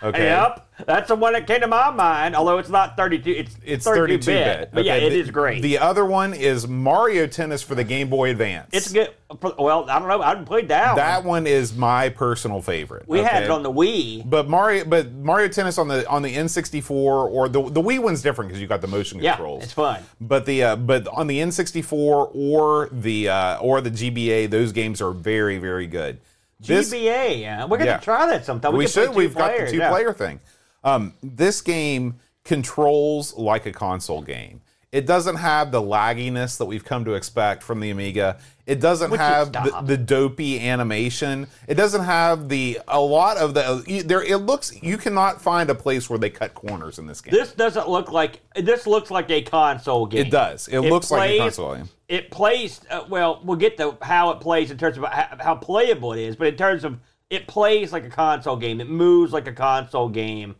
Okay. 0.03 0.25
Yep, 0.25 0.67
that's 0.85 1.07
the 1.07 1.15
one 1.15 1.33
that 1.33 1.47
came 1.47 1.61
to 1.61 1.67
my 1.67 1.89
mind. 1.89 2.35
Although 2.35 2.59
it's 2.59 2.69
not 2.69 2.95
32, 2.95 3.31
it's 3.31 3.55
It's 3.65 3.83
32 3.83 4.21
32 4.23 4.25
bit. 4.31 4.59
bit. 4.59 4.69
But 4.71 4.85
yeah, 4.85 4.93
Okay, 4.95 5.07
it 5.07 5.09
the- 5.09 5.19
is 5.19 5.31
great. 5.31 5.61
The 5.63 5.79
other 5.79 6.05
one 6.05 6.35
is 6.35 6.67
Mario 6.67 7.25
Tennis 7.25 7.63
for 7.63 7.73
the 7.73 7.83
Game 7.83 8.07
Boy 8.09 8.29
Advance. 8.29 8.69
it's 8.73 8.91
good. 8.91 9.09
Well, 9.57 9.89
I 9.89 9.99
don't 9.99 10.07
know. 10.07 10.21
I 10.21 10.29
haven't 10.29 10.45
played 10.45 10.67
that. 10.69 10.95
That 10.95 11.17
one. 11.23 11.43
one 11.43 11.47
is 11.47 11.75
my 11.75 12.09
personal 12.09 12.61
favorite. 12.61 13.07
We 13.07 13.19
had 13.19 13.43
it 13.43 13.49
on 13.49 13.61
the 13.63 13.71
Wii. 13.71 14.29
But 14.29 14.47
Mario, 14.47 14.85
but 14.85 15.11
Mario 15.11 15.47
Tennis 15.49 15.77
on 15.77 15.87
the 15.87 16.07
on 16.07 16.21
the 16.21 16.33
N64 16.35 16.91
or 16.91 17.49
the 17.49 17.61
the 17.63 17.81
Wii 17.81 17.99
one's 17.99 18.21
different 18.21 18.49
because 18.49 18.61
you 18.61 18.67
got 18.67 18.81
the 18.81 18.87
motion 18.87 19.19
Yeah, 19.19 19.35
controls. 19.35 19.63
it's 19.63 19.73
fun. 19.73 20.03
But 20.21 20.45
the 20.45 20.63
uh, 20.63 20.75
but 20.77 21.07
on 21.09 21.27
the 21.27 21.39
N64 21.39 22.31
or 22.33 22.89
the 22.91 23.29
uh, 23.29 23.57
or 23.59 23.81
the 23.81 23.91
GBA, 23.91 24.49
those 24.49 24.71
games 24.71 25.01
are 25.01 25.11
very 25.11 25.57
very 25.57 25.87
good. 25.87 26.19
This- 26.59 26.91
GBA. 26.93 27.41
Yeah, 27.41 27.65
we're 27.65 27.77
gonna 27.77 27.91
Yeah. 27.91 27.97
try 27.97 28.25
that 28.27 28.45
sometime. 28.45 28.73
We, 28.73 28.79
we 28.79 28.87
should. 28.87 29.13
We've 29.13 29.33
players, 29.33 29.59
got 29.59 29.65
the 29.65 29.71
two 29.71 29.77
yeah. 29.77 29.89
player 29.89 30.13
thing. 30.13 30.39
Um, 30.83 31.13
this 31.21 31.61
game 31.61 32.19
controls 32.43 33.35
like 33.35 33.65
a 33.65 33.71
console 33.71 34.21
game. 34.21 34.61
It 34.91 35.05
doesn't 35.05 35.35
have 35.35 35.71
the 35.71 35.81
lagginess 35.81 36.57
that 36.59 36.65
we've 36.65 36.85
come 36.85 37.03
to 37.05 37.13
expect 37.13 37.61
from 37.61 37.81
the 37.81 37.89
Amiga. 37.89 38.37
It 38.65 38.79
doesn't 38.79 39.11
Would 39.11 39.19
have 39.19 39.51
the, 39.51 39.81
the 39.85 39.97
dopey 39.97 40.59
animation. 40.59 41.47
It 41.67 41.75
doesn't 41.75 42.03
have 42.03 42.47
the 42.47 42.79
a 42.87 42.99
lot 42.99 43.37
of 43.37 43.53
the 43.53 44.03
there. 44.05 44.21
It 44.21 44.37
looks 44.37 44.81
you 44.81 44.97
cannot 44.97 45.41
find 45.41 45.69
a 45.69 45.75
place 45.75 46.09
where 46.09 46.19
they 46.19 46.29
cut 46.29 46.53
corners 46.53 46.99
in 46.99 47.05
this 47.05 47.19
game. 47.19 47.33
This 47.33 47.53
doesn't 47.53 47.89
look 47.89 48.11
like. 48.11 48.41
This 48.55 48.87
looks 48.87 49.11
like 49.11 49.29
a 49.29 49.41
console 49.41 50.05
game. 50.05 50.25
it 50.25 50.31
does. 50.31 50.69
It, 50.69 50.79
looks 50.79 51.11
like 51.11 51.31
a 51.31 51.37
plays- 51.37 51.41
console 51.41 51.75
game. 51.75 51.89
It 52.07 52.31
plays 52.31 52.79
uh, 52.89 53.03
well. 53.09 53.41
We'll 53.43 53.57
get 53.57 53.77
to 53.77 53.97
how 54.01 54.31
it 54.31 54.39
plays 54.39 54.71
in 54.71 54.77
terms 54.77 54.97
of 54.97 55.03
how, 55.03 55.37
how 55.39 55.55
playable 55.55 56.13
it 56.13 56.19
is, 56.19 56.37
but 56.37 56.47
in 56.47 56.55
terms 56.55 56.85
of 56.85 56.97
it 57.29 57.47
plays 57.47 57.91
like 57.91 58.05
a 58.05 58.09
console 58.09 58.55
game. 58.55 58.79
It 58.79 58.89
moves 58.89 59.33
like 59.33 59.47
a 59.47 59.53
console 59.53 60.07
game. 60.07 60.55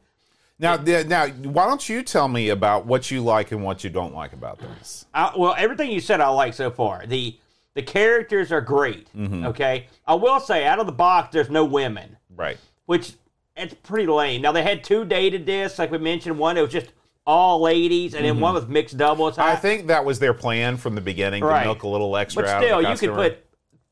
Now, 0.60 0.76
the, 0.78 1.04
now, 1.04 1.28
why 1.28 1.68
don't 1.68 1.88
you 1.88 2.02
tell 2.02 2.28
me 2.28 2.50
about 2.50 2.86
what 2.88 3.12
you 3.12 3.22
like 3.22 3.52
and 3.52 3.64
what 3.64 3.84
you 3.84 3.90
don't 3.92 4.14
like 4.16 4.34
about 4.34 4.60
this? 4.60 5.06
I, 5.14 5.32
well, 5.38 5.54
everything 5.58 5.92
you 5.92 6.00
said 6.00 6.20
I 6.20 6.30
like 6.30 6.54
so 6.54 6.72
far. 6.72 7.06
The 7.06 7.38
the 7.76 7.84
characters 7.84 8.52
are 8.52 8.62
great. 8.62 9.08
Mm-hmm. 9.16 9.46
Okay, 9.48 9.86
I 10.08 10.16
will 10.16 10.40
say 10.40 10.66
out 10.66 10.80
of 10.80 10.88
the 10.88 10.92
box, 10.92 11.32
there's 11.32 11.52
no 11.52 11.64
women, 11.64 12.18
Right. 12.36 12.58
which 12.88 13.14
it's 13.56 13.76
pretty 13.84 14.08
lame. 14.08 14.42
Now 14.42 14.52
they 14.52 14.64
had 14.64 14.84
two 14.84 15.06
dated 15.06 15.46
discs, 15.46 15.78
like 15.78 15.92
we 15.92 16.00
mentioned. 16.00 16.40
One 16.40 16.58
it 16.58 16.62
was 16.62 16.72
just 16.72 16.88
all 17.28 17.62
ladies, 17.62 18.16
and 18.16 18.26
then 18.26 18.40
one 18.40 18.56
with 18.56 18.68
mixed 18.68 18.98
doubles. 18.98 19.34
Mm-hmm. 19.34 19.42
I 19.42 19.56
think 19.56 19.88
that 19.88 20.04
was 20.06 20.18
their 20.18 20.34
plan 20.34 20.78
from 20.78 20.96
the 20.96 21.02
beginning 21.02 21.44
Right. 21.44 21.60
to 21.60 21.66
milk 21.68 21.84
a 21.84 21.88
little 21.88 22.18
extra. 22.18 22.44
but 22.44 22.50
out 22.50 22.64
of 22.64 22.68
still, 22.68 22.82
you 22.82 22.98
could 22.98 23.14
put 23.16 23.46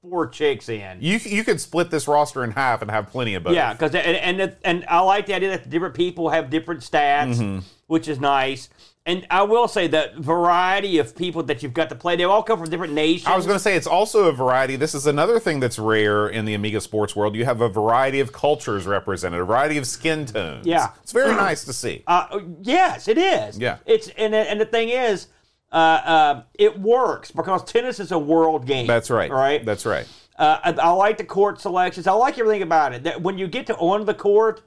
four 0.10 0.28
chicks 0.28 0.70
in. 0.70 0.98
You 1.02 1.18
you 1.24 1.44
could 1.44 1.60
split 1.62 1.90
this 1.92 2.08
roster 2.08 2.44
in 2.44 2.52
half 2.52 2.82
and 2.82 2.92
have 2.92 3.10
plenty 3.12 3.36
of 3.36 3.44
both. 3.44 3.54
Yeah, 3.56 3.74
because 3.74 3.94
and 3.96 4.16
and, 4.18 4.42
it- 4.42 4.58
and 4.64 4.86
I 4.88 5.00
like 5.02 5.26
the 5.26 5.34
idea 5.34 5.50
that 5.50 5.70
different 5.70 5.96
people 5.96 6.30
have 6.30 6.50
different 6.50 6.82
stats, 6.82 7.36
Mm-hmm. 7.36 7.60
which 7.88 8.08
is 8.08 8.20
nice. 8.20 8.70
And 9.08 9.28
I 9.30 9.44
will 9.44 9.68
say 9.68 9.86
that 9.90 10.16
variety 10.16 10.98
of 10.98 11.16
people 11.16 11.44
that 11.44 11.62
you've 11.62 11.76
got 11.76 11.90
to 11.90 11.96
play, 11.96 12.16
they 12.16 12.24
all 12.24 12.42
come 12.42 12.58
from 12.60 12.72
different 12.72 12.94
nations. 12.94 13.28
I 13.28 13.36
was 13.36 13.46
going 13.46 13.56
to 13.56 13.62
say 13.62 13.76
it's 13.76 13.86
also 13.86 14.24
a 14.30 14.32
variety. 14.32 14.78
This 14.78 14.96
is 14.96 15.06
another 15.06 15.40
thing 15.40 15.60
that's 15.60 15.78
rare 15.78 16.28
in 16.28 16.46
the 16.46 16.56
Amiga 16.56 16.82
sports 16.82 17.16
world. 17.16 17.36
You 17.36 17.46
have 17.46 17.62
a 17.62 17.70
variety 17.70 18.20
of 18.20 18.34
cultures 18.34 18.88
represented, 18.88 19.40
a 19.40 19.46
variety 19.46 19.78
of 19.78 19.86
skin 19.86 20.26
tones. 20.26 20.66
Yeah. 20.66 20.90
it's 21.04 21.12
very 21.12 21.36
nice 21.36 21.66
to 21.66 21.74
see. 21.74 22.02
Uh, 22.08 22.40
yes, 22.64 23.08
it 23.08 23.20
is. 23.20 23.60
Yeah. 23.60 23.78
it's 23.86 24.08
and 24.18 24.34
and 24.34 24.60
the 24.60 24.66
thing 24.66 24.90
is, 24.90 25.28
uh, 25.76 25.78
uh, 25.78 26.44
it 26.54 26.80
works 26.80 27.32
because 27.32 27.62
tennis 27.66 28.00
is 28.00 28.14
a 28.14 28.18
world 28.18 28.66
game. 28.66 28.88
That's 28.88 29.10
right. 29.10 29.30
Right. 29.30 29.66
That's 29.66 29.86
right. 29.86 30.08
Uh, 30.38 30.58
I, 30.64 30.72
I 30.72 30.90
like 30.92 31.18
the 31.18 31.26
court 31.26 31.60
selections. 31.60 32.08
I 32.08 32.14
like 32.14 32.40
everything 32.40 32.62
about 32.62 32.94
it. 32.94 33.04
That 33.04 33.22
when 33.22 33.38
you 33.38 33.48
get 33.48 33.68
to 33.68 33.76
on 33.76 34.06
the 34.06 34.14
court, 34.14 34.62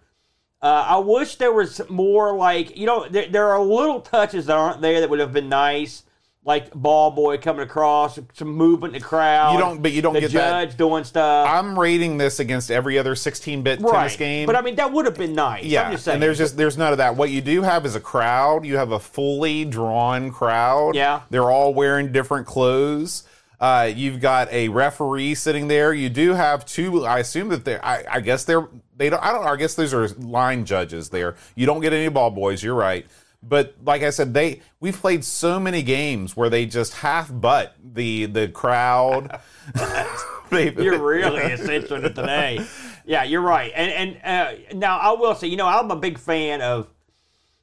uh, 0.60 0.84
I 0.86 0.98
wish 0.98 1.36
there 1.36 1.52
was 1.52 1.80
more 1.88 2.36
like 2.36 2.76
you 2.76 2.84
know 2.84 3.08
there, 3.08 3.26
there 3.26 3.48
are 3.48 3.58
little 3.58 4.02
touches 4.02 4.46
that 4.46 4.56
aren't 4.56 4.82
there 4.82 5.00
that 5.00 5.08
would 5.08 5.18
have 5.18 5.32
been 5.32 5.48
nice, 5.48 6.02
like 6.48 6.72
ball 6.72 7.10
boy 7.10 7.36
coming 7.36 7.60
across, 7.60 8.18
some 8.32 8.48
movement 8.48 8.96
in 8.96 9.02
the 9.02 9.06
crowd. 9.06 9.52
You 9.52 9.58
don't- 9.58 9.82
but 9.82 9.92
you 9.92 10.00
don't 10.00 10.14
the 10.14 10.20
get 10.20 10.32
that- 10.32 10.68
judge 10.70 10.76
doing 10.78 11.04
stuff. 11.04 11.46
I'm 11.46 11.78
rating 11.78 12.16
this 12.16 12.40
against 12.40 12.70
every 12.70 12.98
other 12.98 13.14
16-bit 13.14 13.82
right. 13.82 13.92
tennis 13.92 14.16
game. 14.16 14.46
But 14.46 14.56
I 14.56 14.62
mean 14.62 14.76
that 14.76 14.90
would 14.90 15.04
have 15.04 15.16
been 15.16 15.34
nice. 15.34 15.62
I'm 15.62 15.68
yeah, 15.68 15.96
and 16.06 16.22
there's 16.22 16.38
just 16.38 16.56
there's 16.56 16.78
none 16.78 16.90
of 16.92 16.98
that. 16.98 17.16
What 17.16 17.28
you 17.28 17.42
do 17.42 17.60
have 17.60 17.84
is 17.84 17.94
a 17.94 18.00
crowd. 18.00 18.64
You 18.64 18.78
have 18.78 18.92
a 18.92 18.98
fully 18.98 19.66
drawn 19.66 20.32
crowd. 20.32 20.94
Yeah. 20.94 21.20
they're 21.28 21.50
all 21.50 21.74
wearing 21.74 22.12
different 22.12 22.46
clothes. 22.46 23.24
Uh, 23.60 23.90
you've 23.94 24.20
got 24.20 24.50
a 24.52 24.68
referee 24.68 25.34
sitting 25.34 25.68
there. 25.68 25.92
You 25.92 26.08
do 26.08 26.32
have 26.32 26.64
two. 26.64 27.04
I 27.04 27.18
assume 27.18 27.48
that 27.50 27.64
they're. 27.66 27.84
I, 27.84 28.04
I 28.08 28.20
guess 28.20 28.44
they're. 28.44 28.68
They 28.96 29.10
don't. 29.10 29.22
I 29.22 29.32
don't. 29.32 29.44
I 29.44 29.56
guess 29.56 29.74
those 29.74 29.92
are 29.92 30.08
line 30.08 30.64
judges 30.64 31.10
there. 31.10 31.34
You 31.56 31.66
don't 31.66 31.80
get 31.80 31.92
any 31.92 32.08
ball 32.08 32.30
boys. 32.30 32.62
You're 32.62 32.74
right. 32.76 33.04
But 33.42 33.76
like 33.84 34.02
I 34.02 34.10
said, 34.10 34.34
they 34.34 34.62
we've 34.80 34.96
played 34.96 35.24
so 35.24 35.60
many 35.60 35.82
games 35.82 36.36
where 36.36 36.50
they 36.50 36.66
just 36.66 36.94
half 36.94 37.30
butt 37.32 37.76
the 37.82 38.26
the 38.26 38.48
crowd. 38.48 39.40
You're 40.50 40.98
really 41.04 41.42
essential 41.42 42.00
to 42.00 42.10
today. 42.10 42.66
Yeah, 43.04 43.24
you're 43.24 43.42
right. 43.42 43.72
And 43.74 44.18
and 44.24 44.70
uh, 44.70 44.74
now 44.74 44.98
I 44.98 45.12
will 45.12 45.34
say, 45.34 45.46
you 45.46 45.56
know, 45.56 45.66
I'm 45.66 45.90
a 45.90 45.96
big 45.96 46.18
fan 46.18 46.60
of. 46.60 46.88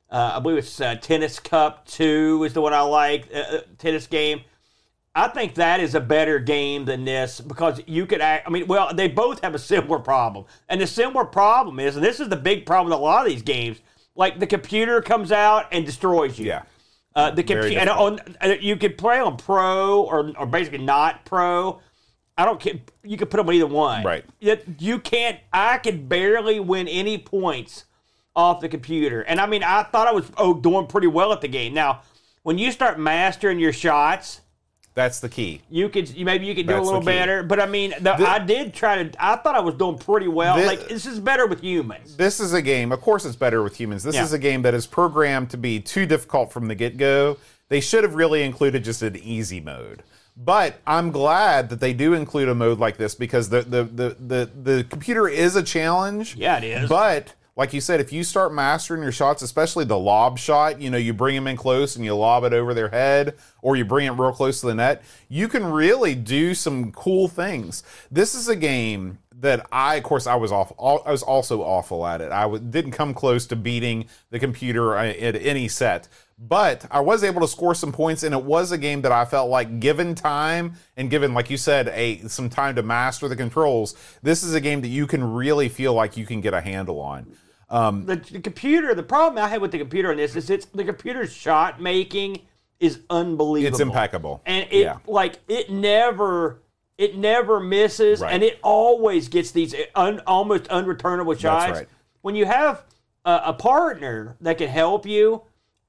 Uh, 0.10 0.34
I 0.36 0.40
believe 0.40 0.60
it's 0.60 0.80
uh, 0.80 0.96
Tennis 0.96 1.40
Cup 1.40 1.86
Two 1.88 2.44
is 2.44 2.54
the 2.54 2.62
one 2.62 2.74
I 2.74 2.82
like. 2.82 3.28
Uh, 3.34 3.38
uh, 3.40 3.62
tennis 3.78 4.08
game. 4.08 4.42
I 5.16 5.30
think 5.30 5.56
that 5.56 5.80
is 5.80 5.96
a 5.96 6.00
better 6.00 6.40
game 6.40 6.86
than 6.86 7.06
this 7.06 7.42
because 7.42 7.82
you 7.88 8.06
could. 8.06 8.22
Act, 8.22 8.48
I 8.48 8.52
mean, 8.52 8.68
well, 8.68 8.94
they 8.94 9.08
both 9.08 9.42
have 9.42 9.56
a 9.56 9.60
similar 9.60 10.00
problem, 10.00 10.46
and 10.70 10.80
the 10.80 10.88
similar 10.88 11.26
problem 11.26 11.80
is, 11.80 11.96
and 11.96 12.06
this 12.06 12.20
is 12.20 12.30
the 12.30 12.36
big 12.36 12.66
problem 12.66 12.92
with 12.92 13.00
a 13.00 13.02
lot 13.02 13.26
of 13.26 13.32
these 13.32 13.42
games. 13.42 13.82
Like 14.16 14.40
the 14.40 14.48
computer 14.48 15.02
comes 15.02 15.32
out 15.32 15.68
and 15.72 15.86
destroys 15.86 16.40
you. 16.40 16.48
Yeah. 16.48 16.64
Uh, 17.16 17.32
the 17.32 17.44
computer, 17.44 17.80
and 17.80 17.90
on, 17.90 18.20
uh, 18.42 18.56
you 18.60 18.76
could 18.76 18.98
play 18.98 19.20
on 19.20 19.38
pro 19.38 20.02
or, 20.02 20.34
or 20.38 20.46
basically 20.46 20.80
not 20.80 21.24
pro. 21.24 21.80
I 22.38 22.44
don't 22.44 22.60
care. 22.60 22.74
You 23.04 23.16
could 23.16 23.30
put 23.30 23.38
them 23.38 23.48
on 23.48 23.54
either 23.54 23.68
one. 23.68 24.04
Right. 24.04 24.26
That 24.42 24.64
you 24.80 25.00
can't. 25.00 25.40
I 25.54 25.78
could 25.78 26.10
barely 26.10 26.60
win 26.60 26.90
any 26.90 27.18
points 27.18 27.86
off 28.36 28.60
the 28.60 28.68
computer, 28.68 29.22
and 29.22 29.40
I 29.40 29.46
mean, 29.46 29.64
I 29.64 29.84
thought 29.84 30.10
I 30.10 30.12
was 30.12 30.30
oh 30.38 30.54
doing 30.56 30.88
pretty 30.88 31.08
well 31.08 31.32
at 31.32 31.40
the 31.40 31.48
game. 31.48 31.74
Now, 31.74 32.02
when 32.44 32.58
you 32.58 32.74
start 32.74 33.00
mastering 33.00 33.60
your 33.60 33.72
shots, 33.72 34.42
That's 34.96 35.20
the 35.20 35.28
key. 35.30 35.62
you 35.70 35.90
could 35.90 36.10
you 36.16 36.24
maybe 36.26 36.46
you 36.46 36.56
could 36.56 36.68
do 36.68 36.74
a 36.74 36.76
That's 36.78 36.86
little 36.86 37.02
better. 37.02 37.44
But 37.44 37.60
I 37.60 37.66
mean, 37.66 37.92
the, 38.00 38.16
The- 38.16 38.28
I 38.30 38.40
did 38.40 38.74
try 38.74 39.04
to. 39.04 39.24
I 39.24 39.36
thought 39.36 39.54
I 39.56 39.60
was 39.60 39.76
doing 39.76 39.98
pretty 39.98 40.30
well. 40.30 40.58
The- 40.58 40.66
like 40.66 40.88
this 40.88 41.06
is 41.06 41.20
better 41.20 41.46
with 41.48 41.60
humans. 41.62 42.16
This 42.16 42.40
is 42.40 42.54
a 42.54 42.62
game. 42.62 42.92
Of 42.94 43.02
course, 43.02 43.26
it's 43.26 43.36
better 43.36 43.62
with 43.62 43.76
humans. 43.78 44.04
This 44.04 44.16
Yeah. 44.16 44.24
is 44.24 44.32
a 44.34 44.40
game 44.40 44.62
that 44.62 44.74
is 44.74 44.88
programmed 44.88 45.50
to 45.52 45.58
be 45.58 45.82
too 45.82 46.06
difficult 46.06 46.52
from 46.54 46.68
the 46.70 46.76
get 46.76 46.96
go. 46.98 47.38
They 47.68 47.82
should 47.82 48.04
have 48.06 48.16
really 48.16 48.42
included 48.44 48.84
just 48.86 49.02
an 49.02 49.18
easy 49.18 49.60
mode. 49.60 50.04
But 50.38 50.80
I'm 50.88 51.12
glad 51.12 51.70
that 51.70 51.80
they 51.80 51.94
do 51.94 52.14
include 52.14 52.48
a 52.50 52.56
mode 52.56 52.80
like 52.80 52.96
this 52.98 53.16
because 53.16 53.50
the 53.50 53.62
the 53.64 53.84
the 53.84 54.18
the, 54.20 54.50
the 54.64 54.84
computer 54.86 55.28
is 55.28 55.58
a 55.58 55.64
challenge. 55.64 56.36
Yeah, 56.38 56.58
it 56.58 56.64
is. 56.64 56.90
But 56.90 57.34
like 57.58 57.74
you 57.74 57.80
said, 57.80 58.02
if 58.02 58.12
you 58.12 58.24
start 58.24 58.54
mastering 58.54 59.02
your 59.02 59.14
shots, 59.14 59.42
especially 59.42 59.86
the 59.86 59.98
lob 59.98 60.38
shot, 60.38 60.82
you 60.82 60.90
know, 60.90 60.98
you 60.98 61.14
bring 61.14 61.36
them 61.36 61.48
in 61.48 61.56
close 61.56 61.96
and 61.96 62.04
you 62.04 62.14
lob 62.14 62.44
it 62.44 62.52
over 62.52 62.74
their 62.74 62.90
head, 62.90 63.36
or 63.62 63.78
you 63.78 63.86
bring 63.86 64.08
it 64.08 64.12
real 64.12 64.34
close 64.34 64.60
to 64.60 64.68
the 64.68 64.76
net, 64.76 65.04
you 65.30 65.48
can 65.48 65.66
really 65.66 66.16
do 66.16 66.54
some 66.54 66.92
cool 66.92 67.30
things. 67.30 67.84
This 68.12 68.36
is 68.36 68.50
a 68.50 68.58
game 68.58 69.20
that 69.40 69.66
I, 69.72 69.96
of 69.96 70.04
course, 70.04 70.28
I 70.28 70.36
was 70.36 70.52
off. 70.52 70.74
I 70.80 71.12
was 71.12 71.24
also 71.24 71.62
awful 71.62 72.06
at 72.06 72.20
it. 72.22 72.32
I 72.32 72.44
w- 72.44 72.64
didn't 72.64 72.92
come 72.92 73.14
close 73.14 73.46
to 73.48 73.56
beating 73.56 74.08
the 74.32 74.40
computer 74.40 74.98
uh, 74.98 75.08
at 75.08 75.36
any 75.36 75.68
set, 75.68 76.08
but 76.38 76.86
I 76.92 77.00
was 77.00 77.24
able 77.24 77.42
to 77.42 77.48
score 77.48 77.76
some 77.76 77.92
points, 77.92 78.24
and 78.24 78.34
it 78.34 78.44
was 78.44 78.72
a 78.72 78.78
game 78.78 79.02
that 79.04 79.12
I 79.12 79.24
felt 79.24 79.50
like, 79.50 79.80
given 79.80 80.16
time 80.16 80.74
and 80.98 81.10
given, 81.10 81.34
like 81.34 81.50
you 81.50 81.58
said, 81.58 81.90
a 81.90 82.20
some 82.28 82.50
time 82.50 82.76
to 82.76 82.84
master 82.84 83.28
the 83.28 83.36
controls, 83.36 83.96
this 84.22 84.44
is 84.44 84.54
a 84.54 84.62
game 84.62 84.82
that 84.82 84.90
you 84.90 85.08
can 85.08 85.24
really 85.24 85.70
feel 85.70 85.94
like 85.94 86.18
you 86.18 86.26
can 86.26 86.42
get 86.42 86.54
a 86.54 86.62
handle 86.62 87.00
on. 87.00 87.28
The, 88.06 88.16
the 88.32 88.40
computer. 88.40 88.94
The 88.96 89.04
problem 89.04 89.44
I 89.44 89.48
had 89.48 89.62
with 89.62 89.72
the 89.72 89.78
computer 89.78 90.12
on 90.12 90.18
this 90.18 90.36
is 90.36 90.50
it's 90.50 90.66
the 90.68 90.84
computer's 90.84 91.32
shot 91.34 91.82
making 91.82 92.42
is 92.80 93.00
unbelievable. 93.10 93.74
It's 93.76 93.80
impeccable. 93.82 94.42
and 94.46 94.68
it 94.72 94.82
Yeah. 94.84 94.98
like 95.08 95.40
it 95.48 95.70
never 95.70 96.60
it 96.98 97.18
never 97.18 97.60
misses 97.60 98.22
Right. 98.22 98.34
and 98.34 98.42
it 98.44 98.58
always 98.64 99.28
gets 99.28 99.52
these 99.52 99.76
un, 99.96 100.22
almost 100.28 100.64
unreturnable 100.66 101.38
shots 101.38 101.72
right. 101.80 101.88
when 102.22 102.36
you 102.36 102.46
have 102.46 102.84
a, 103.26 103.42
a 103.48 103.54
partner 103.54 104.38
that 104.42 104.58
can 104.58 104.70
help 104.70 105.06
you 105.06 105.42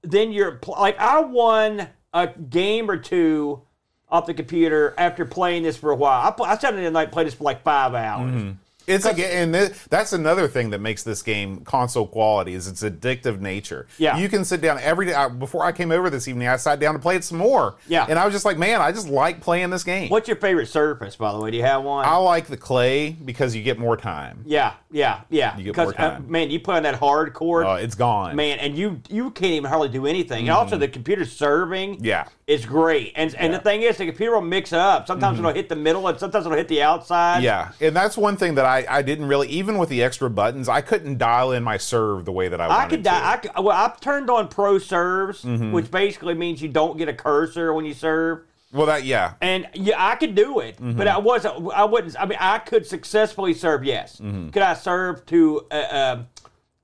then 0.03 0.33
you're 0.33 0.59
like 0.66 0.99
i 0.99 1.20
won 1.20 1.88
a 2.12 2.27
game 2.29 2.90
or 2.90 2.96
two 2.96 3.62
off 4.09 4.27
the 4.27 4.35
computer 4.35 4.94
after 4.99 5.25
playing 5.25 5.62
this 5.62 5.77
for 5.77 5.90
a 5.92 5.96
while 5.96 6.27
i, 6.27 6.31
pl- 6.33 6.46
I 6.46 6.57
sat 6.59 6.75
in 6.75 6.83
the 6.83 6.90
night 6.90 7.05
and 7.05 7.12
played 7.12 7.27
this 7.29 7.35
for 7.35 7.44
like 7.44 7.62
five 7.62 7.94
hours 7.94 8.33
Mm-hmm. 8.33 8.51
It's 8.87 9.05
a 9.05 9.11
and 9.11 9.53
th- 9.53 9.72
that's 9.90 10.12
another 10.12 10.46
thing 10.49 10.70
that 10.70 10.81
makes 10.81 11.03
this 11.03 11.22
game 11.22 11.61
console 11.64 12.07
quality 12.07 12.55
is 12.55 12.68
its 12.68 12.83
addictive 12.83 13.40
nature. 13.40 13.87
Yeah. 13.99 14.16
you 14.18 14.29
can 14.29 14.44
sit 14.44 14.61
down 14.61 14.79
every 14.81 15.07
day. 15.07 15.14
I, 15.14 15.29
before 15.29 15.64
I 15.64 15.72
came 15.72 15.90
over 15.90 16.09
this 16.11 16.29
evening, 16.29 16.49
I 16.49 16.57
sat 16.57 16.79
down 16.79 16.94
to 16.94 17.01
play 17.01 17.16
it 17.16 17.25
some 17.25 17.38
more. 17.38 17.77
Yeah. 17.88 18.07
and 18.09 18.18
I 18.18 18.25
was 18.25 18.33
just 18.35 18.44
like, 18.44 18.59
man, 18.59 18.81
I 18.81 18.92
just 18.92 19.09
like 19.09 19.40
playing 19.40 19.70
this 19.70 19.83
game. 19.85 20.09
what's 20.11 20.29
your 20.29 20.37
favorite 20.37 20.66
surface 20.68 21.16
by 21.16 21.33
the 21.33 21.38
way 21.40 21.51
do 21.51 21.57
you 21.57 21.62
have 21.64 21.83
one 21.83 22.05
I 22.07 22.16
like 22.16 22.46
the 22.46 22.57
clay 22.57 23.11
because 23.11 23.55
you 23.57 23.62
get 23.62 23.79
more 23.79 23.96
time. 23.96 24.42
yeah 24.46 24.75
yeah 24.90 25.22
yeah 25.31 25.57
You 25.57 25.64
get 25.64 25.72
because 25.72 25.99
more 25.99 26.09
uh, 26.09 26.20
man 26.20 26.51
you 26.51 26.61
play 26.61 26.77
on 26.77 26.83
that 26.85 26.94
hard 26.94 27.33
court 27.35 27.66
Uh, 27.66 27.75
it's 27.75 27.94
gone. 27.96 28.37
man, 28.37 28.59
and 28.61 28.77
you 28.77 29.01
you 29.09 29.31
can't 29.33 29.53
even 29.53 29.68
hardly 29.68 29.88
do 29.88 30.07
anything. 30.07 30.49
And 30.49 30.51
also, 30.51 30.77
the 30.79 30.88
computer's 30.88 31.33
serving 31.33 31.96
Mm-hmm. 31.96 32.05
Yeah. 32.05 32.29
Is 32.46 32.64
great. 32.64 33.12
And 33.16 33.35
and 33.35 33.52
the 33.52 33.56
Yeah. 33.56 33.59
Mm-hmm. 33.59 33.62
thing 33.68 33.82
is, 33.82 33.96
the 33.96 34.06
computer 34.06 34.32
will 34.35 34.40
mix 34.40 34.72
it 34.72 34.78
up. 34.78 35.06
Sometimes 35.09 35.38
it'll 35.38 35.52
hit 35.52 35.68
the 35.68 35.74
middle, 35.76 36.06
and 36.06 36.18
sometimes 36.18 36.46
it'll 36.46 36.56
hit 36.56 36.68
the 36.68 36.80
outside. 36.82 37.42
Yeah, 37.42 37.72
and 37.80 37.94
that's 37.94 38.16
one 38.16 38.37
thing 38.37 38.54
that 38.54 38.64
I, 38.64 38.87
I 38.88 39.02
didn't 39.02 39.26
really 39.26 39.48
even 39.48 39.78
with 39.78 39.88
the 39.88 40.02
extra 40.02 40.30
buttons 40.30 40.68
I 40.68 40.80
couldn't 40.80 41.18
dial 41.18 41.52
in 41.52 41.64
my 41.64 41.76
serve 41.76 42.24
the 42.24 42.32
way 42.32 42.48
that 42.48 42.61
I 42.61 42.68
wanted 42.68 42.82
I 42.85 42.88
could 42.88 43.04
to. 43.04 43.11
I 43.12 43.37
could, 43.38 43.50
well, 43.64 43.76
I've 43.76 44.00
turned 44.00 44.30
on 44.30 44.48
pro 44.48 44.78
serves, 44.78 45.42
Mm-hmm. 45.42 45.72
which 45.72 45.90
basically 45.90 46.35
means 46.35 46.62
you 46.62 46.68
don't 46.68 46.96
get 46.96 47.09
a 47.09 47.12
cursor 47.14 47.72
when 47.74 47.85
you 47.85 47.94
serve. 47.94 48.42
well, 48.72 48.87
that 48.87 49.04
yeah, 49.04 49.35
And 49.40 49.68
yeah, 49.74 49.94
I 49.98 50.14
could 50.14 50.35
do 50.37 50.61
it, 50.61 50.76
Mm-hmm. 50.76 50.96
but 50.98 51.09
I 51.09 51.18
wasn't. 51.18 51.72
I 51.74 51.85
wouldn't. 51.85 52.14
I 52.20 52.26
mean, 52.26 52.38
I 52.40 52.59
could 52.59 52.87
successfully 52.87 53.54
serve. 53.54 53.82
Yes. 53.85 54.20
Mm-hmm. 54.20 54.50
Could 54.50 54.62
I 54.62 54.74
serve 54.74 55.26
to 55.26 55.66
uh, 55.72 56.14
um 56.18 56.26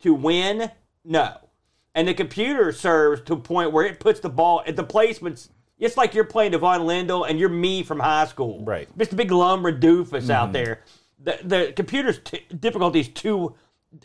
to 0.01 0.13
win? 0.15 0.71
No. 1.05 1.37
And 1.95 2.09
the 2.09 2.15
computer 2.15 2.73
serves 2.73 3.23
to 3.23 3.35
a 3.35 3.39
point 3.39 3.73
where 3.73 3.85
it 3.85 4.01
puts 4.01 4.21
the 4.21 4.31
ball 4.31 4.63
at 4.67 4.77
the 4.77 4.85
placements. 4.85 5.49
It's 5.79 5.97
like 5.97 6.15
you're 6.15 6.25
playing 6.25 6.55
Ivan 6.55 6.83
Lendl 6.83 7.29
and 7.29 7.39
you're 7.39 7.49
me 7.49 7.83
from 7.83 8.01
high 8.01 8.27
school. 8.27 8.65
Right. 8.65 8.89
Mm-hmm. 8.89 8.99
Just 8.99 9.13
a 9.13 9.17
big 9.17 9.31
lumber 9.31 9.73
doofus 9.73 10.31
out 10.31 10.53
there. 10.53 10.81
The 11.23 11.39
the 11.43 11.73
computer's 11.77 12.19
t- 12.19 12.47
difficulty 12.59 13.01
is 13.01 13.09
too. 13.09 13.55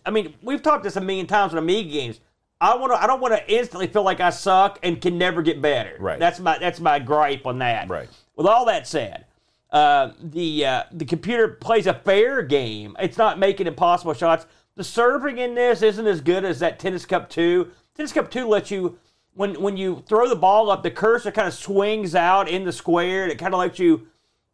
I 0.05 0.11
mean, 0.11 0.33
we've 0.41 0.61
talked 0.61 0.83
this 0.83 0.95
a 0.97 1.01
million 1.01 1.27
times 1.27 1.53
on 1.53 1.59
Amiga 1.59 1.89
games. 1.89 2.19
I 2.59 2.75
want 2.75 2.91
to. 2.91 3.01
I 3.01 3.07
don't 3.07 3.21
want 3.21 3.35
to 3.35 3.51
instantly 3.51 3.87
feel 3.87 4.03
like 4.03 4.19
I 4.19 4.31
suck 4.31 4.79
and 4.83 4.99
can 4.99 5.17
never 5.17 5.41
get 5.41 5.61
better. 5.61 5.95
Right. 5.99 6.19
That's 6.19 6.39
my. 6.39 6.57
That's 6.57 6.79
my 6.79 6.99
gripe 6.99 7.45
on 7.45 7.59
that. 7.59 7.89
Right. 7.89 8.09
With 8.35 8.47
all 8.47 8.65
that 8.65 8.87
said, 8.87 9.25
uh, 9.71 10.11
the 10.21 10.65
uh, 10.65 10.83
the 10.91 11.05
computer 11.05 11.47
plays 11.49 11.87
a 11.87 11.93
fair 11.93 12.41
game. 12.41 12.95
It's 12.99 13.17
not 13.17 13.37
making 13.39 13.67
impossible 13.67 14.13
shots. 14.13 14.45
The 14.77 14.83
serving 14.83 15.39
in 15.39 15.55
this 15.55 15.81
isn't 15.81 16.05
as 16.05 16.21
good 16.21 16.45
as 16.45 16.59
that 16.59 16.77
Tennis 16.77 17.05
Cup 17.05 17.29
Two. 17.31 17.71
Tennis 17.95 18.13
Cup 18.13 18.29
Two 18.29 18.47
lets 18.47 18.69
you 18.69 18.99
when 19.33 19.59
when 19.59 19.75
you 19.75 20.03
throw 20.07 20.29
the 20.29 20.35
ball 20.35 20.69
up, 20.69 20.83
the 20.83 20.91
cursor 20.91 21.31
kind 21.31 21.47
of 21.47 21.53
swings 21.55 22.13
out 22.13 22.47
in 22.47 22.63
the 22.63 22.71
square, 22.71 23.23
and 23.23 23.31
it 23.31 23.39
kind 23.39 23.53
of 23.55 23.59
lets 23.59 23.79
you. 23.79 24.07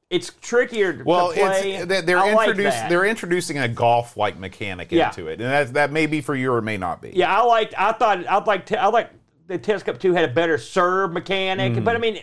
It's 0.09 0.31
trickier 0.41 1.01
Well, 1.05 1.29
to 1.33 1.39
play. 1.39 1.73
it's 1.73 1.83
uh, 1.83 1.85
they- 1.87 2.01
they're 2.01 2.19
I 2.19 2.33
like 2.33 2.49
introducing 2.49 2.79
that. 2.81 2.89
they're 2.89 3.05
introducing 3.05 3.57
a 3.57 3.67
golf 3.67 4.15
like 4.15 4.37
mechanic 4.37 4.91
Yeah. 4.91 5.09
into 5.09 5.27
it, 5.27 5.41
and 5.41 5.49
that 5.51 5.73
that 5.73 5.91
may 5.91 6.05
be 6.05 6.21
for 6.21 6.35
you 6.35 6.53
or 6.53 6.61
may 6.61 6.77
not 6.77 7.01
be. 7.01 7.11
Yeah, 7.13 7.35
I 7.35 7.43
liked. 7.43 7.73
I 7.77 7.91
thought. 7.91 8.25
I 8.25 8.37
like. 8.43 8.71
I 8.71 8.87
like 8.87 9.09
the 9.47 9.57
Tennis 9.57 9.83
Cup 9.83 9.99
Two 9.99 10.13
had 10.13 10.23
a 10.23 10.33
better 10.33 10.57
serve 10.57 11.11
mechanic, 11.11 11.83
but 11.83 11.95
I 11.95 11.99
mm. 11.99 12.01
mean, 12.01 12.15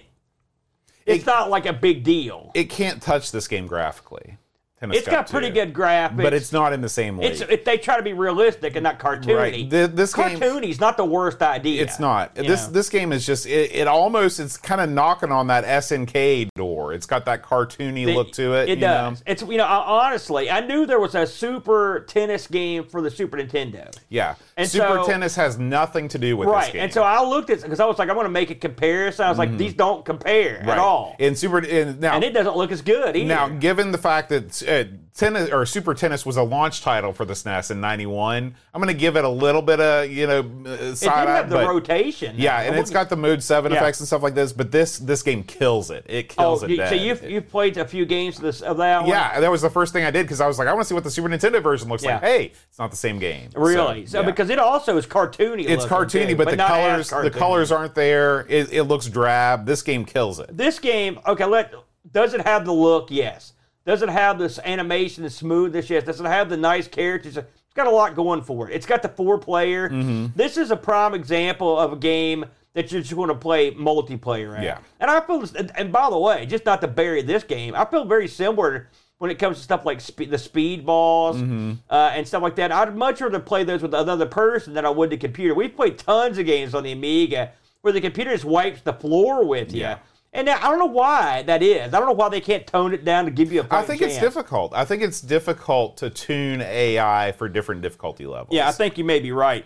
it's 1.05 1.25
It- 1.25 1.27
not 1.27 1.51
like 1.51 1.67
a 1.67 1.73
big 1.75 2.03
deal. 2.03 2.51
It 2.55 2.71
can't 2.71 3.03
touch 3.03 3.31
this 3.31 3.47
game 3.47 3.67
graphically. 3.67 4.39
Tennis 4.81 4.97
It's 4.97 5.07
Cup 5.07 5.27
got 5.27 5.31
pretty 5.31 5.51
good 5.51 5.75
graphics, 5.75 6.17
but 6.17 6.33
it's 6.33 6.53
not 6.53 6.73
in 6.73 6.81
the 6.81 6.89
same 6.89 7.19
league. 7.19 7.33
It's 7.33 7.43
if 7.43 7.67
they 7.67 7.77
try 7.77 7.99
to 7.99 8.03
be 8.03 8.15
realistic 8.15 8.77
and 8.77 8.85
not 8.85 8.99
cartoony. 8.99 9.37
Right. 9.37 9.71
Th- 9.71 9.91
this 9.91 10.15
cartoony 10.15 10.71
is 10.71 10.81
not 10.81 10.97
the 10.97 11.05
worst 11.05 11.43
idea. 11.43 11.83
It's 11.83 12.01
not. 12.01 12.35
This 12.35 12.67
know. 12.67 12.73
this 12.73 12.89
game 12.89 13.13
is 13.13 13.27
just 13.27 13.45
it, 13.45 13.75
it 13.75 13.87
almost 13.87 14.41
it's 14.41 14.57
kind 14.57 14.81
of 14.81 14.89
knocking 14.89 15.33
on 15.33 15.49
that 15.49 15.65
SNK 15.65 16.49
door. 16.55 16.95
It's 16.95 17.05
got 17.05 17.27
that 17.27 17.43
cartoony 17.43 18.15
look 18.15 18.33
to 18.33 18.55
it. 18.55 18.71
It 18.71 18.77
does. 18.77 19.19
Know? 19.21 19.25
It's 19.27 19.43
you 19.43 19.59
know 19.59 19.65
I- 19.65 20.07
honestly, 20.07 20.51
I 20.51 20.61
knew 20.61 20.87
there 20.87 21.01
was 21.01 21.15
a 21.15 21.27
Super 21.27 22.07
Tennis 22.09 22.47
game 22.47 22.85
for 22.85 23.03
the 23.03 23.11
Super 23.11 23.37
Nintendo. 23.37 23.95
Yeah. 24.09 24.37
And 24.57 24.67
Super 24.67 25.03
so- 25.03 25.07
Tennis 25.07 25.37
has 25.37 25.59
nothing 25.59 26.09
to 26.09 26.19
do 26.19 26.39
with 26.39 26.49
this 26.49 26.71
game. 26.71 26.83
And 26.83 26.93
so 26.93 27.03
I 27.03 27.23
looked 27.23 27.51
at 27.51 27.59
it 27.59 27.63
because 27.65 27.81
I 27.81 27.85
was 27.85 27.99
like, 27.99 28.09
I 28.09 28.15
want 28.15 28.27
to 28.27 28.31
make 28.31 28.49
a 28.49 28.55
comparison. 28.55 29.27
I 29.27 29.29
was 29.29 29.37
like, 29.37 29.51
mm-hmm. 29.51 29.59
these 29.59 29.75
don't 29.75 30.07
compare 30.07 30.61
right. 30.61 30.71
at 30.71 30.79
all, 30.79 31.17
In 31.19 31.37
Super 31.37 31.59
in, 31.59 32.01
now 32.01 32.15
and 32.15 32.25
it 32.25 32.33
doesn't 32.33 32.57
look 32.57 32.73
as 32.73 32.81
good 32.81 33.15
either. 33.15 33.29
now 33.29 33.49
given 33.49 33.93
the 33.93 33.99
fact 33.99 34.31
that 34.31 34.63
uh, 34.71 34.85
tennis 35.15 35.51
or 35.51 35.67
Super 35.67 35.93
Tennis 35.95 36.25
was 36.25 36.37
a 36.37 36.43
launch 36.43 36.83
title 36.83 37.13
for 37.13 37.25
the 37.25 37.35
SNES 37.35 37.71
in 37.73 37.81
'91, 37.81 38.55
I'm 38.73 38.81
going 38.81 38.95
to 38.95 38.99
give 38.99 39.17
it 39.17 39.25
a 39.25 39.29
little 39.29 39.61
bit 39.63 39.81
of 39.81 40.11
you 40.11 40.27
know 40.27 40.39
uh, 40.39 40.43
it 40.43 40.77
didn't 40.79 40.97
side 40.97 41.29
eye, 41.29 41.37
have 41.37 41.51
the 41.51 41.57
but 41.57 41.69
rotation. 41.69 42.37
yeah, 42.39 42.61
and 42.63 42.77
it's 42.77 42.91
got 42.91 43.09
the 43.11 43.17
Mode 43.17 43.43
Seven 43.43 43.73
Yeah. 43.73 43.79
effects 43.79 44.01
and 44.01 44.07
stuff 44.07 44.23
like 44.23 44.35
this. 44.35 44.53
But 44.53 44.71
this 44.73 44.99
this 44.99 45.23
game 45.23 45.43
kills 45.43 45.91
it. 45.91 46.05
It 46.09 46.33
Oh, 46.39 46.43
kills 46.43 46.63
it. 46.63 46.71
you- 46.71 46.87
so 46.87 46.95
you've 46.95 47.23
you've 47.25 47.49
played 47.49 47.77
a 47.77 47.85
few 47.87 48.07
games 48.07 48.37
of 48.37 48.43
this 48.43 48.61
of 48.63 48.77
that 48.79 49.01
one. 49.03 49.11
Yeah, 49.11 49.41
that 49.41 49.51
was 49.51 49.63
the 49.63 49.71
first 49.71 49.93
thing 49.93 50.05
I 50.05 50.11
did 50.11 50.23
because 50.25 50.41
I 50.41 50.47
was 50.47 50.59
like, 50.59 50.69
I 50.69 50.73
want 50.73 50.85
to 50.85 50.89
see 50.89 50.95
what 50.95 51.05
the 51.05 51.11
Super 51.11 51.29
Nintendo 51.29 51.63
version 51.63 51.89
looks 51.89 52.05
like. 52.05 52.21
Hey, 52.23 52.53
it's 52.69 52.79
not 52.79 52.91
the 52.91 52.97
same 52.97 53.19
game. 53.19 53.51
Really? 53.55 54.07
So, 54.07 54.21
yeah. 54.21 54.27
because 54.27 54.49
it 54.51 54.59
also 54.59 54.97
is 54.97 55.07
cartoony. 55.07 55.69
it's 55.69 55.85
cartoony, 55.85 56.29
too, 56.31 56.37
but, 56.37 56.49
the 56.51 56.57
not 56.57 56.71
as 56.71 57.11
colors 57.11 57.25
the 57.33 57.39
colors 57.39 57.73
aren't 57.73 57.95
there. 57.95 58.47
It, 58.49 58.73
it 58.73 58.83
looks 58.85 59.07
drab. 59.07 59.67
This 59.67 59.83
game 59.83 60.05
kills 60.05 60.39
it. 60.39 60.57
This 60.57 60.79
game, 60.79 61.19
okay, 61.27 61.45
let 61.45 61.73
does 62.13 62.35
it 62.35 62.41
have 62.43 62.65
the 62.65 62.73
look? 62.73 63.11
Yes. 63.11 63.53
Does 63.87 64.03
it 64.03 64.09
have 64.09 64.39
this 64.39 64.59
animation, 64.65 65.25
the 65.25 65.31
smoothness? 65.31 65.89
Yes. 65.91 66.05
Does 66.05 66.21
it 66.21 66.27
have 66.27 66.49
the 66.49 66.57
nice 66.57 66.87
characters? 66.87 67.37
It's 67.37 67.75
got 67.75 67.87
a 67.87 67.91
lot 67.91 68.15
going 68.15 68.43
for 68.43 68.69
it. 68.69 68.75
It's 68.75 68.87
got 68.87 69.03
the 69.03 69.09
four 69.09 69.39
player. 69.39 69.89
Mm-hmm. 69.89 70.27
This 70.37 70.57
is 70.57 70.71
a 70.71 70.77
prime 70.77 71.15
example 71.15 71.79
of 71.79 71.93
a 71.93 71.97
game 71.97 72.45
that 72.75 72.93
you're 72.93 73.01
just 73.01 73.15
going 73.15 73.29
to 73.29 73.35
play 73.35 73.73
multiplayer 73.73 74.57
at. 74.57 74.63
Yeah. 74.63 74.79
And 75.01 75.11
I 75.11 75.21
feel, 75.21 75.43
and, 75.57 75.73
and 75.77 75.93
by 75.93 76.09
the 76.11 76.19
way, 76.19 76.47
just 76.47 76.65
not 76.67 76.81
to 76.83 76.89
bury 76.89 77.23
this 77.23 77.43
game, 77.43 77.75
I 77.75 77.85
feel 77.85 78.05
very 78.05 78.29
similar 78.29 78.89
when 79.19 79.31
it 79.31 79.39
comes 79.39 79.57
to 79.59 79.63
stuff 79.63 79.85
like 79.85 80.01
spe- 80.01 80.31
the 80.31 80.39
speed 80.39 80.87
balls 80.87 81.37
Mm-hmm. 81.37 81.73
uh, 81.91 82.11
and 82.15 82.27
stuff 82.27 82.43
like 82.43 82.57
that. 82.57 82.71
I'd 82.73 82.95
much 82.97 83.21
rather 83.21 83.41
play 83.41 83.65
those 83.65 83.83
with 83.83 83.93
another 83.95 84.27
person 84.27 84.73
than 84.75 84.87
I 84.87 84.91
would 84.91 85.11
the 85.11 85.17
computer. 85.17 85.55
We've 85.55 85.75
played 85.75 85.99
tons 85.99 86.39
of 86.39 86.47
games 86.47 86.75
on 86.75 86.85
the 86.85 86.93
Amiga 86.93 87.53
where 87.83 87.93
the 87.93 88.01
computer 88.01 88.31
just 88.31 88.45
wipes 88.45 88.83
the 88.83 88.93
floor 88.93 89.45
with 89.45 89.73
you. 89.75 89.81
Yeah. 89.83 89.99
And 90.33 90.47
now, 90.47 90.59
I 90.59 90.71
don't 90.71 90.79
know 90.79 90.87
why 90.87 91.43
that 91.43 91.63
is. 91.63 91.93
I 91.93 91.99
don't 91.99 92.07
know 92.07 92.13
why 92.13 92.29
they 92.29 92.41
can't 92.41 92.65
tone 92.65 92.95
it 92.95 93.05
down 93.05 93.25
to 93.25 93.33
give 93.33 93.53
you 93.53 93.63
a 93.63 93.67
I 93.71 93.83
think 93.83 94.01
it's 94.01 94.19
difficult. 94.19 94.73
I 94.75 94.85
think 94.85 95.03
it's 95.03 95.21
difficult 95.21 95.97
to 95.99 96.11
tune 96.11 96.61
AI 96.61 97.33
for 97.33 97.49
different 97.49 97.83
difficulty 97.83 98.27
levels. 98.27 98.55
Yeah, 98.55 98.69
I 98.69 98.73
think 98.73 98.97
you 98.97 99.05
may 99.05 99.19
be 99.19 99.33
right. 99.33 99.65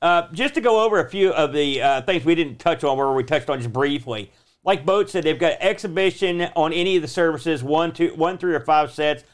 Uh, 0.00 0.28
just 0.32 0.54
to 0.54 0.62
go 0.62 0.82
over 0.82 1.00
a 1.00 1.08
few 1.08 1.32
of 1.32 1.52
the 1.52 1.82
uh, 1.82 2.02
things 2.02 2.24
we 2.24 2.34
didn't 2.34 2.58
touch 2.58 2.82
on, 2.82 2.96
where 2.96 3.12
we 3.12 3.24
touched 3.24 3.50
on 3.50 3.58
just 3.58 3.72
briefly. 3.72 4.32
Like 4.64 4.86
Boat 4.86 5.10
said, 5.10 5.22
they've 5.22 5.38
got 5.38 5.58
exhibition 5.60 6.42
on 6.56 6.72
any 6.72 6.96
of 6.96 7.02
the 7.02 7.08
services 7.08 7.62
one, 7.62 7.92
two, 7.92 8.14
one, 8.14 8.38
three, 8.38 8.54
or 8.54 8.60
five 8.60 8.90
sets. 8.90 9.24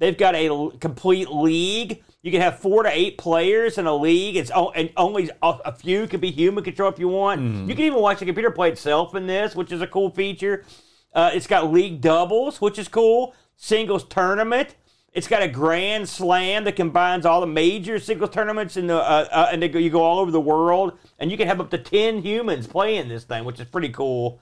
They've 0.00 0.16
got 0.16 0.34
a 0.34 0.70
complete 0.80 1.30
league. 1.30 2.02
You 2.22 2.32
can 2.32 2.40
have 2.40 2.58
four 2.58 2.82
to 2.82 2.90
eight 2.90 3.18
players 3.18 3.76
in 3.78 3.86
a 3.86 3.94
league. 3.94 4.34
It's 4.34 4.50
and 4.74 4.90
only 4.96 5.30
a, 5.42 5.72
few 5.72 6.06
can 6.06 6.20
be 6.20 6.30
human 6.30 6.64
control 6.64 6.90
if 6.90 6.98
you 6.98 7.08
want. 7.08 7.68
You 7.68 7.74
can 7.74 7.84
even 7.84 8.00
watch 8.00 8.18
the 8.18 8.24
computer 8.24 8.50
play 8.50 8.70
itself 8.70 9.14
in 9.14 9.26
this, 9.26 9.54
which 9.54 9.70
is 9.72 9.82
a 9.82 9.86
cool 9.86 10.10
feature. 10.10 10.64
Uh, 11.14 11.30
it's 11.34 11.46
got 11.46 11.70
league 11.70 12.00
doubles, 12.00 12.60
which 12.60 12.78
is 12.78 12.88
cool. 12.88 13.34
Singles 13.56 14.04
tournament. 14.04 14.74
It's 15.12 15.28
got 15.28 15.42
a 15.42 15.48
grand 15.48 16.08
slam 16.08 16.64
that 16.64 16.76
combines 16.76 17.26
all 17.26 17.40
the 17.40 17.46
major 17.46 17.98
singles 17.98 18.30
tournaments 18.30 18.76
in 18.76 18.86
the 18.86 18.96
uh, 18.96 19.28
uh, 19.30 19.48
and 19.52 19.60
they 19.60 19.68
go, 19.68 19.78
you 19.78 19.90
go 19.90 20.02
all 20.02 20.18
over 20.18 20.30
the 20.30 20.40
world, 20.40 20.98
and 21.18 21.30
you 21.30 21.36
can 21.36 21.46
have 21.46 21.60
up 21.60 21.68
to 21.70 21.78
ten 21.78 22.22
humans 22.22 22.66
playing 22.66 23.08
this 23.08 23.24
thing, 23.24 23.44
which 23.44 23.60
is 23.60 23.66
pretty 23.66 23.90
cool. 23.90 24.40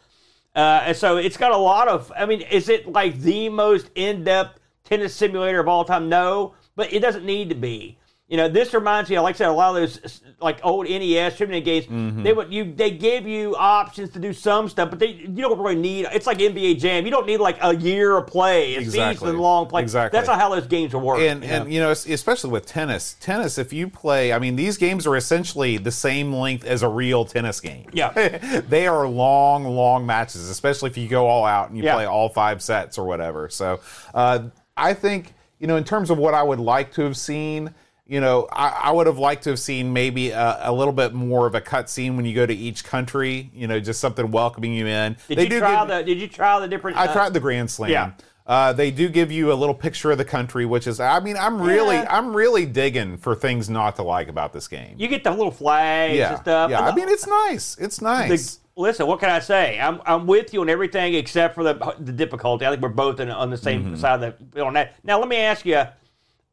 Uh, 0.54 0.82
and 0.86 0.96
so 0.96 1.16
it's 1.16 1.36
got 1.36 1.52
a 1.52 1.56
lot 1.56 1.88
of. 1.88 2.12
I 2.16 2.26
mean, 2.26 2.42
is 2.42 2.68
it 2.68 2.86
like 2.86 3.18
the 3.18 3.48
most 3.48 3.90
in-depth 3.94 4.60
tennis 4.88 5.14
simulator 5.14 5.60
of 5.60 5.68
all 5.68 5.84
time? 5.84 6.08
No, 6.08 6.54
but 6.76 6.92
it 6.92 7.00
doesn't 7.00 7.24
need 7.24 7.48
to 7.50 7.54
be. 7.54 7.98
You 8.30 8.36
know, 8.36 8.46
this 8.46 8.74
reminds 8.74 9.08
me, 9.08 9.18
like 9.20 9.36
I 9.36 9.38
said, 9.38 9.48
a 9.48 9.52
lot 9.52 9.74
of 9.74 9.76
those 10.02 10.20
like 10.38 10.60
old 10.62 10.86
NES 10.86 11.38
trivia 11.38 11.62
games. 11.62 11.86
Mm-hmm. 11.86 12.22
They 12.24 12.34
would 12.34 12.52
you 12.52 12.74
they 12.74 12.90
give 12.90 13.26
you 13.26 13.56
options 13.56 14.10
to 14.10 14.18
do 14.18 14.34
some 14.34 14.68
stuff, 14.68 14.90
but 14.90 14.98
they 14.98 15.12
you 15.12 15.28
don't 15.40 15.58
really 15.58 15.76
need. 15.76 16.08
It's 16.12 16.26
like 16.26 16.36
NBA 16.36 16.78
Jam. 16.78 17.06
You 17.06 17.10
don't 17.10 17.26
need 17.26 17.38
like 17.38 17.56
a 17.62 17.74
year 17.74 18.18
of 18.18 18.26
play, 18.26 18.74
a 18.74 18.80
Exactly. 18.80 19.28
season 19.28 19.38
long 19.40 19.64
play. 19.64 19.80
Exactly. 19.80 20.14
That's 20.14 20.28
not 20.28 20.38
how 20.38 20.50
those 20.50 20.66
games 20.66 20.92
will 20.92 21.00
work. 21.00 21.20
and 21.20 21.42
you 21.42 21.48
know? 21.48 21.64
you 21.66 21.80
know 21.80 21.90
especially 21.90 22.50
with 22.50 22.66
tennis 22.66 23.16
tennis 23.18 23.56
if 23.56 23.72
you 23.72 23.88
play 23.88 24.34
i 24.34 24.38
mean 24.38 24.56
these 24.56 24.76
games 24.76 25.06
are 25.06 25.16
essentially 25.16 25.78
the 25.78 25.90
same 25.90 26.30
length 26.30 26.66
as 26.66 26.82
a 26.82 26.88
real 26.88 27.24
tennis 27.24 27.60
game 27.60 27.86
Yeah. 27.94 28.10
they 28.68 28.86
are 28.86 29.08
long 29.08 29.64
long 29.64 30.04
matches 30.04 30.50
especially 30.50 30.90
if 30.90 30.98
you 30.98 31.08
go 31.08 31.26
all 31.26 31.46
out 31.46 31.68
and 31.70 31.78
you 31.78 31.84
Yeah. 31.84 31.94
play 31.94 32.04
all 32.04 32.28
five 32.28 32.60
sets 32.62 32.98
or 32.98 33.06
whatever 33.06 33.48
so 33.48 33.80
uh, 34.12 34.40
i 34.78 34.94
think 34.94 35.34
you 35.58 35.66
know 35.66 35.76
in 35.76 35.84
terms 35.84 36.10
of 36.10 36.18
what 36.18 36.34
i 36.34 36.42
would 36.42 36.60
like 36.60 36.92
to 36.92 37.02
have 37.02 37.16
seen 37.16 37.74
you 38.08 38.22
know, 38.22 38.48
I, 38.50 38.68
I 38.84 38.90
would 38.90 39.06
have 39.06 39.18
liked 39.18 39.44
to 39.44 39.50
have 39.50 39.58
seen 39.58 39.92
maybe 39.92 40.30
a, 40.30 40.58
a 40.62 40.72
little 40.72 40.94
bit 40.94 41.12
more 41.12 41.46
of 41.46 41.54
a 41.54 41.60
cutscene 41.60 42.16
when 42.16 42.24
you 42.24 42.34
go 42.34 42.46
to 42.46 42.54
each 42.54 42.82
country. 42.82 43.50
You 43.52 43.66
know, 43.66 43.78
just 43.78 44.00
something 44.00 44.30
welcoming 44.30 44.72
you 44.72 44.86
in. 44.86 45.18
did 45.28 45.52
you 45.52 45.58
try 45.58 45.80
give- 45.80 45.88
the? 45.88 46.02
Did 46.04 46.18
you 46.18 46.26
try 46.26 46.58
the 46.58 46.66
different? 46.66 46.96
I 46.96 47.06
uh, 47.06 47.12
tried 47.12 47.34
the 47.34 47.40
Grand 47.40 47.70
Slam. 47.70 47.90
Yeah. 47.90 48.12
Uh, 48.46 48.72
they 48.72 48.90
do 48.90 49.10
give 49.10 49.30
you 49.30 49.52
a 49.52 49.54
little 49.54 49.74
picture 49.74 50.10
of 50.10 50.16
the 50.16 50.24
country, 50.24 50.64
which 50.64 50.86
is, 50.86 51.00
I 51.00 51.20
mean, 51.20 51.36
I'm 51.36 51.60
really, 51.60 51.96
Yeah. 51.96 52.06
I'm 52.08 52.34
really 52.34 52.64
digging 52.64 53.18
for 53.18 53.34
things 53.34 53.68
not 53.68 53.96
to 53.96 54.02
like 54.02 54.28
about 54.28 54.54
this 54.54 54.68
game. 54.68 54.94
You 54.96 55.06
get 55.06 55.22
the 55.22 55.30
little 55.30 55.50
flags 55.50 56.16
yeah, 56.16 56.30
and 56.30 56.38
stuff. 56.38 56.70
yeah. 56.70 56.78
And 56.78 56.86
I 56.86 56.94
mean, 56.94 57.10
it's 57.10 57.26
nice. 57.26 57.76
It's 57.78 58.00
nice. 58.00 58.54
the- 58.54 58.67
listen, 58.78 59.06
what 59.06 59.20
can 59.20 59.28
I 59.28 59.40
say? 59.40 59.78
I'm 59.78 60.00
I'm 60.06 60.26
with 60.26 60.54
you 60.54 60.60
on 60.62 60.70
everything 60.70 61.14
except 61.14 61.54
for 61.54 61.64
the 61.64 61.74
the 61.98 62.12
difficulty. 62.12 62.64
I 62.64 62.70
think 62.70 62.82
we're 62.82 62.88
both 62.88 63.20
in, 63.20 63.30
on 63.30 63.50
the 63.50 63.56
same 63.58 63.84
Mm-hmm. 63.84 63.96
side 63.96 64.22
of 64.22 64.34
the 64.52 64.64
on 64.64 64.72
that. 64.74 64.94
Now, 65.04 65.18
let 65.18 65.28
me 65.28 65.36
ask 65.36 65.66
you. 65.66 65.82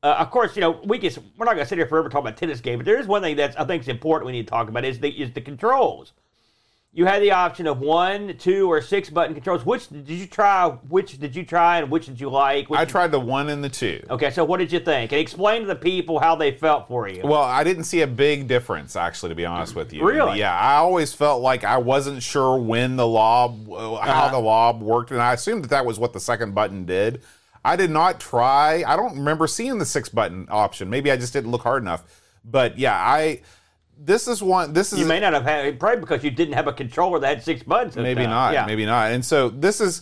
Uh, 0.03 0.17
of 0.19 0.29
course, 0.29 0.55
you 0.55 0.61
know 0.61 0.79
we 0.85 0.99
can, 0.99 1.09
we're 1.35 1.45
not 1.45 1.53
going 1.55 1.65
to 1.65 1.69
sit 1.69 1.79
here 1.79 1.87
forever 1.87 2.09
talking 2.09 2.27
about 2.27 2.37
tennis 2.37 2.61
game, 2.61 2.77
but 2.77 2.85
there 2.85 2.99
is 2.99 3.07
one 3.07 3.23
thing 3.23 3.35
that's 3.35 3.55
I 3.55 3.65
think 3.65 3.81
is 3.81 3.87
important 3.87 4.27
we 4.27 4.33
need 4.33 4.45
to 4.45 4.51
talk 4.51 4.69
about 4.69 4.85
is 4.85 4.99
the 4.99 5.09
is 5.09 5.31
the 5.31 5.41
controls. 5.41 6.13
You 6.97 7.05
had 7.05 7.21
the 7.21 7.31
option 7.33 7.67
of 7.67 7.81
one, 7.81 8.37
two, 8.37 8.71
or 8.71 8.81
six 8.81 9.09
button 9.09 9.33
controls. 9.33 9.65
Which 9.65 9.89
did 9.89 10.07
you 10.09 10.25
try? 10.27 10.69
Which 10.87 11.19
did 11.19 11.35
you 11.35 11.43
try, 11.43 11.79
and 11.79 11.91
which 11.91 12.05
did 12.05 12.21
you 12.21 12.29
like? 12.29 12.69
Which 12.69 12.79
I 12.79 12.85
tried 12.85 13.11
the 13.11 13.19
one 13.19 13.49
and 13.49 13.61
the 13.61 13.67
two. 13.67 14.01
Okay, 14.09 14.31
so 14.31 14.45
what 14.45 14.59
did 14.59 14.71
you 14.71 14.79
think? 14.79 15.11
And 15.11 15.19
explain 15.19 15.59
to 15.63 15.67
the 15.67 15.75
people 15.75 16.19
how 16.19 16.37
they 16.37 16.51
felt 16.53 16.87
for 16.87 17.09
you. 17.09 17.21
Well, 17.25 17.41
I 17.43 17.65
didn't 17.65 17.83
see 17.83 17.99
a 17.99 18.07
big 18.07 18.47
difference, 18.47 18.95
actually, 18.95 19.27
to 19.27 19.35
be 19.35 19.45
honest 19.45 19.75
with 19.75 19.91
you. 19.91 20.07
Really? 20.07 20.39
Yeah, 20.39 20.57
I 20.57 20.75
always 20.75 21.13
felt 21.13 21.41
like 21.41 21.65
I 21.65 21.77
wasn't 21.79 22.23
sure 22.23 22.57
when 22.57 22.95
the 22.95 23.05
lob, 23.05 23.69
uh, 23.69 23.95
how 23.97 24.27
Uh-huh. 24.27 24.31
the 24.31 24.39
lob 24.39 24.81
worked, 24.81 25.11
and 25.11 25.21
I 25.21 25.33
assumed 25.33 25.65
that 25.65 25.71
that 25.71 25.85
was 25.85 25.99
what 25.99 26.13
the 26.13 26.21
second 26.21 26.55
button 26.55 26.85
did. 26.85 27.21
I 27.65 27.75
did 27.75 27.89
not 27.89 28.21
try. 28.21 28.85
I 28.87 28.95
don't 28.95 29.17
remember 29.17 29.47
seeing 29.47 29.79
the 29.79 29.85
six 29.85 30.07
button 30.07 30.47
option. 30.49 30.89
Maybe 30.89 31.11
I 31.11 31.17
just 31.17 31.33
didn't 31.33 31.51
look 31.51 31.63
hard 31.63 31.83
enough. 31.83 32.03
But 32.45 32.79
yeah, 32.79 32.95
I. 32.95 33.41
This 33.97 34.27
is 34.27 34.41
one. 34.43 34.73
This 34.73 34.93
is 34.93 34.99
you 34.99 35.05
may 35.05 35.19
not 35.19 35.33
have 35.33 35.43
had 35.43 35.79
probably 35.79 35.99
because 36.01 36.23
you 36.23 36.31
didn't 36.31 36.53
have 36.55 36.67
a 36.67 36.73
controller 36.73 37.19
that 37.19 37.27
had 37.27 37.43
six 37.43 37.63
buttons. 37.63 37.95
maybe 37.95 38.23
up. 38.23 38.29
not 38.29 38.53
Yeah. 38.53 38.65
maybe 38.65 38.85
not 38.85 39.11
and 39.11 39.23
so 39.23 39.49
this 39.49 39.79
is 39.81 40.01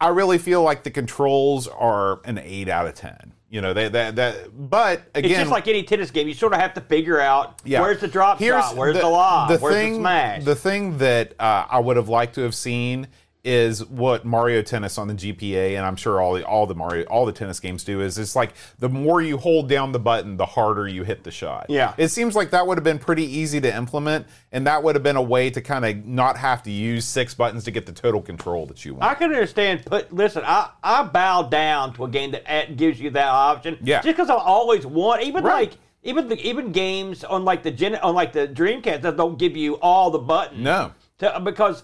i 0.00 0.08
really 0.08 0.38
feel 0.38 0.62
like 0.62 0.82
the 0.84 0.90
controls 0.90 1.66
are 1.68 2.20
an 2.24 2.38
8 2.38 2.68
out 2.68 2.86
of 2.86 2.94
10 2.94 3.34
you 3.50 3.60
know 3.60 3.72
they 3.72 3.88
that 3.88 4.16
that 4.16 4.48
but 4.52 5.02
again 5.14 5.30
It's 5.32 5.40
just 5.40 5.50
like 5.50 5.66
any 5.68 5.82
tennis 5.82 6.10
game. 6.10 6.28
You 6.28 6.34
sort 6.34 6.52
of 6.52 6.60
have 6.60 6.74
to 6.74 6.80
figure 6.82 7.18
out 7.20 7.60
yeah. 7.64 7.80
where's 7.80 8.00
the 8.00 8.08
drop 8.08 8.38
Here's 8.38 8.62
shot, 8.62 8.76
where's 8.76 8.96
the, 8.96 9.06
lob, 9.08 9.50
where's 9.60 9.74
thing, 9.74 9.92
the 9.94 9.98
smash. 10.00 10.44
the 10.44 10.54
thing 10.56 10.98
that 10.98 11.34
uh, 11.40 11.66
i 11.70 11.78
would 11.78 11.96
have 11.96 12.08
liked 12.08 12.34
to 12.34 12.42
have 12.42 12.54
seen 12.54 13.08
is 13.44 13.84
what 13.86 14.24
Mario 14.24 14.62
Tennis 14.62 14.98
on 14.98 15.08
the 15.08 15.14
GBA, 15.14 15.76
and 15.76 15.86
I'm 15.86 15.96
sure 15.96 16.20
all 16.20 16.34
the 16.34 16.44
all 16.46 16.66
the 16.66 16.74
Mario 16.74 17.04
all 17.06 17.24
the 17.24 17.32
tennis 17.32 17.60
games 17.60 17.84
do 17.84 18.00
is 18.00 18.18
it's 18.18 18.34
like 18.36 18.52
the 18.78 18.88
more 18.88 19.22
you 19.22 19.38
hold 19.38 19.68
down 19.68 19.92
the 19.92 19.98
button, 19.98 20.36
the 20.36 20.44
harder 20.46 20.86
you 20.88 21.04
hit 21.04 21.24
the 21.24 21.30
shot. 21.30 21.66
Yeah. 21.68 21.94
it 21.96 22.08
seems 22.08 22.34
like 22.34 22.50
that 22.50 22.66
would 22.66 22.76
have 22.76 22.84
been 22.84 22.98
pretty 22.98 23.24
easy 23.24 23.60
to 23.60 23.74
implement, 23.74 24.26
and 24.52 24.66
that 24.66 24.82
would 24.82 24.94
have 24.96 25.02
been 25.02 25.16
a 25.16 25.22
way 25.22 25.50
to 25.50 25.60
kind 25.60 25.84
of 25.84 26.04
not 26.04 26.36
have 26.36 26.62
to 26.64 26.70
use 26.70 27.04
six 27.04 27.32
buttons 27.34 27.64
to 27.64 27.70
get 27.70 27.86
the 27.86 27.92
total 27.92 28.20
control 28.20 28.66
that 28.66 28.84
you 28.84 28.94
want. 28.94 29.04
I 29.04 29.14
can 29.14 29.30
understand. 29.32 29.84
Put 29.86 30.12
listen, 30.12 30.42
I 30.44 30.70
I 30.82 31.04
bow 31.04 31.42
down 31.44 31.94
to 31.94 32.04
a 32.04 32.08
game 32.08 32.32
that 32.32 32.76
gives 32.76 33.00
you 33.00 33.10
that 33.10 33.28
option. 33.28 33.78
Yeah. 33.82 34.02
just 34.02 34.16
because 34.16 34.30
I 34.30 34.34
always 34.34 34.84
want, 34.84 35.22
even 35.22 35.44
Right. 35.44 35.70
like 35.70 35.78
even 36.02 36.28
the 36.28 36.40
even 36.46 36.72
games 36.72 37.24
on 37.24 37.44
like 37.44 37.62
the 37.62 37.70
gen 37.70 37.94
on 37.96 38.14
like 38.14 38.32
the 38.32 38.46
Dreamcast 38.48 39.02
that 39.02 39.16
don't 39.16 39.38
give 39.38 39.56
you 39.56 39.74
all 39.80 40.10
the 40.10 40.18
buttons. 40.18 40.60
no, 40.62 40.92
to, 41.18 41.40
because 41.44 41.82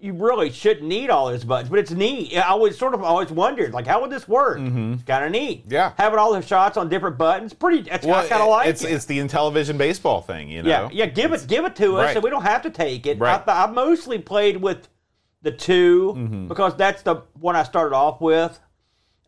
you 0.00 0.12
really 0.14 0.50
shouldn't 0.50 0.86
need 0.86 1.10
all 1.10 1.28
those 1.28 1.44
buttons, 1.44 1.68
but 1.68 1.78
it's 1.78 1.90
neat. 1.90 2.36
I 2.36 2.48
always 2.48 2.78
sort 2.78 2.94
of 2.94 3.02
always 3.02 3.30
wondered, 3.30 3.72
like, 3.74 3.86
how 3.86 4.00
would 4.00 4.10
this 4.10 4.26
work? 4.26 4.58
It's 4.58 5.02
kind 5.04 5.24
of 5.24 5.30
neat. 5.30 5.64
Mm-hmm. 5.64 5.72
Yeah. 5.72 5.92
having 5.98 6.18
all 6.18 6.32
the 6.32 6.40
shots 6.42 6.76
on 6.76 6.88
different 6.88 7.18
buttons, 7.18 7.52
pretty. 7.52 7.82
That's, 7.82 8.06
I 8.06 8.26
kind 8.28 8.42
of 8.42 8.48
like 8.48 8.68
it's 8.68 8.82
it. 8.82 8.92
it's 8.92 9.04
the 9.04 9.18
Intellivision 9.18 9.76
baseball 9.78 10.22
thing, 10.22 10.48
you 10.48 10.62
know. 10.62 10.68
yeah, 10.70 10.88
yeah. 10.92 11.06
Give 11.06 11.32
it, 11.32 11.46
give 11.46 11.64
it 11.64 11.76
to 11.76 11.96
us, 11.98 12.06
Right. 12.06 12.14
so 12.14 12.20
we 12.20 12.30
don't 12.30 12.42
have 12.42 12.62
to 12.62 12.70
take 12.70 13.06
it. 13.06 13.18
Right. 13.18 13.42
I, 13.46 13.64
I 13.64 13.70
mostly 13.70 14.18
played 14.18 14.56
with 14.56 14.88
the 15.42 15.52
2 15.52 16.14
Mm-hmm. 16.16 16.48
because 16.48 16.76
that's 16.76 17.02
the 17.02 17.22
one 17.38 17.56
I 17.56 17.62
started 17.62 17.94
off 17.94 18.20
with. 18.20 18.58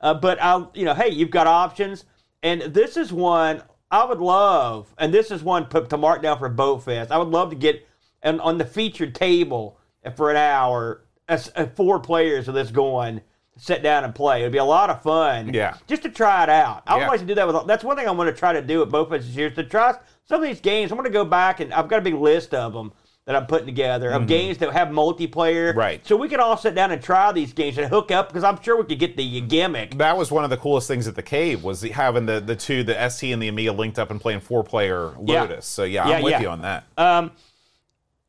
Uh, 0.01 0.15
but 0.15 0.39
I, 0.43 0.67
you 0.75 0.85
know, 0.85 0.95
hey, 0.95 1.11
you've 1.11 1.31
got 1.31 1.47
options, 1.47 2.05
and 2.43 2.63
this 2.63 2.97
is 2.97 3.13
one 3.13 3.63
I 3.91 4.05
would 4.05 4.21
love, 4.21 4.93
and 4.99 5.13
this 5.13 5.31
is 5.31 5.43
one 5.43 5.67
put 5.67 5.91
to 5.91 5.97
mark 5.99 6.23
down 6.23 6.39
for 6.39 6.49
Boat 6.49 6.83
Fest. 6.85 7.13
I 7.13 7.19
would 7.19 7.29
love 7.29 7.51
to 7.51 7.57
get 7.57 7.87
and 8.23 8.41
on 8.41 8.57
the 8.59 8.65
featured 8.65 9.15
table 9.15 9.79
for 10.17 10.31
an 10.31 10.37
hour, 10.37 11.03
as 11.29 11.51
four 11.77 12.01
players 12.01 12.49
of 12.49 12.55
this 12.55 12.71
going. 12.71 13.21
Sit 13.59 13.83
down 13.83 14.03
and 14.03 14.15
play. 14.15 14.41
It'd 14.41 14.51
be 14.51 14.57
a 14.59 14.65
lot 14.65 14.89
of 14.89 15.03
fun. 15.03 15.53
Yeah. 15.53 15.75
Just 15.87 16.03
to 16.05 16.09
try 16.09 16.43
it 16.43 16.49
out. 16.49 16.83
I 16.87 16.95
would 16.95 17.03
Yeah. 17.03 17.09
like 17.09 17.21
to 17.21 17.27
do 17.27 17.35
that 17.35 17.47
with. 17.47 17.67
That's 17.67 17.85
one 17.85 17.97
thing 17.99 18.09
I'm 18.09 18.17
going 18.17 18.27
to 18.27 18.33
try 18.33 18.55
to 18.55 18.63
do 18.63 18.81
at 18.81 18.89
both 18.89 19.13
of 19.13 19.23
these 19.23 19.37
years 19.37 19.55
to 19.57 19.63
try 19.63 19.93
some 20.25 20.43
of 20.43 20.49
these 20.49 20.59
games. 20.61 20.91
I'm 20.91 20.97
going 20.97 21.05
to 21.05 21.13
go 21.13 21.27
back 21.27 21.61
and 21.61 21.73
I've 21.75 21.87
got 21.87 21.99
a 21.99 22.03
big 22.03 22.15
list 22.15 22.55
of 22.55 22.73
them 22.73 22.93
that 23.27 23.37
I'm 23.37 23.47
putting 23.47 23.67
together 23.67 24.11
of 24.11 24.27
games 24.27 24.57
that 24.59 24.73
have 24.73 24.89
multiplayer. 24.89 25.69
Mm-hmm. 25.69 25.79
Right. 25.79 26.07
So 26.07 26.17
we 26.17 26.29
can 26.31 26.41
all 26.41 26.57
sit 26.57 26.75
down 26.75 26.93
and 26.93 27.03
try 27.03 27.31
these 27.31 27.53
games 27.53 27.77
and 27.77 27.87
hook 27.89 28.11
up 28.11 28.29
because 28.29 28.43
I'm 28.43 28.61
sure 28.63 28.79
we 28.79 28.85
could 28.85 28.99
get 28.99 29.19
the 29.19 29.41
gimmick. 29.43 29.99
That 29.99 30.17
was 30.17 30.31
one 30.33 30.45
of 30.45 30.51
the 30.51 30.57
coolest 30.57 30.89
things 30.89 31.07
at 31.07 31.15
the 31.15 31.23
cave 31.23 31.63
was 31.63 31.83
the, 31.83 31.91
having 31.91 32.25
the 32.25 32.41
the 32.41 32.57
two 32.57 32.83
the 32.83 32.95
ST 33.11 33.33
and 33.35 33.41
the 33.43 33.49
Amiga 33.49 33.73
linked 33.73 33.99
up 33.99 34.11
and 34.11 34.19
playing 34.19 34.41
four 34.41 34.65
player 34.65 35.13
Yeah. 35.23 35.43
Lotus. 35.43 35.67
So 35.67 35.85
yeah, 35.85 36.09
Yeah, 36.09 36.17
I'm 36.17 36.23
with 36.23 36.31
yeah. 36.33 36.41
you 36.41 36.49
on 36.49 36.63
that. 36.63 36.85
Um, 36.97 37.33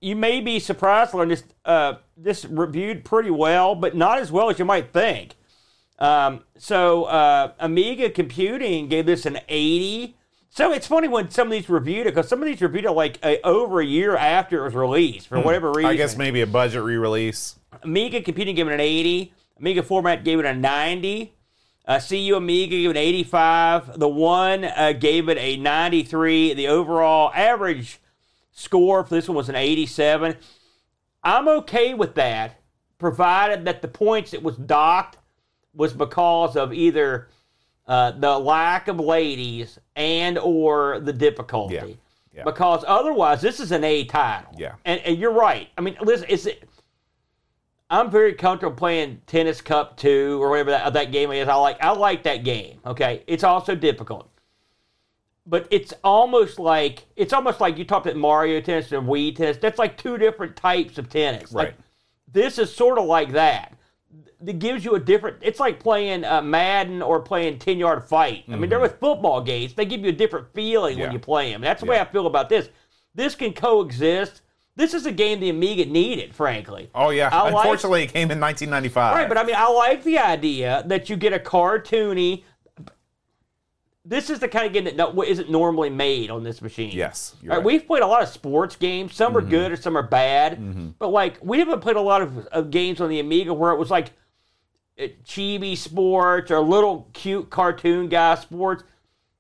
you 0.03 0.17
may 0.17 0.41
be 0.41 0.59
surprised 0.59 1.11
to 1.11 1.17
learn 1.17 1.29
this. 1.29 1.43
Uh, 1.63 1.93
this 2.17 2.45
reviewed 2.45 3.05
pretty 3.05 3.31
well, 3.31 3.73
but 3.73 3.95
not 3.95 4.19
as 4.19 4.31
well 4.31 4.49
as 4.49 4.59
you 4.59 4.65
might 4.65 4.91
think. 4.91 5.35
Um, 5.97 6.41
so 6.57 7.05
uh, 7.05 7.53
Amiga 7.59 8.09
Computing 8.09 8.89
gave 8.89 9.05
this 9.05 9.25
an 9.25 9.39
80. 9.47 10.17
So 10.49 10.73
it's 10.73 10.85
funny 10.85 11.07
when 11.07 11.31
some 11.31 11.47
of 11.47 11.51
these 11.51 11.69
reviewed 11.69 12.05
it 12.05 12.13
because 12.13 12.27
some 12.27 12.41
of 12.41 12.45
these 12.45 12.61
reviewed 12.61 12.85
it 12.85 12.91
like 12.91 13.17
a, 13.23 13.41
over 13.47 13.79
a 13.79 13.85
year 13.85 14.15
after 14.15 14.61
it 14.61 14.63
was 14.65 14.75
released 14.75 15.29
for 15.29 15.39
whatever 15.39 15.69
reason. 15.69 15.83
Hmm. 15.83 15.93
I 15.93 15.95
guess 15.95 16.17
maybe 16.17 16.41
a 16.41 16.47
budget 16.47 16.83
re-release. 16.83 17.57
Amiga 17.81 18.21
Computing 18.21 18.55
gave 18.55 18.67
it 18.67 18.73
an 18.73 18.81
80. 18.81 19.33
Amiga 19.59 19.83
format 19.83 20.25
gave 20.25 20.39
it 20.39 20.45
a 20.45 20.53
90. 20.53 21.33
Uh, 21.85 21.99
CU 21.99 22.35
Amiga 22.35 22.75
gave 22.75 22.89
it 22.89 22.91
an 22.91 22.97
85. 22.97 23.99
The 23.99 24.09
one 24.09 24.65
uh, 24.65 24.91
gave 24.91 25.29
it 25.29 25.37
a 25.37 25.55
93. 25.57 26.53
The 26.53 26.67
overall 26.67 27.31
average 27.33 27.99
score 28.53 29.03
for 29.03 29.13
this 29.13 29.27
one 29.27 29.35
was 29.35 29.49
an 29.49 29.55
87. 29.55 30.37
I'm 31.23 31.47
okay 31.47 31.93
with 31.93 32.15
that, 32.15 32.61
provided 32.97 33.65
that 33.65 33.81
the 33.81 33.87
points 33.87 34.33
it 34.33 34.41
was 34.41 34.55
docked 34.55 35.17
was 35.73 35.93
because 35.93 36.55
of 36.55 36.73
either 36.73 37.29
uh, 37.87 38.11
the 38.11 38.37
lack 38.39 38.87
of 38.87 38.99
ladies 38.99 39.79
and 39.95 40.37
or 40.37 40.99
the 40.99 41.13
difficulty. 41.13 41.75
Yeah. 41.75 41.85
Yeah. 42.35 42.43
Because 42.45 42.83
otherwise, 42.87 43.41
this 43.41 43.59
is 43.59 43.71
an 43.71 43.83
A 43.83 44.05
title. 44.05 44.55
Yeah. 44.57 44.73
And, 44.85 44.99
and 45.01 45.17
you're 45.17 45.33
right. 45.33 45.69
I 45.77 45.81
mean, 45.81 45.97
listen, 46.01 46.25
it's. 46.29 46.47
I'm 47.91 48.09
very 48.09 48.33
comfortable 48.33 48.75
playing 48.75 49.21
Tennis 49.27 49.61
Cup 49.61 49.97
Two 49.97 50.41
or 50.41 50.49
whatever 50.49 50.71
that, 50.71 50.93
that 50.93 51.11
game 51.11 51.31
is. 51.31 51.47
I 51.47 51.53
like. 51.55 51.77
I 51.79 51.91
like 51.91 52.23
that 52.23 52.43
game. 52.43 52.79
Okay. 52.87 53.23
It's 53.27 53.43
also 53.43 53.75
difficult, 53.75 54.31
but 55.45 55.67
it's 55.71 55.93
almost 56.03 56.59
like 56.59 57.05
it's 57.15 57.33
almost 57.33 57.59
like 57.59 57.77
you 57.77 57.83
talked 57.85 58.05
about 58.05 58.17
Mario 58.17 58.61
Tennis 58.61 58.91
and 58.91 59.07
Wii 59.07 59.35
Tennis. 59.35 59.57
That's 59.57 59.77
like 59.79 59.97
two 59.97 60.17
different 60.17 60.55
types 60.55 60.97
of 60.97 61.09
tennis. 61.09 61.51
Like, 61.51 61.67
Right. 61.69 61.75
this 62.31 62.57
is 62.57 62.73
sort 62.73 62.97
of 62.97 63.05
like 63.05 63.31
that. 63.33 63.77
It 64.45 64.59
gives 64.59 64.83
you 64.83 64.95
a 64.95 64.99
different. 64.99 65.37
It's 65.41 65.59
like 65.59 65.79
playing 65.79 66.25
uh, 66.25 66.41
Madden 66.41 67.01
or 67.01 67.21
playing 67.21 67.59
Ten 67.59 67.77
Yard 67.77 68.03
Fight. 68.03 68.43
I 68.49 68.55
mean, 68.55 68.69
they're 68.69 68.79
with 68.79 68.99
football 68.99 69.41
games. 69.41 69.73
They 69.73 69.85
give 69.85 70.01
you 70.01 70.09
a 70.09 70.13
different 70.13 70.53
feeling 70.53 70.93
Mm-hmm. 70.93 70.99
Yeah. 70.99 71.05
when 71.07 71.13
you 71.13 71.19
play 71.19 71.51
them. 71.51 71.61
That's 71.61 71.81
the 71.81 71.87
way 71.87 71.99
I 71.99 72.05
feel 72.05 72.27
about 72.27 72.49
this. 72.49 72.69
This 73.15 73.35
can 73.35 73.53
coexist. 73.53 74.41
This 74.75 74.93
is 74.95 75.05
a 75.05 75.11
game 75.11 75.39
the 75.39 75.49
Amiga 75.49 75.85
needed, 75.85 76.33
frankly. 76.33 76.89
Oh 76.95 77.09
yeah. 77.11 77.29
I 77.31 77.43
like- 77.43 77.53
Unfortunately, 77.53 78.03
it 78.03 78.11
came 78.11 78.31
in 78.31 78.39
1995. 78.39 79.15
Right, 79.15 79.27
but 79.29 79.37
I 79.37 79.43
mean, 79.43 79.55
I 79.55 79.69
like 79.69 80.03
the 80.03 80.17
idea 80.19 80.83
that 80.87 81.09
you 81.09 81.15
get 81.15 81.31
a 81.31 81.39
cartoony. 81.39 82.43
This 84.05 84.29
is 84.29 84.39
the 84.39 84.49
kind 84.49 84.67
of 84.67 84.73
game 84.73 84.83
that 84.83 84.97
no, 84.97 85.23
isn't 85.23 85.49
normally 85.49 85.89
made 85.89 86.29
on 86.29 86.43
this 86.43 86.61
machine. 86.61 86.91
yes, 86.91 87.35
right, 87.41 87.49
right. 87.49 87.57
Mm-hmm. 87.57 87.65
We've 87.65 87.87
played 87.87 88.03
a 88.03 88.07
lot 88.07 88.21
of 88.21 88.29
sports 88.29 88.75
games. 88.75 89.15
Some 89.15 89.37
are 89.37 89.41
good 89.41 89.71
or 89.71 89.77
some 89.77 89.97
are 89.97 90.03
bad. 90.03 90.97
But 90.99 91.07
like, 91.09 91.37
we 91.41 91.59
haven't 91.59 91.79
played 91.79 91.95
a 91.95 92.01
lot 92.01 92.21
of, 92.21 92.45
of 92.47 92.69
games 92.69 92.99
on 92.99 93.09
the 93.09 93.19
Amiga 93.21 93.53
where 93.53 93.71
it 93.71 93.79
was 93.79 93.89
like 93.89 94.11
uh, 94.99 95.03
chibi 95.23 95.77
sports 95.77 96.51
or 96.51 96.59
little 96.59 97.09
cute 97.13 97.49
cartoon 97.49 98.09
guy 98.09 98.35
sports. 98.35 98.83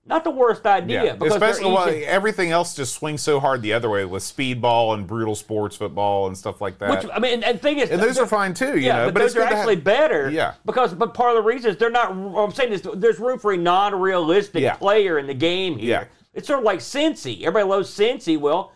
Not 0.05 0.25
the 0.25 0.31
worst 0.31 0.65
idea. 0.65 1.03
yeah, 1.05 1.13
because 1.13 1.33
especially 1.35 1.71
well, 1.71 1.89
everything 2.05 2.51
else 2.51 2.75
just 2.75 2.93
swings 2.93 3.21
so 3.21 3.39
hard 3.39 3.61
the 3.61 3.71
other 3.71 3.89
way 3.89 4.03
with 4.03 4.21
speedball 4.21 4.93
and 4.95 5.07
brutal 5.07 5.33
sports 5.33 5.77
football 5.77 6.27
and 6.27 6.37
stuff 6.37 6.59
like 6.59 6.77
that. 6.79 7.03
which, 7.03 7.11
I 7.13 7.19
mean, 7.19 7.41
and 7.41 7.57
the 7.57 7.61
thing 7.61 7.79
is, 7.79 7.89
and 7.89 8.01
those 8.01 8.15
they're- 8.17 8.25
fine 8.27 8.53
too, 8.53 8.77
you 8.77 8.87
Yeah, 8.87 9.05
know. 9.05 9.11
but, 9.11 9.21
it's 9.21 9.33
those 9.33 9.43
are 9.43 9.45
actually 9.47 9.75
have- 9.75 9.83
better. 9.85 10.29
Yeah. 10.29 10.55
Because, 10.65 10.93
but 10.93 11.13
part 11.13 11.29
of 11.29 11.35
the 11.37 11.41
reason 11.47 11.71
is 11.71 11.77
they're 11.77 11.89
not. 11.89 12.13
What 12.13 12.41
I'm 12.43 12.51
saying 12.51 12.73
is 12.73 12.81
there's 12.95 13.17
room 13.17 13.39
for 13.39 13.53
a 13.53 13.57
non-realistic 13.57 14.61
Yeah. 14.61 14.75
player 14.75 15.19
in 15.19 15.27
the 15.27 15.33
game 15.33 15.77
here. 15.77 15.89
Yeah. 15.89 16.03
It's 16.33 16.47
sort 16.47 16.59
of 16.59 16.65
like 16.65 16.81
Sensi. 16.81 17.45
Everybody 17.45 17.69
loves 17.69 17.89
Sensi. 17.89 18.35
Well, 18.37 18.73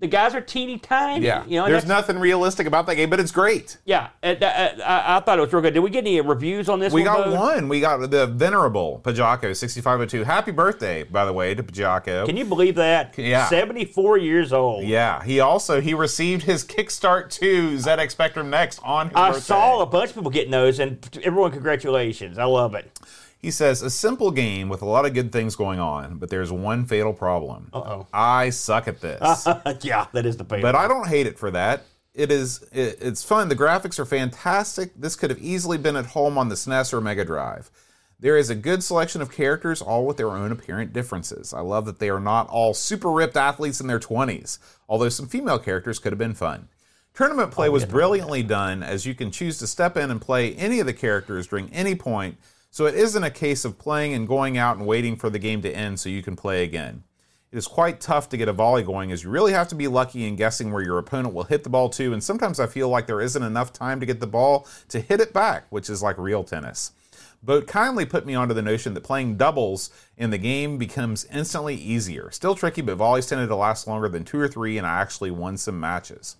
the 0.00 0.06
guys 0.06 0.34
are 0.34 0.40
teeny 0.40 0.78
tiny. 0.78 1.26
Yeah, 1.26 1.44
You 1.46 1.60
know, 1.60 1.66
there's 1.68 1.84
nothing 1.86 2.18
realistic 2.18 2.66
about 2.68 2.86
that 2.86 2.94
game, 2.94 3.10
but 3.10 3.18
it's 3.18 3.32
great. 3.32 3.78
Yeah, 3.84 4.10
and, 4.22 4.40
uh, 4.42 4.46
I, 4.84 5.16
I 5.16 5.20
thought 5.20 5.38
it 5.38 5.40
was 5.42 5.52
real 5.52 5.60
good. 5.62 5.74
Did 5.74 5.80
we 5.80 5.90
get 5.90 5.98
any 6.00 6.20
reviews 6.20 6.68
on 6.68 6.78
this? 6.78 6.92
We 6.92 7.02
one, 7.02 7.16
got 7.16 7.24
Bo? 7.26 7.34
one. 7.34 7.68
We 7.68 7.80
got 7.80 8.08
the 8.10 8.26
venerable 8.26 9.00
Pajako 9.04 9.56
6502. 9.56 10.24
Happy 10.24 10.52
birthday, 10.52 11.02
by 11.02 11.24
the 11.24 11.32
way, 11.32 11.54
to 11.54 11.62
Pajako. 11.62 12.26
Can 12.26 12.36
you 12.36 12.44
believe 12.44 12.76
that? 12.76 13.18
Yeah. 13.18 13.48
74 13.48 14.18
years 14.18 14.52
old. 14.52 14.84
yeah, 14.84 15.22
he 15.24 15.40
also 15.40 15.80
he 15.80 15.94
received 15.94 16.44
his 16.44 16.64
Kickstart 16.64 17.30
2 17.30 17.78
ZX 17.78 18.10
Spectrum 18.12 18.50
Next 18.50 18.78
on 18.84 19.08
his 19.08 19.16
I 19.16 19.28
birthday. 19.30 19.40
saw 19.40 19.82
a 19.82 19.86
bunch 19.86 20.10
of 20.10 20.16
people 20.16 20.30
getting 20.30 20.52
those, 20.52 20.78
and 20.78 20.98
everyone, 21.24 21.50
congratulations. 21.50 22.38
I 22.38 22.44
love 22.44 22.74
it. 22.74 22.90
He 23.38 23.52
says 23.52 23.82
a 23.82 23.90
simple 23.90 24.32
game 24.32 24.68
with 24.68 24.82
a 24.82 24.84
lot 24.84 25.06
of 25.06 25.14
good 25.14 25.30
things 25.30 25.54
going 25.54 25.78
on, 25.78 26.18
but 26.18 26.28
there's 26.28 26.50
one 26.50 26.86
fatal 26.86 27.12
problem. 27.12 27.70
Uh-oh. 27.72 28.06
I 28.12 28.50
suck 28.50 28.88
at 28.88 29.00
this. 29.00 29.46
yeah, 29.82 30.06
that 30.12 30.26
is 30.26 30.36
the 30.36 30.44
paper. 30.44 30.62
but 30.62 30.74
I 30.74 30.88
don't 30.88 31.06
hate 31.06 31.26
it 31.26 31.38
for 31.38 31.50
that. 31.52 31.84
It 32.14 32.32
is 32.32 32.64
it, 32.72 32.98
it's 33.00 33.22
fun. 33.22 33.48
The 33.48 33.54
graphics 33.54 33.98
are 34.00 34.04
fantastic. 34.04 34.92
This 34.96 35.14
could 35.14 35.30
have 35.30 35.40
easily 35.40 35.78
been 35.78 35.94
at 35.94 36.06
home 36.06 36.36
on 36.36 36.48
the 36.48 36.56
SNES 36.56 36.92
or 36.92 37.00
Mega 37.00 37.24
Drive. 37.24 37.70
There 38.20 38.36
is 38.36 38.50
a 38.50 38.56
good 38.56 38.82
selection 38.82 39.22
of 39.22 39.30
characters, 39.30 39.80
all 39.80 40.04
with 40.04 40.16
their 40.16 40.30
own 40.30 40.50
apparent 40.50 40.92
differences. 40.92 41.54
I 41.54 41.60
love 41.60 41.86
that 41.86 42.00
they 42.00 42.10
are 42.10 42.18
not 42.18 42.48
all 42.48 42.74
super 42.74 43.12
ripped 43.12 43.36
athletes 43.36 43.80
in 43.80 43.86
their 43.86 44.00
20s, 44.00 44.58
although 44.88 45.08
some 45.08 45.28
female 45.28 45.60
characters 45.60 46.00
could 46.00 46.10
have 46.10 46.18
been 46.18 46.34
fun. 46.34 46.68
Tournament 47.14 47.52
play 47.52 47.68
oh, 47.68 47.72
was 47.72 47.84
brilliantly 47.84 48.42
done, 48.42 48.82
as 48.82 49.06
you 49.06 49.14
can 49.14 49.30
choose 49.30 49.58
to 49.58 49.68
step 49.68 49.96
in 49.96 50.10
and 50.10 50.20
play 50.20 50.54
any 50.54 50.80
of 50.80 50.86
the 50.86 50.92
characters 50.92 51.46
during 51.46 51.72
any 51.72 51.94
point, 51.94 52.38
so 52.78 52.86
it 52.86 52.94
isn't 52.94 53.24
a 53.24 53.28
case 53.28 53.64
of 53.64 53.76
playing 53.76 54.14
and 54.14 54.28
going 54.28 54.56
out 54.56 54.76
and 54.76 54.86
waiting 54.86 55.16
for 55.16 55.28
the 55.28 55.38
game 55.40 55.60
to 55.60 55.76
end 55.76 55.98
so 55.98 56.08
you 56.08 56.22
can 56.22 56.36
play 56.36 56.62
again. 56.62 57.02
It 57.50 57.58
is 57.58 57.66
quite 57.66 58.00
tough 58.00 58.28
to 58.28 58.36
get 58.36 58.46
a 58.46 58.52
volley 58.52 58.84
going 58.84 59.10
as 59.10 59.24
you 59.24 59.30
really 59.30 59.52
have 59.52 59.66
to 59.70 59.74
be 59.74 59.88
lucky 59.88 60.28
in 60.28 60.36
guessing 60.36 60.70
where 60.70 60.84
your 60.84 60.96
opponent 60.96 61.34
will 61.34 61.42
hit 61.42 61.64
the 61.64 61.70
ball 61.70 61.88
to, 61.88 62.12
and 62.12 62.22
sometimes 62.22 62.60
I 62.60 62.68
feel 62.68 62.88
like 62.88 63.08
there 63.08 63.20
isn't 63.20 63.42
enough 63.42 63.72
time 63.72 63.98
to 63.98 64.06
get 64.06 64.20
the 64.20 64.28
ball 64.28 64.64
to 64.90 65.00
hit 65.00 65.20
it 65.20 65.32
back, 65.32 65.64
which 65.70 65.90
is 65.90 66.04
like 66.04 66.18
real 66.18 66.44
tennis. 66.44 66.92
Boat 67.42 67.66
kindly 67.66 68.06
put 68.06 68.24
me 68.24 68.36
onto 68.36 68.54
the 68.54 68.62
notion 68.62 68.94
that 68.94 69.02
playing 69.02 69.36
doubles 69.36 69.90
in 70.16 70.30
the 70.30 70.38
game 70.38 70.78
becomes 70.78 71.26
instantly 71.32 71.74
easier. 71.74 72.30
Still 72.30 72.54
tricky, 72.54 72.82
but 72.82 72.94
volleys 72.94 73.26
tended 73.26 73.48
to 73.48 73.56
last 73.56 73.88
longer 73.88 74.08
than 74.08 74.24
two 74.24 74.38
or 74.38 74.46
three, 74.46 74.78
and 74.78 74.86
I 74.86 75.00
actually 75.00 75.32
won 75.32 75.56
some 75.56 75.80
matches. 75.80 76.36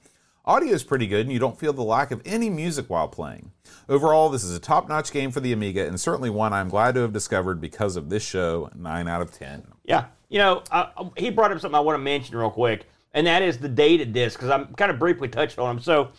Audio 0.48 0.72
is 0.72 0.82
pretty 0.82 1.06
good, 1.06 1.26
and 1.26 1.30
you 1.30 1.38
don't 1.38 1.58
feel 1.58 1.74
the 1.74 1.82
lack 1.82 2.10
of 2.10 2.22
any 2.24 2.48
music 2.48 2.88
while 2.88 3.06
playing. 3.06 3.52
Overall, 3.86 4.30
this 4.30 4.42
is 4.42 4.56
a 4.56 4.58
top 4.58 4.88
notch 4.88 5.12
game 5.12 5.30
for 5.30 5.40
the 5.40 5.52
Amiga, 5.52 5.86
and 5.86 6.00
certainly 6.00 6.30
one 6.30 6.54
I'm 6.54 6.70
glad 6.70 6.94
to 6.94 7.02
have 7.02 7.12
discovered 7.12 7.60
because 7.60 7.96
of 7.96 8.08
this 8.08 8.22
show 8.22 8.70
9 8.74 9.08
out 9.08 9.20
of 9.20 9.30
10. 9.30 9.66
Yeah, 9.84 10.06
you 10.30 10.38
know, 10.38 10.62
uh, 10.70 11.10
he 11.18 11.28
brought 11.28 11.52
up 11.52 11.60
something 11.60 11.76
I 11.76 11.80
want 11.80 11.96
to 11.96 12.02
mention 12.02 12.34
real 12.34 12.48
quick, 12.48 12.86
and 13.12 13.26
that 13.26 13.42
is 13.42 13.58
the 13.58 13.68
data 13.68 14.06
disc 14.06 14.38
because 14.38 14.48
I'm 14.48 14.72
kind 14.72 14.90
of 14.90 14.98
briefly 14.98 15.28
touched 15.28 15.58
on 15.58 15.76
them. 15.76 15.84
So, 15.84 16.12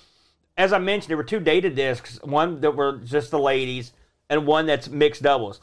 as 0.57 0.73
I 0.73 0.77
mentioned, 0.77 1.09
there 1.09 1.17
were 1.17 1.23
two 1.23 1.39
data 1.39 1.71
discs, 1.71 2.21
one 2.21 2.61
that 2.61 2.75
were 2.75 2.97
just 2.97 3.31
the 3.31 3.39
ladies, 3.39 3.93
and 4.29 4.45
one 4.45 4.67
that's 4.67 4.89
mixed 4.89 5.23
doubles. 5.23 5.59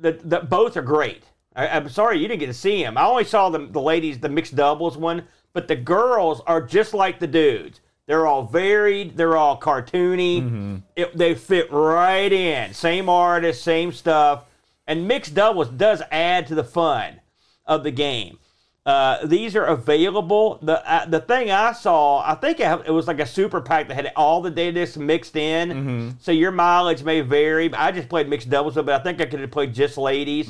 The, 0.00 0.18
the 0.24 0.40
both 0.40 0.76
are 0.76 0.82
great. 0.82 1.22
I, 1.54 1.68
I'm 1.68 1.88
sorry 1.88 2.18
you 2.18 2.26
didn't 2.26 2.40
get 2.40 2.46
to 2.46 2.54
see 2.54 2.82
them. 2.82 2.98
I 2.98 3.06
only 3.06 3.22
saw 3.22 3.50
the 3.50 3.66
the 3.66 3.80
ladies, 3.80 4.18
the 4.18 4.28
mixed 4.28 4.56
doubles 4.56 4.96
one, 4.96 5.28
but 5.58 5.66
the 5.66 5.74
girls 5.74 6.40
are 6.46 6.62
just 6.62 6.94
like 6.94 7.18
the 7.18 7.26
dudes. 7.26 7.80
They're 8.06 8.28
all 8.28 8.44
varied. 8.44 9.16
They're 9.16 9.36
all 9.36 9.58
cartoony. 9.58 10.82
It, 10.94 11.18
they 11.18 11.34
fit 11.34 11.72
right 11.72 12.32
in. 12.32 12.72
Same 12.72 13.08
artist, 13.08 13.64
same 13.64 13.90
stuff. 13.90 14.44
And 14.86 15.08
mixed 15.08 15.34
doubles 15.34 15.68
does 15.68 16.00
add 16.12 16.46
to 16.46 16.54
the 16.54 16.62
fun 16.62 17.18
of 17.66 17.82
the 17.82 17.90
game. 17.90 18.38
Uh, 18.86 19.26
these 19.26 19.56
are 19.56 19.64
available. 19.64 20.60
The 20.62 20.76
uh, 20.88 21.06
the 21.06 21.18
thing 21.20 21.50
I 21.50 21.72
saw, 21.72 22.22
I 22.24 22.36
think 22.36 22.60
it, 22.60 22.88
was 22.88 23.08
like 23.08 23.18
a 23.18 23.26
super 23.26 23.60
pack 23.60 23.88
that 23.88 23.94
had 23.94 24.12
all 24.14 24.40
the 24.40 24.50
data 24.52 24.74
discs 24.74 24.96
mixed 24.96 25.34
in. 25.34 26.16
So 26.20 26.30
your 26.30 26.52
mileage 26.52 27.02
may 27.02 27.20
vary. 27.22 27.74
I 27.74 27.90
just 27.90 28.08
played 28.08 28.28
mixed 28.28 28.48
doubles, 28.48 28.76
but 28.76 28.88
I 28.90 29.00
think 29.00 29.20
I 29.20 29.26
could 29.26 29.40
have 29.40 29.50
played 29.50 29.74
just 29.74 29.98
ladies. 29.98 30.48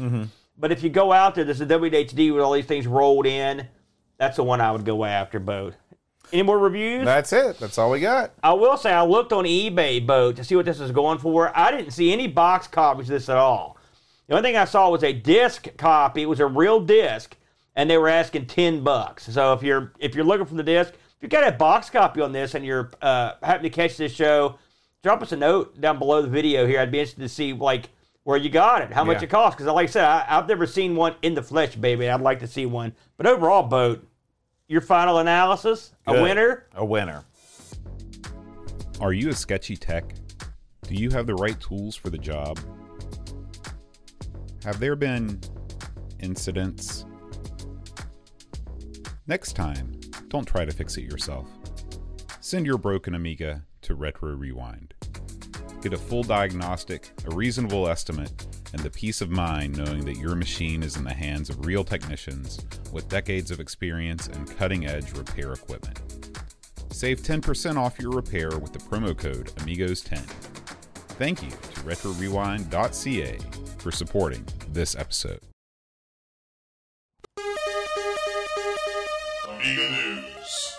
But 0.58 0.70
if 0.70 0.82
you 0.82 0.90
go 0.90 1.12
out 1.12 1.34
there, 1.34 1.44
there's 1.44 1.62
a 1.62 1.66
WHD 1.66 2.30
with 2.34 2.42
all 2.42 2.52
these 2.52 2.66
things 2.66 2.86
rolled 2.86 3.24
in. 3.26 3.66
That's 4.18 4.37
the 4.37 4.44
one 4.44 4.61
I 4.61 4.72
would 4.72 4.85
go 4.85 5.04
after, 5.04 5.38
boat. 5.38 5.74
Any 6.33 6.42
more 6.42 6.59
reviews? 6.59 7.04
That's 7.04 7.33
it. 7.33 7.59
That's 7.59 7.78
all 7.78 7.90
we 7.90 8.00
got. 8.00 8.33
I 8.42 8.52
will 8.52 8.76
say 8.76 8.92
I 8.92 9.02
looked 9.04 9.33
on 9.33 9.44
eBay, 9.44 10.04
boat, 10.04 10.37
to 10.37 10.44
see 10.44 10.57
what 10.57 10.66
this 10.66 10.78
was 10.78 10.92
going 10.92 11.18
for. 11.18 11.57
I 11.57 11.70
didn't 11.70 11.92
see 11.92 12.12
any 12.12 12.26
box 12.26 12.66
copies 12.66 13.09
of 13.09 13.14
this 13.14 13.28
at 13.28 13.38
all. 13.38 13.78
The 14.26 14.35
only 14.35 14.46
thing 14.46 14.57
I 14.59 14.66
saw 14.66 14.90
was 14.90 15.02
a 15.02 15.12
disc 15.12 15.68
copy. 15.78 16.22
It 16.22 16.28
was 16.28 16.40
a 16.40 16.46
real 16.46 16.81
disc, 16.81 17.35
and 17.76 17.88
they 17.88 17.96
were 17.96 18.09
asking 18.09 18.46
ten 18.46 18.85
bucks. 18.85 19.33
So 19.33 19.54
if 19.54 19.62
you're 19.62 19.92
if 19.98 20.14
you're 20.14 20.24
looking 20.24 20.44
for 20.44 20.54
the 20.54 20.62
disc, 20.62 20.92
if 20.92 21.22
you've 21.22 21.31
got 21.31 21.48
a 21.48 21.57
box 21.57 21.88
copy 21.88 22.20
on 22.20 22.33
this 22.33 22.54
and 22.54 22.62
you're 22.62 22.90
uh, 23.00 23.33
happen 23.42 23.62
to 23.62 23.70
catch 23.70 23.96
this 23.96 24.12
show, 24.12 24.59
drop 25.02 25.22
us 25.22 25.33
a 25.33 25.37
note 25.37 25.81
down 25.81 25.98
below 25.98 26.20
the 26.20 26.28
video 26.28 26.66
here. 26.66 26.78
I'd 26.78 26.90
be 26.90 26.98
interested 26.98 27.22
to 27.22 27.28
see 27.31 27.54
like 27.54 27.88
where 28.28 28.36
you 28.36 28.50
got 28.50 28.82
it, 28.82 28.92
how 28.92 29.02
much 29.04 29.22
Yeah. 29.22 29.24
it 29.24 29.30
costs. 29.30 29.56
Because 29.56 29.72
like 29.72 29.88
I 29.88 29.90
said, 29.90 30.04
I, 30.04 30.22
I've 30.28 30.46
never 30.46 30.66
seen 30.66 30.94
one 30.94 31.14
in 31.22 31.32
the 31.32 31.42
flesh, 31.42 31.76
baby. 31.76 32.10
I'd 32.10 32.20
like 32.20 32.40
to 32.40 32.46
see 32.46 32.66
one. 32.66 32.92
But 33.16 33.26
overall, 33.26 33.62
boat, 33.62 34.06
your 34.66 34.82
final 34.82 35.16
analysis, 35.16 35.94
a 36.07 36.12
winner. 36.12 36.66
A 36.74 36.84
winner. 36.84 37.24
Are 39.00 39.14
you 39.14 39.30
a 39.30 39.32
sketchy 39.32 39.78
tech? 39.78 40.12
Do 40.82 40.94
you 40.94 41.09
have 41.09 41.26
the 41.26 41.36
right 41.36 41.59
tools 41.59 41.96
for 41.96 42.11
the 42.11 42.18
job? 42.18 42.61
Have 44.62 44.78
there 44.78 44.94
been 44.94 45.40
incidents? 46.20 47.07
Next 49.26 49.55
time, 49.55 49.98
don't 50.28 50.44
try 50.46 50.66
to 50.66 50.70
fix 50.70 50.98
it 50.98 51.05
yourself. 51.05 51.46
Send 52.40 52.66
your 52.66 52.76
broken 52.76 53.14
Amiga 53.14 53.64
to 53.80 53.94
Retro 53.94 54.34
Rewind. 54.34 54.92
Get 55.81 55.93
a 55.93 55.99
full 55.99 56.24
diagnostic, 56.24 57.12
a 57.24 57.31
reasonable 57.35 57.89
estimate, 57.89 58.47
and 58.72 58.83
the 58.83 58.91
peace 58.91 59.20
of 59.20 59.31
mind 59.31 59.79
knowing 59.79 60.05
that 60.07 60.16
your 60.16 60.35
machine 60.35 60.83
is 60.83 60.97
in 60.97 61.05
the 61.05 61.14
hands 61.14 61.49
of 61.49 61.64
real 61.64 61.85
technicians 61.85 62.59
with 62.93 63.09
decades 63.09 63.53
of 63.53 63.61
experience 63.61 64.26
and 64.26 64.57
cutting 64.57 64.87
edge 64.87 65.12
repair 65.12 65.53
equipment. 65.53 66.01
Save 66.91 67.20
10% 67.20 67.76
off 67.76 68.01
your 68.01 68.11
repair 68.11 68.59
with 68.59 68.72
the 68.72 68.81
promo 68.81 69.16
code 69.16 69.47
AMIGOS10. 69.57 70.18
thank 71.16 71.43
you 71.45 71.51
to 71.51 71.81
RetroRewind.ca 71.83 73.39
for 73.79 73.93
supporting 73.93 74.45
this 74.72 74.97
episode. 74.97 75.41
Amiga 79.49 79.91
News. 79.91 80.74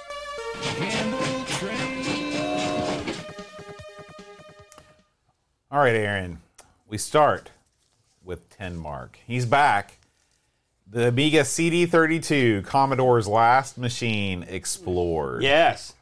All 5.71 5.79
right, 5.79 5.95
Aaron. 5.95 6.41
We 6.87 6.97
start 6.97 7.51
with 8.23 8.49
10 8.57 8.75
mark. 8.77 9.19
He's 9.25 9.45
back. 9.45 9.97
The 10.91 11.09
Amiga 11.09 11.41
CD32, 11.41 12.65
Commodore's 12.65 13.27
last 13.27 13.77
machine, 13.77 14.43
explored. 14.47 15.43
Yes. 15.43 15.93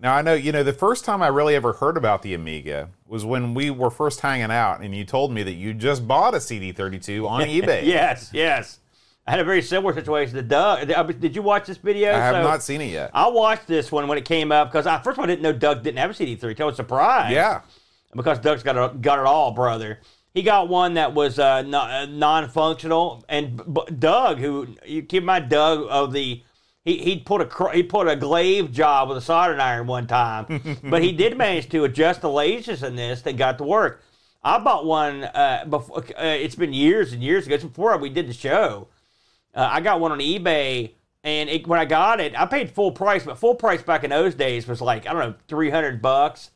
Now 0.00 0.14
I 0.14 0.22
know, 0.22 0.34
you 0.34 0.52
know, 0.52 0.62
the 0.62 0.72
first 0.72 1.04
time 1.04 1.22
I 1.22 1.26
really 1.26 1.56
ever 1.56 1.72
heard 1.72 1.96
about 1.96 2.22
the 2.22 2.34
Amiga 2.34 2.88
was 3.08 3.24
when 3.24 3.52
we 3.54 3.70
were 3.70 3.90
first 3.90 4.20
hanging 4.20 4.52
out, 4.52 4.80
and 4.80 4.94
you 4.94 5.04
told 5.04 5.32
me 5.32 5.42
that 5.42 5.54
you 5.54 5.74
just 5.74 6.06
bought 6.06 6.34
a 6.34 6.38
CD32 6.38 7.28
on 7.28 7.40
eBay. 7.48 7.84
Yes, 7.84 8.30
yes. 8.32 8.78
I 9.26 9.32
had 9.32 9.40
a 9.40 9.44
very 9.44 9.60
similar 9.60 9.92
situation 9.92 10.36
to 10.36 10.42
Doug. 10.42 10.86
Did 11.20 11.34
you 11.34 11.42
watch 11.42 11.66
this 11.66 11.76
video? 11.78 12.12
I 12.12 12.18
have 12.18 12.36
So, 12.36 12.42
not 12.42 12.62
seen 12.62 12.80
it 12.80 12.92
yet. 12.92 13.10
I 13.12 13.26
watched 13.28 13.66
this 13.66 13.90
one 13.90 14.06
when 14.06 14.16
it 14.16 14.24
came 14.24 14.52
up 14.52 14.68
because 14.70 14.86
I 14.86 14.98
first 15.02 15.16
of 15.16 15.18
all 15.18 15.24
I 15.24 15.26
didn't 15.26 15.42
know 15.42 15.52
Doug 15.52 15.82
didn't 15.82 15.98
have 15.98 16.10
a 16.10 16.14
CD32. 16.14 16.60
I 16.60 16.64
was 16.64 16.76
surprised. 16.76 17.34
yeah. 17.34 17.62
Because 18.14 18.38
Doug's 18.38 18.62
got 18.62 18.76
it, 18.76 19.02
got 19.02 19.18
it 19.18 19.26
all, 19.26 19.52
brother. 19.52 20.00
He 20.34 20.42
got 20.42 20.68
one 20.68 20.94
that 20.94 21.14
was 21.14 21.38
uh, 21.38 21.62
non- 21.62 21.90
uh, 21.90 22.06
non-functional, 22.06 23.24
and 23.28 23.56
b- 23.56 23.64
b- 23.72 23.94
Doug, 23.98 24.38
who 24.38 24.68
you 24.86 25.02
keep 25.02 25.24
my 25.24 25.40
Doug 25.40 25.86
of 25.88 26.12
the 26.12 26.42
he 26.84 26.98
he 26.98 27.18
put 27.18 27.40
a 27.42 27.70
he 27.72 27.82
put 27.82 28.08
a 28.08 28.16
glaive 28.16 28.72
job 28.72 29.08
with 29.08 29.18
a 29.18 29.20
soldering 29.20 29.60
iron 29.60 29.86
one 29.86 30.06
time, 30.06 30.78
but 30.84 31.02
he 31.02 31.12
did 31.12 31.36
manage 31.36 31.68
to 31.70 31.84
adjust 31.84 32.22
the 32.22 32.28
lasers 32.28 32.82
in 32.82 32.96
this 32.96 33.22
that 33.22 33.36
got 33.36 33.58
to 33.58 33.64
work. 33.64 34.02
I 34.42 34.58
bought 34.58 34.86
one 34.86 35.24
uh, 35.24 35.64
before. 35.68 35.98
Uh, 35.98 36.24
it's 36.24 36.54
been 36.54 36.72
years 36.72 37.12
and 37.12 37.22
years 37.22 37.46
ago. 37.46 37.56
It's 37.56 37.64
before 37.64 37.96
we 37.98 38.08
did 38.08 38.28
the 38.28 38.32
show. 38.32 38.88
Uh, 39.54 39.68
I 39.70 39.80
got 39.80 40.00
one 40.00 40.12
on 40.12 40.20
eBay, 40.20 40.92
and 41.24 41.50
it, 41.50 41.66
when 41.66 41.80
I 41.80 41.84
got 41.84 42.20
it, 42.20 42.38
I 42.38 42.46
paid 42.46 42.70
full 42.70 42.92
price. 42.92 43.24
But 43.24 43.38
full 43.38 43.54
price 43.56 43.82
back 43.82 44.04
in 44.04 44.10
those 44.10 44.34
days 44.34 44.68
was 44.68 44.80
like 44.80 45.06
I 45.06 45.12
don't 45.12 45.30
know, 45.30 45.34
three 45.48 45.70
hundred 45.70 46.00
bucks. 46.00 46.50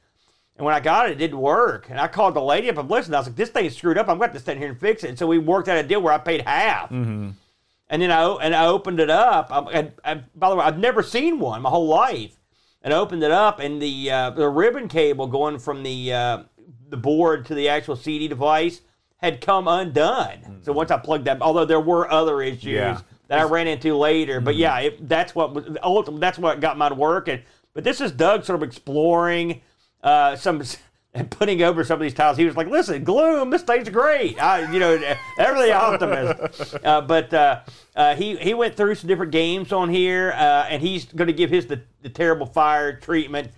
And 0.57 0.64
when 0.66 0.74
I 0.74 0.80
got 0.80 1.09
it, 1.09 1.12
it 1.12 1.18
didn't 1.18 1.38
work. 1.38 1.86
And 1.88 1.98
I 1.98 2.09
called 2.09 2.34
the 2.34 2.42
lady 2.42 2.68
up 2.68 2.76
and 2.78 2.90
listened. 2.90 3.14
I 3.16 3.18
was 3.20 3.26
like, 3.28 3.36
"This 3.36 3.48
thing's 3.48 3.76
screwed 3.76 3.96
up. 3.98 4.09
I'm 4.09 4.18
going 4.18 4.28
to 4.30 4.32
have 4.32 4.34
to 4.34 4.40
stand 4.40 4.59
here 4.59 4.68
and 4.68 4.78
fix 4.78 5.03
it." 5.03 5.09
And 5.09 5.18
so 5.18 5.26
we 5.26 5.38
worked 5.38 5.68
out 5.68 5.78
a 5.78 5.82
deal 5.82 6.00
where 6.03 6.12
I 6.12 6.18
paid 6.18 6.42
half. 6.42 6.90
Mm-hmm. 6.90 7.30
And 7.88 8.03
then 8.03 8.11
I 8.11 8.24
and 8.34 8.55
I 8.55 8.66
opened 8.66 9.00
it 9.00 9.11
up. 9.11 9.48
I, 9.50 9.59
and, 9.72 9.92
and 10.05 10.24
by 10.34 10.50
the 10.50 10.57
way, 10.57 10.64
I've 10.64 10.78
never 10.78 11.03
seen 11.03 11.38
one 11.40 11.62
my 11.62 11.70
whole 11.70 11.86
life. 11.88 12.36
And 12.82 12.92
I 12.92 12.96
opened 12.98 13.22
it 13.22 13.30
up, 13.30 13.61
and 13.61 13.80
the 13.80 14.11
uh, 14.11 14.30
the 14.30 14.48
ribbon 14.48 14.88
cable 14.88 15.26
going 15.26 15.59
from 15.59 15.82
the 15.82 16.12
uh, 16.12 16.42
the 16.88 16.96
board 16.96 17.46
to 17.46 17.55
the 17.55 17.68
actual 17.68 17.96
CD 17.96 18.28
device 18.28 18.82
had 19.18 19.40
come 19.40 19.68
undone. 19.68 20.61
So 20.62 20.72
once 20.72 20.90
I 20.90 20.98
plugged 20.98 21.26
that, 21.26 21.40
although 21.40 21.64
there 21.64 21.80
were 21.80 22.11
other 22.11 22.42
issues 22.42 22.64
Yeah. 22.64 23.00
that 23.28 23.38
I 23.38 23.44
ran 23.44 23.68
into 23.68 23.96
later, 23.96 24.40
but 24.40 24.57
yeah, 24.57 24.76
it, 24.80 25.09
that's 25.09 25.32
what 25.34 25.55
was 25.55 25.64
ultimately 25.82 26.20
that's 26.20 26.38
what 26.38 26.59
got 26.61 26.76
mine 26.76 26.96
working. 26.96 27.40
But 27.72 27.84
this 27.84 28.00
is 28.00 28.11
Doug 28.11 28.44
sort 28.44 28.61
of 28.61 28.68
exploring 28.68 29.62
uh, 30.03 30.36
some 30.36 30.62
putting 31.30 31.62
over 31.62 31.84
some 31.84 31.96
of 31.96 32.00
these 32.00 32.14
tiles. 32.14 32.36
He 32.36 32.44
was 32.44 32.57
like, 32.57 32.68
"Listen, 32.68 33.05
gloom, 33.05 33.50
this 33.50 33.62
thing's 33.62 33.88
great." 33.88 34.40
I, 34.40 34.70
you 34.72 34.78
know, 34.78 34.92
everything 35.38 35.72
optimist. 35.72 36.74
Uh, 36.84 37.00
but 37.03 37.32
uh, 37.34 37.61
uh, 37.94 38.14
he 38.14 38.36
he 38.36 38.55
went 38.55 38.76
through 38.76 38.94
some 38.94 39.09
different 39.09 39.32
games 39.32 39.72
on 39.72 39.90
here, 39.90 40.32
uh, 40.32 40.66
and 40.68 40.82
he's 40.82 41.05
going 41.05 41.28
to 41.28 41.34
give 41.34 41.50
his 41.50 41.66
the, 41.66 41.82
the 42.03 42.09
terrible 42.09 42.46
fire 42.46 42.98
treatment. 42.98 43.50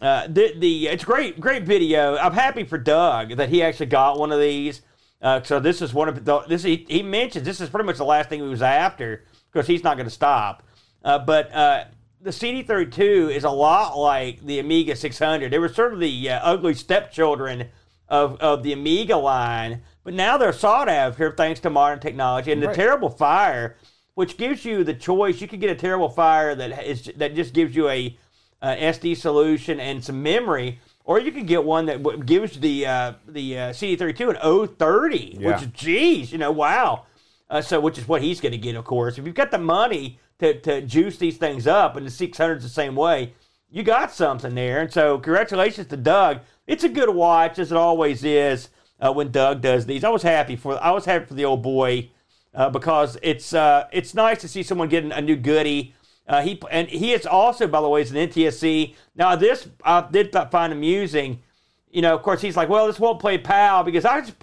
Uh, 0.00 0.26
the 0.26 0.54
the 0.58 0.88
it's 0.88 1.04
great 1.04 1.38
great 1.38 1.64
video. 1.64 2.16
I'm 2.16 2.32
happy 2.32 2.64
for 2.64 2.78
Doug 2.78 3.36
that 3.36 3.50
he 3.50 3.62
actually 3.62 3.86
got 3.86 4.18
one 4.18 4.32
of 4.32 4.40
these. 4.40 4.82
Uh, 5.22 5.42
so 5.42 5.60
this 5.60 5.82
is 5.82 5.92
one 5.92 6.08
of 6.08 6.24
the 6.24 6.40
this 6.48 6.62
he, 6.62 6.86
he 6.88 7.02
mentions 7.02 7.44
this 7.44 7.60
is 7.60 7.68
pretty 7.68 7.84
much 7.84 7.98
the 7.98 8.04
last 8.04 8.30
thing 8.30 8.40
he 8.40 8.48
was 8.48 8.62
after 8.62 9.24
because 9.52 9.66
he's 9.66 9.84
not 9.84 9.96
going 9.96 10.08
to 10.08 10.14
stop. 10.14 10.62
Uh, 11.04 11.18
but 11.18 11.54
uh, 11.54 11.84
the 12.22 12.30
CD32 12.30 13.34
is 13.34 13.44
a 13.44 13.50
lot 13.50 13.96
like 13.98 14.44
the 14.44 14.58
Amiga 14.58 14.94
600. 14.94 15.50
They 15.50 15.58
were 15.58 15.68
sort 15.68 15.94
of 15.94 16.00
the 16.00 16.30
uh, 16.30 16.40
ugly 16.42 16.74
stepchildren 16.74 17.68
of, 18.08 18.38
of 18.40 18.62
the 18.62 18.72
Amiga 18.72 19.16
line, 19.16 19.82
but 20.04 20.14
now 20.14 20.36
they're 20.36 20.52
sought 20.52 20.88
after 20.88 21.32
thanks 21.32 21.60
to 21.60 21.70
modern 21.70 22.00
technology 22.00 22.52
and 22.52 22.62
the 22.62 22.72
Terrible 22.74 23.08
Fire, 23.10 23.76
which 24.14 24.36
gives 24.36 24.64
you 24.64 24.84
the 24.84 24.94
choice. 24.94 25.40
You 25.40 25.48
could 25.48 25.60
get 25.60 25.70
a 25.70 25.74
Terrible 25.74 26.08
Fire 26.10 26.54
that 26.54 26.84
is 26.86 27.10
that 27.16 27.34
just 27.34 27.54
gives 27.54 27.74
you 27.74 27.88
a, 27.88 28.16
uh 28.62 28.74
SD 28.76 29.16
solution 29.16 29.80
and 29.80 30.04
some 30.04 30.22
memory. 30.22 30.80
Or 31.04 31.18
you 31.18 31.32
could 31.32 31.46
get 31.46 31.64
one 31.64 31.86
that 31.86 32.26
gives 32.26 32.60
the 32.60 32.86
uh, 32.86 33.12
the 33.26 33.58
uh, 33.58 33.70
CD32 33.70 34.36
an 34.36 34.68
030, 34.76 35.38
Yeah. 35.40 35.48
which 35.52 35.62
is 35.62 35.68
geez, 35.68 36.32
you 36.32 36.38
know, 36.38 36.52
wow. 36.52 37.06
Uh, 37.48 37.60
so, 37.62 37.80
which 37.80 37.98
is 37.98 38.06
what 38.06 38.22
he's 38.22 38.40
going 38.40 38.52
to 38.52 38.58
get, 38.58 38.76
of 38.76 38.84
course. 38.84 39.18
If 39.18 39.26
you've 39.26 39.34
got 39.34 39.50
the 39.50 39.58
money 39.58 40.20
to, 40.40 40.58
to 40.60 40.82
juice 40.82 41.16
these 41.16 41.36
things 41.36 41.66
up, 41.66 41.96
and 41.96 42.06
the 42.06 42.10
600's 42.10 42.62
the 42.62 42.68
same 42.68 42.96
way, 42.96 43.34
you 43.70 43.82
got 43.82 44.12
something 44.12 44.54
there. 44.54 44.80
And 44.80 44.92
so, 44.92 45.18
congratulations 45.18 45.86
to 45.88 45.96
Doug. 45.96 46.40
It's 46.66 46.84
a 46.84 46.88
good 46.88 47.10
watch, 47.10 47.58
as 47.58 47.70
it 47.70 47.76
always 47.76 48.24
is 48.24 48.68
uh, 49.00 49.12
when 49.12 49.30
Doug 49.30 49.60
does 49.60 49.86
these. 49.86 50.04
I 50.04 50.08
was 50.08 50.22
happy 50.22 50.56
for 50.56 50.82
I 50.82 50.90
was 50.90 51.04
happy 51.04 51.26
for 51.26 51.34
the 51.34 51.44
old 51.44 51.62
boy 51.62 52.10
uh, 52.54 52.70
because 52.70 53.16
it's 53.22 53.54
uh, 53.54 53.86
it's 53.92 54.14
nice 54.14 54.40
to 54.40 54.48
see 54.48 54.62
someone 54.62 54.88
getting 54.88 55.12
a 55.12 55.20
new 55.20 55.36
goodie. 55.36 55.94
Uh, 56.26 56.42
he 56.42 56.60
and 56.70 56.88
he 56.88 57.12
is 57.12 57.26
also, 57.26 57.66
by 57.66 57.80
the 57.80 57.88
way, 57.88 58.02
is 58.02 58.10
an 58.12 58.16
NTSC. 58.16 58.94
Now, 59.16 59.36
this 59.36 59.68
I 59.84 60.06
did 60.10 60.34
find 60.50 60.72
amusing. 60.72 61.40
You 61.90 62.02
know, 62.02 62.14
of 62.14 62.22
course, 62.22 62.40
he's 62.40 62.56
like, 62.56 62.68
"Well, 62.68 62.86
this 62.86 63.00
won't 63.00 63.20
play 63.20 63.38
PAL 63.38 63.84
because 63.84 64.04
I 64.04 64.20
just." 64.20 64.34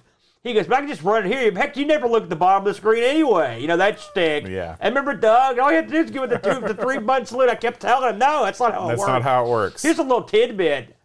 He 0.43 0.53
goes, 0.53 0.65
but 0.67 0.77
I 0.77 0.79
can 0.81 0.87
just 0.89 1.03
run 1.03 1.25
it 1.25 1.31
here. 1.31 1.51
Heck, 1.51 1.75
you 1.75 1.85
never 1.85 2.07
look 2.07 2.23
at 2.23 2.29
the 2.29 2.35
bottom 2.35 2.65
of 2.65 2.73
the 2.73 2.77
screen 2.77 3.03
anyway. 3.03 3.59
You 3.61 3.67
know, 3.67 3.75
that 3.77 3.99
stick. 3.99 4.47
Yeah. 4.47 4.77
And 4.79 4.95
remember 4.95 5.13
Doug? 5.13 5.59
All 5.59 5.69
you 5.69 5.75
have 5.77 5.87
to 5.87 5.91
do 5.91 5.97
is 5.99 6.11
give 6.11 6.23
it 6.23 6.29
the 6.29 6.37
two, 6.37 6.59
the 6.61 6.73
three 6.81 6.99
button 6.99 7.25
salute. 7.25 7.49
I 7.49 7.55
kept 7.55 7.81
telling 7.81 8.09
him, 8.11 8.19
no, 8.19 8.45
that's 8.45 8.59
not 8.59 8.73
how 8.73 8.85
it 8.85 8.87
That's 8.89 8.99
works. 8.99 9.07
not 9.09 9.21
how 9.23 9.45
it 9.45 9.49
works. 9.49 9.81
Here's 9.83 9.99
a 9.99 10.03
little 10.03 10.23
tidbit 10.23 10.95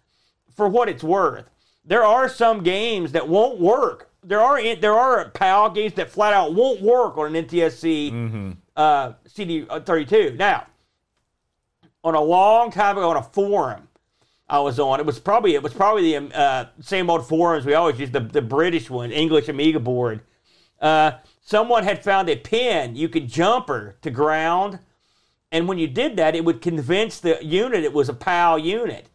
for 0.55 0.69
what 0.69 0.89
it's 0.89 1.03
worth. 1.03 1.47
There 1.85 2.05
are 2.05 2.29
some 2.29 2.63
games 2.63 3.13
that 3.13 3.27
won't 3.29 3.59
work. 3.59 4.11
There 4.23 4.41
are 4.41 4.63
there 4.77 4.95
are 4.95 5.29
PAL 5.31 5.71
games 5.71 5.95
that 5.95 6.09
flat 6.09 6.33
out 6.33 6.55
won't 6.55 6.81
work 6.81 7.19
on 7.19 7.35
an 7.35 7.45
NTSC 7.45 8.13
Mm-hmm. 8.13 8.51
uh, 8.77 9.13
CD32. 9.29 10.37
Now, 10.37 10.67
on 12.05 12.15
a 12.15 12.21
long 12.21 12.71
time 12.71 12.97
ago 12.99 13.11
on 13.11 13.17
a 13.17 13.23
forum 13.23 13.89
I 14.53 14.61
was 14.61 14.79
on, 14.79 15.01
it 15.01 15.07
was 15.07 15.19
probably 15.19 15.55
it 15.55 15.63
was 15.63 15.73
probably 15.73 16.13
the 16.13 16.39
uh, 16.39 16.67
same 16.79 17.09
old 17.09 17.27
forums 17.27 17.65
we 17.65 17.73
always 17.73 17.99
use, 17.99 18.11
the 18.11 18.21
the 18.21 18.43
British 18.43 18.91
one, 18.91 19.11
English 19.11 19.49
Amiga 19.49 19.81
board. 19.81 20.21
Uh, 20.79 21.13
someone 21.41 21.85
had 21.85 22.05
found 22.05 22.29
a 22.29 22.37
pin 22.37 22.95
you 22.95 23.09
could 23.09 23.29
jumper 23.29 23.97
to 24.03 24.11
ground, 24.11 24.79
and 25.51 25.67
when 25.67 25.79
you 25.79 25.89
did 25.89 26.17
that, 26.19 26.37
it 26.37 26.45
would 26.45 26.61
convince 26.61 27.19
the 27.19 27.43
unit 27.43 27.83
it 27.83 27.95
was 27.95 28.11
a 28.11 28.15
PAL 28.15 28.59
unit. 28.59 29.09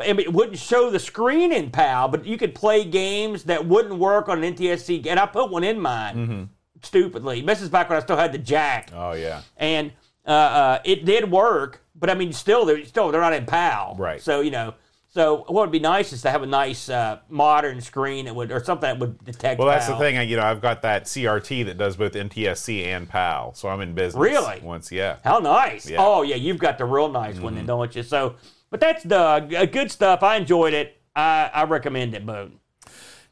I 0.00 0.12
mean, 0.12 0.26
it 0.26 0.32
wouldn't 0.32 0.58
show 0.58 0.90
the 0.90 0.98
screen 0.98 1.52
in 1.52 1.70
PAL, 1.70 2.08
but 2.08 2.26
you 2.26 2.36
could 2.36 2.52
play 2.52 2.84
games 2.84 3.44
that 3.44 3.64
wouldn't 3.66 4.00
work 4.00 4.28
on 4.28 4.42
an 4.42 4.54
NTSC. 4.54 5.06
And 5.06 5.20
I 5.20 5.26
put 5.26 5.48
one 5.48 5.62
in 5.62 5.80
mine, 5.80 6.50
stupidly. 6.82 7.40
This 7.40 7.62
is 7.62 7.68
back 7.68 7.88
when 7.88 7.98
I 7.98 8.02
still 8.02 8.16
had 8.16 8.32
the 8.32 8.38
jack 8.38 8.90
oh 8.92 9.12
yeah. 9.12 9.42
and 9.56 9.92
uh, 10.26 10.30
uh, 10.30 10.78
it 10.84 11.04
did 11.04 11.30
work. 11.30 11.85
But 11.98 12.10
I 12.10 12.14
mean, 12.14 12.32
still, 12.32 12.64
they're 12.64 12.84
still 12.84 13.10
they're 13.10 13.20
not 13.20 13.32
in 13.32 13.46
PAL, 13.46 13.96
Right. 13.98 14.20
So 14.20 14.40
you 14.40 14.50
know, 14.50 14.74
so 15.08 15.44
what 15.48 15.62
would 15.62 15.70
be 15.70 15.78
nice 15.78 16.12
is 16.12 16.20
to 16.22 16.30
have 16.30 16.42
a 16.42 16.46
nice 16.46 16.88
uh, 16.90 17.20
modern 17.30 17.80
screen 17.80 18.26
that 18.26 18.34
would 18.34 18.52
or 18.52 18.62
something 18.62 18.86
that 18.88 18.98
would 18.98 19.24
detect. 19.24 19.58
Well, 19.58 19.68
that's 19.68 19.86
the 19.86 19.96
thing. 19.96 20.18
I- 20.18 20.22
You 20.22 20.36
know, 20.36 20.42
I've 20.44 20.60
got 20.60 20.82
that 20.82 21.04
CRT 21.04 21.64
that 21.66 21.78
does 21.78 21.96
both 21.96 22.12
NTSC 22.12 22.84
and 22.84 23.08
PAL, 23.08 23.54
so 23.54 23.68
I'm 23.68 23.80
in 23.80 23.94
business. 23.94 24.20
Really? 24.20 24.60
Once, 24.62 24.92
yeah. 24.92 25.16
How 25.24 25.38
nice! 25.38 25.88
Yeah. 25.88 25.96
Mm-hmm. 25.98 26.06
Oh 26.06 26.22
yeah, 26.22 26.36
you've 26.36 26.58
got 26.58 26.76
the 26.78 26.84
real 26.84 27.08
nice 27.08 27.38
one, 27.40 27.54
then, 27.54 27.66
don't 27.66 27.94
you? 27.96 28.02
So, 28.02 28.34
but 28.70 28.80
that's 28.80 29.02
the 29.04 29.18
uh, 29.18 29.64
good 29.66 29.90
stuff. 29.90 30.22
I 30.22 30.36
enjoyed 30.36 30.74
it. 30.74 31.00
I, 31.14 31.50
I 31.54 31.64
recommend 31.64 32.14
it, 32.14 32.26
Boone. 32.26 32.60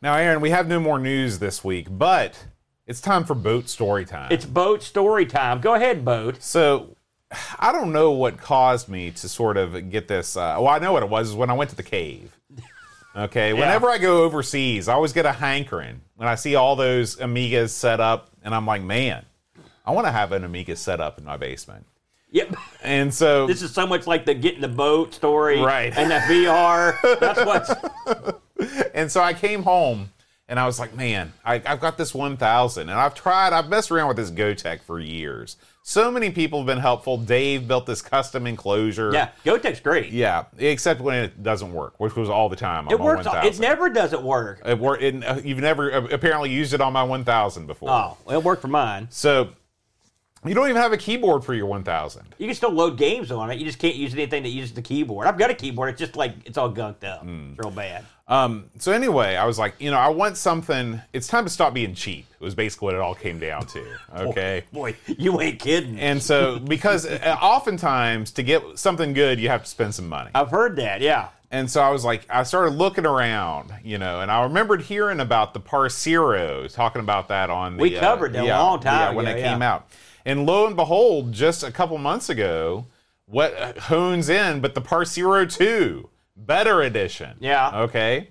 Now, 0.00 0.14
Aaron, 0.14 0.40
we 0.40 0.50
have 0.50 0.66
no 0.66 0.80
more 0.80 0.98
news 0.98 1.38
this 1.38 1.62
week, 1.64 1.86
but 1.90 2.46
it's 2.86 3.00
time 3.00 3.24
for 3.24 3.34
boat 3.34 3.68
story 3.68 4.04
time. 4.06 4.30
It's 4.32 4.44
boat 4.46 4.82
story 4.82 5.26
time. 5.26 5.60
Go 5.60 5.74
ahead, 5.74 6.04
boat. 6.04 6.42
So 6.42 6.93
I 7.58 7.72
don't 7.72 7.92
know 7.92 8.12
what 8.12 8.38
caused 8.38 8.88
me 8.88 9.10
to 9.12 9.28
sort 9.28 9.56
of 9.56 9.90
get 9.90 10.08
this. 10.08 10.36
Uh, 10.36 10.56
well, 10.58 10.68
I 10.68 10.78
know 10.78 10.92
what 10.92 11.02
it 11.02 11.08
was 11.08 11.30
is 11.30 11.34
when 11.34 11.50
I 11.50 11.54
went 11.54 11.70
to 11.70 11.76
the 11.76 11.82
cave. 11.82 12.36
Okay, 13.16 13.52
whenever 13.54 13.88
I 13.88 13.98
go 13.98 14.24
overseas, 14.24 14.88
I 14.88 14.94
always 14.94 15.12
get 15.12 15.26
a 15.26 15.32
hankering 15.32 16.00
when 16.16 16.28
I 16.28 16.34
see 16.34 16.54
all 16.54 16.76
those 16.76 17.16
Amigas 17.16 17.70
set 17.70 18.00
up, 18.00 18.30
and 18.42 18.54
I'm 18.54 18.66
like, 18.66 18.82
man, 18.82 19.24
I 19.86 19.92
want 19.92 20.06
to 20.06 20.12
have 20.12 20.32
an 20.32 20.44
Amiga 20.44 20.76
set 20.76 21.00
up 21.00 21.18
in 21.18 21.24
my 21.24 21.36
basement. 21.36 21.86
Yep. 22.30 22.56
And 22.82 23.14
so 23.14 23.46
This 23.48 23.62
is 23.62 23.72
so 23.72 23.86
much 23.86 24.06
like 24.06 24.24
the 24.24 24.34
getting 24.34 24.60
the 24.60 24.68
boat 24.68 25.14
story, 25.14 25.60
Right. 25.60 25.96
And 25.96 26.10
the 26.10 26.16
VR. 26.16 27.20
That's 27.20 27.44
what's 27.44 28.90
and 28.94 29.10
so 29.10 29.20
I 29.20 29.34
came 29.34 29.62
home 29.62 30.10
and 30.48 30.58
I 30.58 30.66
was 30.66 30.78
like, 30.78 30.94
man, 30.94 31.32
I, 31.44 31.62
I've 31.64 31.80
got 31.80 31.96
this 31.96 32.12
1000, 32.12 32.88
and 32.88 32.98
I've 32.98 33.14
tried, 33.14 33.52
I've 33.52 33.68
messed 33.68 33.90
around 33.90 34.08
with 34.08 34.18
this 34.18 34.30
Gotek 34.30 34.82
for 34.82 35.00
years. 35.00 35.56
So 35.86 36.10
many 36.10 36.30
people 36.30 36.60
have 36.60 36.66
been 36.66 36.78
helpful. 36.78 37.18
Dave 37.18 37.68
built 37.68 37.84
this 37.84 38.00
custom 38.00 38.46
enclosure. 38.46 39.12
Yeah, 39.12 39.28
Gotek's 39.44 39.80
great. 39.80 40.12
Yeah, 40.12 40.44
except 40.56 41.02
when 41.02 41.14
it 41.14 41.42
doesn't 41.42 41.74
work, 41.74 42.00
which 42.00 42.16
was 42.16 42.30
all 42.30 42.48
the 42.48 42.56
time. 42.56 42.88
On 42.88 42.94
it 42.94 42.98
works. 42.98 43.26
1000. 43.26 43.46
It 43.52 43.60
never 43.60 43.90
doesn't 43.90 44.22
work. 44.22 44.62
It 44.64 44.78
wor- 44.78 44.98
it, 44.98 45.22
uh, 45.22 45.42
you've 45.44 45.58
never 45.58 45.92
uh, 45.92 46.06
apparently 46.10 46.50
used 46.50 46.72
it 46.72 46.80
on 46.80 46.94
my 46.94 47.02
1000 47.02 47.66
before. 47.66 47.90
Oh, 47.90 48.16
well, 48.24 48.38
it 48.38 48.42
worked 48.42 48.62
for 48.62 48.68
mine. 48.68 49.08
So 49.10 49.50
you 50.42 50.54
don't 50.54 50.70
even 50.70 50.80
have 50.80 50.94
a 50.94 50.96
keyboard 50.96 51.44
for 51.44 51.52
your 51.52 51.66
1000. 51.66 52.34
You 52.38 52.46
can 52.46 52.54
still 52.54 52.70
load 52.72 52.96
games 52.96 53.30
on 53.30 53.50
it. 53.50 53.58
You 53.58 53.66
just 53.66 53.78
can't 53.78 53.94
use 53.94 54.14
anything 54.14 54.42
that 54.44 54.48
uses 54.48 54.72
the 54.72 54.80
keyboard. 54.82 55.26
I've 55.26 55.36
got 55.36 55.50
a 55.50 55.54
keyboard. 55.54 55.90
It's 55.90 56.00
just 56.00 56.16
like 56.16 56.32
it's 56.46 56.56
all 56.56 56.72
gunked 56.72 57.04
up. 57.04 57.20
Hmm. 57.24 57.50
It's 57.50 57.58
real 57.58 57.70
bad. 57.70 58.06
Um, 58.26 58.70
so 58.78 58.92
anyway, 58.92 59.36
I 59.36 59.44
was 59.44 59.58
like, 59.58 59.74
you 59.78 59.90
know, 59.90 59.98
I 59.98 60.08
want 60.08 60.36
something. 60.36 61.00
It's 61.12 61.26
time 61.26 61.44
to 61.44 61.50
stop 61.50 61.74
being 61.74 61.94
cheap. 61.94 62.26
It 62.32 62.42
was 62.42 62.54
basically 62.54 62.86
what 62.86 62.94
it 62.94 63.00
all 63.00 63.14
came 63.14 63.38
down 63.38 63.66
to. 63.66 63.84
Okay. 64.14 64.64
Boy, 64.72 64.94
you 65.06 65.40
ain't 65.40 65.58
kidding. 65.58 65.98
And 65.98 66.22
so, 66.22 66.58
because 66.58 67.04
uh, 67.04 67.36
oftentimes 67.42 68.30
to 68.32 68.42
get 68.42 68.62
something 68.78 69.12
good, 69.12 69.40
you 69.40 69.48
have 69.48 69.64
to 69.64 69.68
spend 69.68 69.94
some 69.94 70.08
money. 70.08 70.30
I've 70.34 70.50
heard 70.50 70.76
that. 70.76 71.00
Yeah. 71.00 71.28
And 71.50 71.70
so 71.70 71.82
I 71.82 71.90
was 71.90 72.04
like, 72.04 72.26
I 72.30 72.44
started 72.44 72.74
looking 72.74 73.06
around, 73.06 73.72
you 73.84 73.98
know, 73.98 74.20
and 74.20 74.30
I 74.30 74.44
remembered 74.44 74.82
hearing 74.82 75.20
about 75.20 75.52
the 75.52 75.60
Parceiro, 75.60 76.68
talking 76.68 77.00
about 77.00 77.28
that 77.28 77.50
on 77.50 77.76
the. 77.76 77.82
We 77.82 77.90
covered 77.92 78.32
that 78.32 78.44
a 78.44 78.46
yeah, 78.46 78.60
long 78.60 78.80
time 78.80 79.12
yeah, 79.12 79.16
when 79.16 79.26
ago, 79.26 79.36
it 79.36 79.40
yeah. 79.40 79.52
came 79.52 79.62
out. 79.62 79.88
And 80.24 80.46
lo 80.46 80.66
and 80.66 80.76
behold, 80.76 81.32
just 81.32 81.62
a 81.62 81.70
couple 81.70 81.98
months 81.98 82.28
ago, 82.28 82.86
what 83.26 83.56
uh, 83.56 83.80
hones 83.80 84.28
in 84.28 84.60
but 84.60 84.74
the 84.74 84.80
Parceiro 84.80 85.44
2, 85.44 86.08
better 86.36 86.82
edition. 86.82 87.36
Yeah. 87.40 87.82
Okay. 87.82 88.28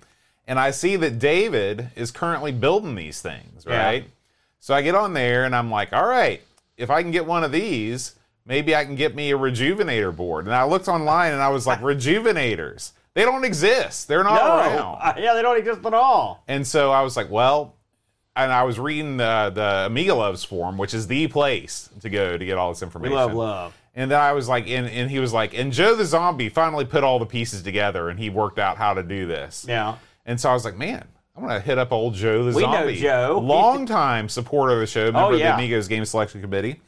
And 0.47 0.59
I 0.59 0.71
see 0.71 0.95
that 0.97 1.19
David 1.19 1.89
is 1.95 2.11
currently 2.11 2.51
building 2.51 2.95
these 2.95 3.21
things, 3.21 3.65
Yeah. 3.67 3.83
right? 3.83 4.09
So 4.59 4.73
I 4.73 4.81
get 4.81 4.95
on 4.95 5.13
there 5.13 5.45
and 5.45 5.55
I'm 5.55 5.69
like, 5.71 5.93
all 5.93 6.05
right, 6.05 6.41
if 6.77 6.89
I 6.89 7.01
can 7.01 7.11
get 7.11 7.25
one 7.25 7.43
of 7.43 7.51
these, 7.51 8.15
maybe 8.45 8.75
I 8.75 8.83
can 8.85 8.95
get 8.95 9.15
me 9.15 9.31
a 9.31 9.37
rejuvenator 9.37 10.15
board. 10.15 10.45
And 10.45 10.55
I 10.55 10.63
looked 10.65 10.87
online 10.87 11.33
and 11.33 11.41
I 11.41 11.49
was 11.49 11.65
like, 11.67 11.79
rejuvenators. 11.81 12.91
They 13.13 13.23
don't 13.23 13.43
exist. 13.45 14.07
They're 14.07 14.23
not 14.23 14.35
No. 14.43 14.57
around. 14.57 14.97
Uh, 15.01 15.13
yeah, 15.19 15.33
they 15.33 15.41
don't 15.41 15.57
exist 15.57 15.85
at 15.85 15.93
all. 15.93 16.43
And 16.47 16.65
so 16.65 16.91
I 16.91 17.01
was 17.01 17.15
like, 17.15 17.29
well, 17.29 17.75
and 18.35 18.51
I 18.51 18.63
was 18.63 18.79
reading 18.79 19.17
the, 19.17 19.51
the 19.53 19.83
Amiga 19.85 20.15
Loves 20.15 20.43
forum, 20.43 20.77
which 20.77 20.93
is 20.95 21.05
the 21.07 21.27
place 21.27 21.89
to 22.01 22.09
go 22.09 22.37
to 22.37 22.45
get 22.45 22.57
all 22.57 22.73
this 22.73 22.81
information. 22.81 23.11
We 23.11 23.17
love 23.17 23.33
love. 23.33 23.77
And 23.95 24.09
then 24.09 24.19
I 24.19 24.31
was 24.33 24.49
like, 24.49 24.67
and, 24.67 24.87
and 24.87 25.09
he 25.11 25.19
was 25.19 25.33
like, 25.33 25.53
and 25.57 25.71
Joe 25.71 25.95
the 25.95 26.05
Zombie 26.05 26.49
finally 26.49 26.83
put 26.85 27.03
all 27.03 27.19
the 27.19 27.25
pieces 27.27 27.61
together 27.61 28.09
and 28.09 28.19
he 28.19 28.29
worked 28.29 28.57
out 28.57 28.77
how 28.77 28.93
to 28.95 29.03
do 29.03 29.27
this. 29.27 29.65
Yeah. 29.67 29.97
And 30.25 30.39
so 30.39 30.49
I 30.49 30.53
was 30.53 30.65
like, 30.65 30.75
man, 30.77 31.05
I'm 31.35 31.43
gonna 31.43 31.59
hit 31.59 31.77
up 31.77 31.91
old 31.91 32.15
Joe 32.15 32.43
the 32.45 32.55
We 32.55 32.63
know 32.63 32.71
Zombie. 32.73 32.95
Joe. 32.95 33.39
Long 33.43 33.85
time 33.85 34.29
supporter 34.29 34.73
of 34.73 34.79
the 34.79 34.87
show, 34.87 35.03
member 35.05 35.19
Oh, 35.19 35.25
of 35.27 35.33
the 35.33 35.39
yeah. 35.39 35.55
Amigos 35.55 35.87
Game 35.87 36.05
Selection 36.05 36.41
Committee. 36.41 36.79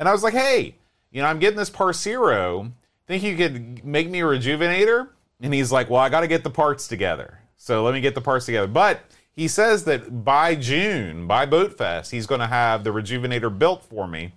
And 0.00 0.08
I 0.08 0.12
was 0.12 0.22
like, 0.22 0.34
hey, 0.34 0.74
you 1.10 1.22
know, 1.22 1.28
I'm 1.28 1.38
getting 1.38 1.56
this 1.58 1.70
Parceiro. 1.70 2.70
Think 3.06 3.22
you 3.22 3.36
could 3.36 3.84
make 3.84 4.08
me 4.10 4.20
a 4.20 4.24
rejuvenator? 4.24 5.08
And 5.40 5.54
he's 5.54 5.70
like, 5.72 5.88
well, 5.88 6.00
I 6.00 6.08
got 6.08 6.20
to 6.20 6.26
get 6.26 6.42
the 6.44 6.50
parts 6.50 6.88
together. 6.88 7.38
So 7.56 7.82
let 7.84 7.94
me 7.94 8.00
get 8.00 8.14
the 8.14 8.20
parts 8.20 8.46
together. 8.46 8.66
But 8.66 9.00
he 9.32 9.48
says 9.48 9.84
that 9.84 10.24
by 10.24 10.54
June, 10.56 11.26
by 11.26 11.46
Boatfest, 11.46 12.10
he's 12.10 12.26
going 12.26 12.40
to 12.40 12.46
have 12.46 12.84
the 12.84 12.90
rejuvenator 12.90 13.56
built 13.56 13.82
for 13.84 14.06
me. 14.08 14.32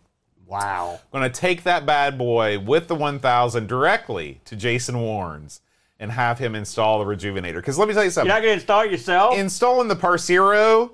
Wow. 0.52 1.00
going 1.12 1.24
to 1.24 1.30
take 1.30 1.64
that 1.64 1.86
bad 1.86 2.18
boy 2.18 2.60
with 2.60 2.88
the 2.88 2.96
1000 2.96 3.68
directly 3.68 4.42
to 4.46 4.56
Jason 4.56 4.96
Warnes 4.96 5.62
and 6.00 6.12
have 6.12 6.40
him 6.40 6.56
install 6.56 7.00
the 7.00 7.06
rejuvenator. 7.06 7.56
Because 7.56 7.78
let 7.78 7.88
me 7.88 7.94
tell 7.94 8.04
you 8.04 8.10
something 8.10 8.28
You're 8.28 8.36
not 8.36 8.42
going 8.42 8.52
to 8.52 8.60
install 8.60 8.82
it 8.82 8.92
yourself? 8.92 9.38
installing 9.38 9.88
the 9.88 9.96
Parceiro, 9.96 10.92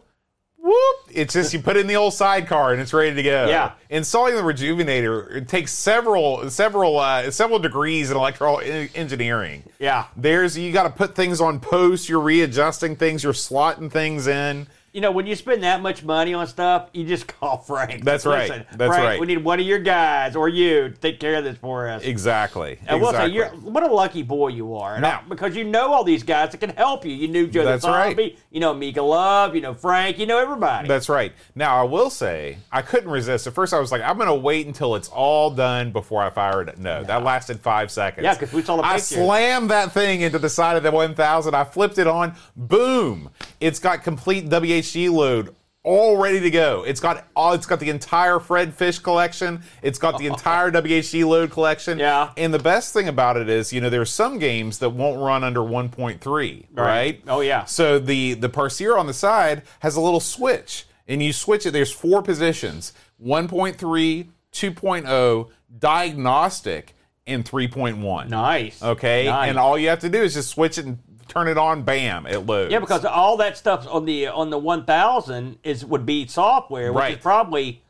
whoop, 0.57 0.95
it's 1.09 1.33
just 1.33 1.53
you 1.53 1.59
put 1.59 1.77
in 1.77 1.87
the 1.87 1.95
old 1.95 2.13
sidecar 2.13 2.73
and 2.73 2.81
it's 2.81 2.93
ready 2.93 3.15
to 3.15 3.23
go. 3.23 3.47
Yeah. 3.47 3.71
Installing 3.89 4.35
the 4.35 4.41
rejuvenator 4.41 5.35
it 5.35 5.47
takes 5.47 5.71
several 5.71 6.49
several 6.49 6.99
uh, 6.99 7.31
several 7.31 7.57
degrees 7.57 8.11
in 8.11 8.17
electrical 8.17 8.59
engineering. 8.93 9.63
yeah. 9.79 10.05
There's 10.15 10.57
you 10.57 10.71
got 10.71 10.83
to 10.83 10.89
put 10.89 11.15
things 11.15 11.41
on 11.41 11.59
post. 11.59 12.09
You're 12.09 12.19
readjusting 12.19 12.97
things. 12.97 13.23
You're 13.23 13.33
slotting 13.33 13.91
things 13.91 14.27
in. 14.27 14.67
You 14.97 15.01
know, 15.01 15.11
when 15.11 15.27
you 15.27 15.35
spend 15.35 15.61
that 15.61 15.83
much 15.83 16.03
money 16.03 16.33
on 16.33 16.47
stuff, 16.47 16.89
you 16.91 17.05
just 17.05 17.27
call 17.39 17.59
Frank. 17.59 18.03
That's 18.03 18.25
right. 18.25 18.49
That's 18.49 18.89
Frank, 18.89 19.03
right. 19.03 19.19
We 19.19 19.27
need 19.27 19.43
one 19.43 19.59
of 19.59 19.65
your 19.67 19.77
guys 19.77 20.35
or 20.35 20.49
you 20.49 20.89
to 20.89 20.95
take 20.95 21.19
care 21.19 21.35
of 21.35 21.43
this 21.43 21.55
for 21.59 21.87
us. 21.87 22.01
Exactly. 22.03 22.79
I 22.89 22.95
will 22.95 23.11
say, 23.11 23.27
you're 23.27 23.49
what 23.49 23.83
a 23.83 23.93
lucky 23.93 24.23
boy 24.23 24.47
you 24.47 24.73
are, 24.75 24.99
Now- 24.99 25.21
I- 25.23 25.29
because 25.29 25.55
you 25.55 25.65
know 25.65 25.93
all 25.93 26.03
these 26.03 26.23
guys 26.23 26.49
that 26.49 26.57
can 26.57 26.71
help 26.71 27.05
you. 27.05 27.11
You 27.11 27.27
knew 27.27 27.45
Joe 27.45 27.63
That's 27.63 27.85
the 27.85 27.91
right. 27.91 28.35
You 28.49 28.59
know 28.59 28.73
Mika 28.73 29.03
Love, 29.03 29.53
you 29.53 29.61
know 29.61 29.75
Frank, 29.75 30.17
you 30.17 30.25
know 30.25 30.39
everybody. 30.39 30.87
That's 30.87 31.09
right. 31.09 31.31
Now 31.53 31.79
I 31.79 31.83
will 31.83 32.09
say 32.09 32.57
I 32.71 32.81
couldn't 32.81 33.11
resist. 33.11 33.45
At 33.45 33.53
first 33.53 33.75
I 33.75 33.79
was 33.79 33.91
like, 33.91 34.01
I'm 34.01 34.15
going 34.17 34.29
to 34.29 34.33
wait 34.33 34.65
until 34.65 34.95
it's 34.95 35.09
all 35.09 35.51
done 35.51 35.91
before 35.91 36.23
I 36.23 36.31
fire 36.31 36.63
it. 36.63 36.79
No, 36.79 37.03
that 37.03 37.21
lasted 37.23 37.59
five 37.59 37.91
seconds. 37.91 38.23
Yeah, 38.23 38.33
'cause 38.33 38.51
we 38.51 38.63
saw 38.63 38.77
the 38.77 38.81
I 38.83 38.97
slammed 38.97 39.69
that 39.69 39.91
thing 39.91 40.21
into 40.21 40.39
the 40.39 40.49
side 40.49 40.75
of 40.75 40.81
the 40.81 40.89
1000. 40.89 41.53
I 41.53 41.65
flipped 41.65 41.99
it 41.99 42.07
on. 42.07 42.33
Boom! 42.55 43.29
It's 43.59 43.77
got 43.77 44.01
complete 44.03 44.49
WHD 44.95 45.11
load. 45.11 45.53
All 45.83 46.17
ready 46.17 46.41
to 46.41 46.49
go. 46.49 46.83
It's 46.85 46.99
got 46.99 47.25
all. 47.33 47.53
It's 47.53 47.65
got 47.65 47.79
the 47.79 47.89
entire 47.89 48.39
Fred 48.41 48.73
Fish 48.73 48.99
collection. 48.99 49.61
It's 49.81 49.97
got 49.97 50.17
the 50.17 50.27
entire 50.33 50.69
WHD 50.69 51.25
load 51.25 51.49
collection. 51.51 51.97
Yeah. 51.97 52.31
And 52.35 52.53
the 52.53 52.59
best 52.59 52.91
thing 52.91 53.07
about 53.07 53.37
it 53.37 53.47
is, 53.47 53.71
you 53.71 53.79
know, 53.79 53.89
there's 53.89 54.09
some 54.11 54.37
games 54.37 54.79
that 54.79 54.89
won't 54.89 55.21
run 55.21 55.45
under 55.45 55.61
1.3, 55.61 56.65
right? 56.73 57.21
Oh, 57.27 57.39
yeah. 57.39 57.63
So 57.65 57.99
the 57.99 58.33
the 58.33 58.49
Parceiro 58.49 58.99
on 58.99 59.07
the 59.07 59.13
side 59.13 59.61
has 59.79 59.95
a 59.95 60.01
little 60.01 60.19
switch, 60.19 60.85
and 61.07 61.23
you 61.23 61.31
switch 61.31 61.65
it. 61.65 61.71
There's 61.71 61.91
four 61.93 62.21
positions: 62.21 62.91
1.3, 63.25 64.27
2.0, 64.51 65.49
diagnostic, 65.79 66.95
and 67.25 67.45
3.1. 67.45 68.27
nice. 68.29 68.81
Okay, 68.83 69.25
Nice. 69.25 69.49
and 69.49 69.57
all 69.57 69.77
you 69.77 69.87
have 69.87 69.99
to 69.99 70.09
do 70.09 70.21
is 70.21 70.33
just 70.33 70.49
switch 70.49 70.77
it 70.77 70.85
and 70.85 70.97
turn 71.27 71.47
it 71.47 71.57
on. 71.57 71.83
Bam, 71.83 72.25
it 72.27 72.39
loads. 72.45 72.71
Yeah, 72.71 72.79
because 72.79 73.05
all 73.05 73.37
that 73.37 73.57
stuff 73.57 73.87
on 73.89 74.05
the 74.05 74.27
on 74.27 74.49
the 74.49 74.57
one 74.57 74.85
thousand 74.85 75.59
is 75.63 75.85
would 75.85 76.05
be 76.05 76.27
software, 76.27 76.91
which 76.93 77.01
Right. 77.01 77.17
is 77.17 77.21
probably 77.21 77.81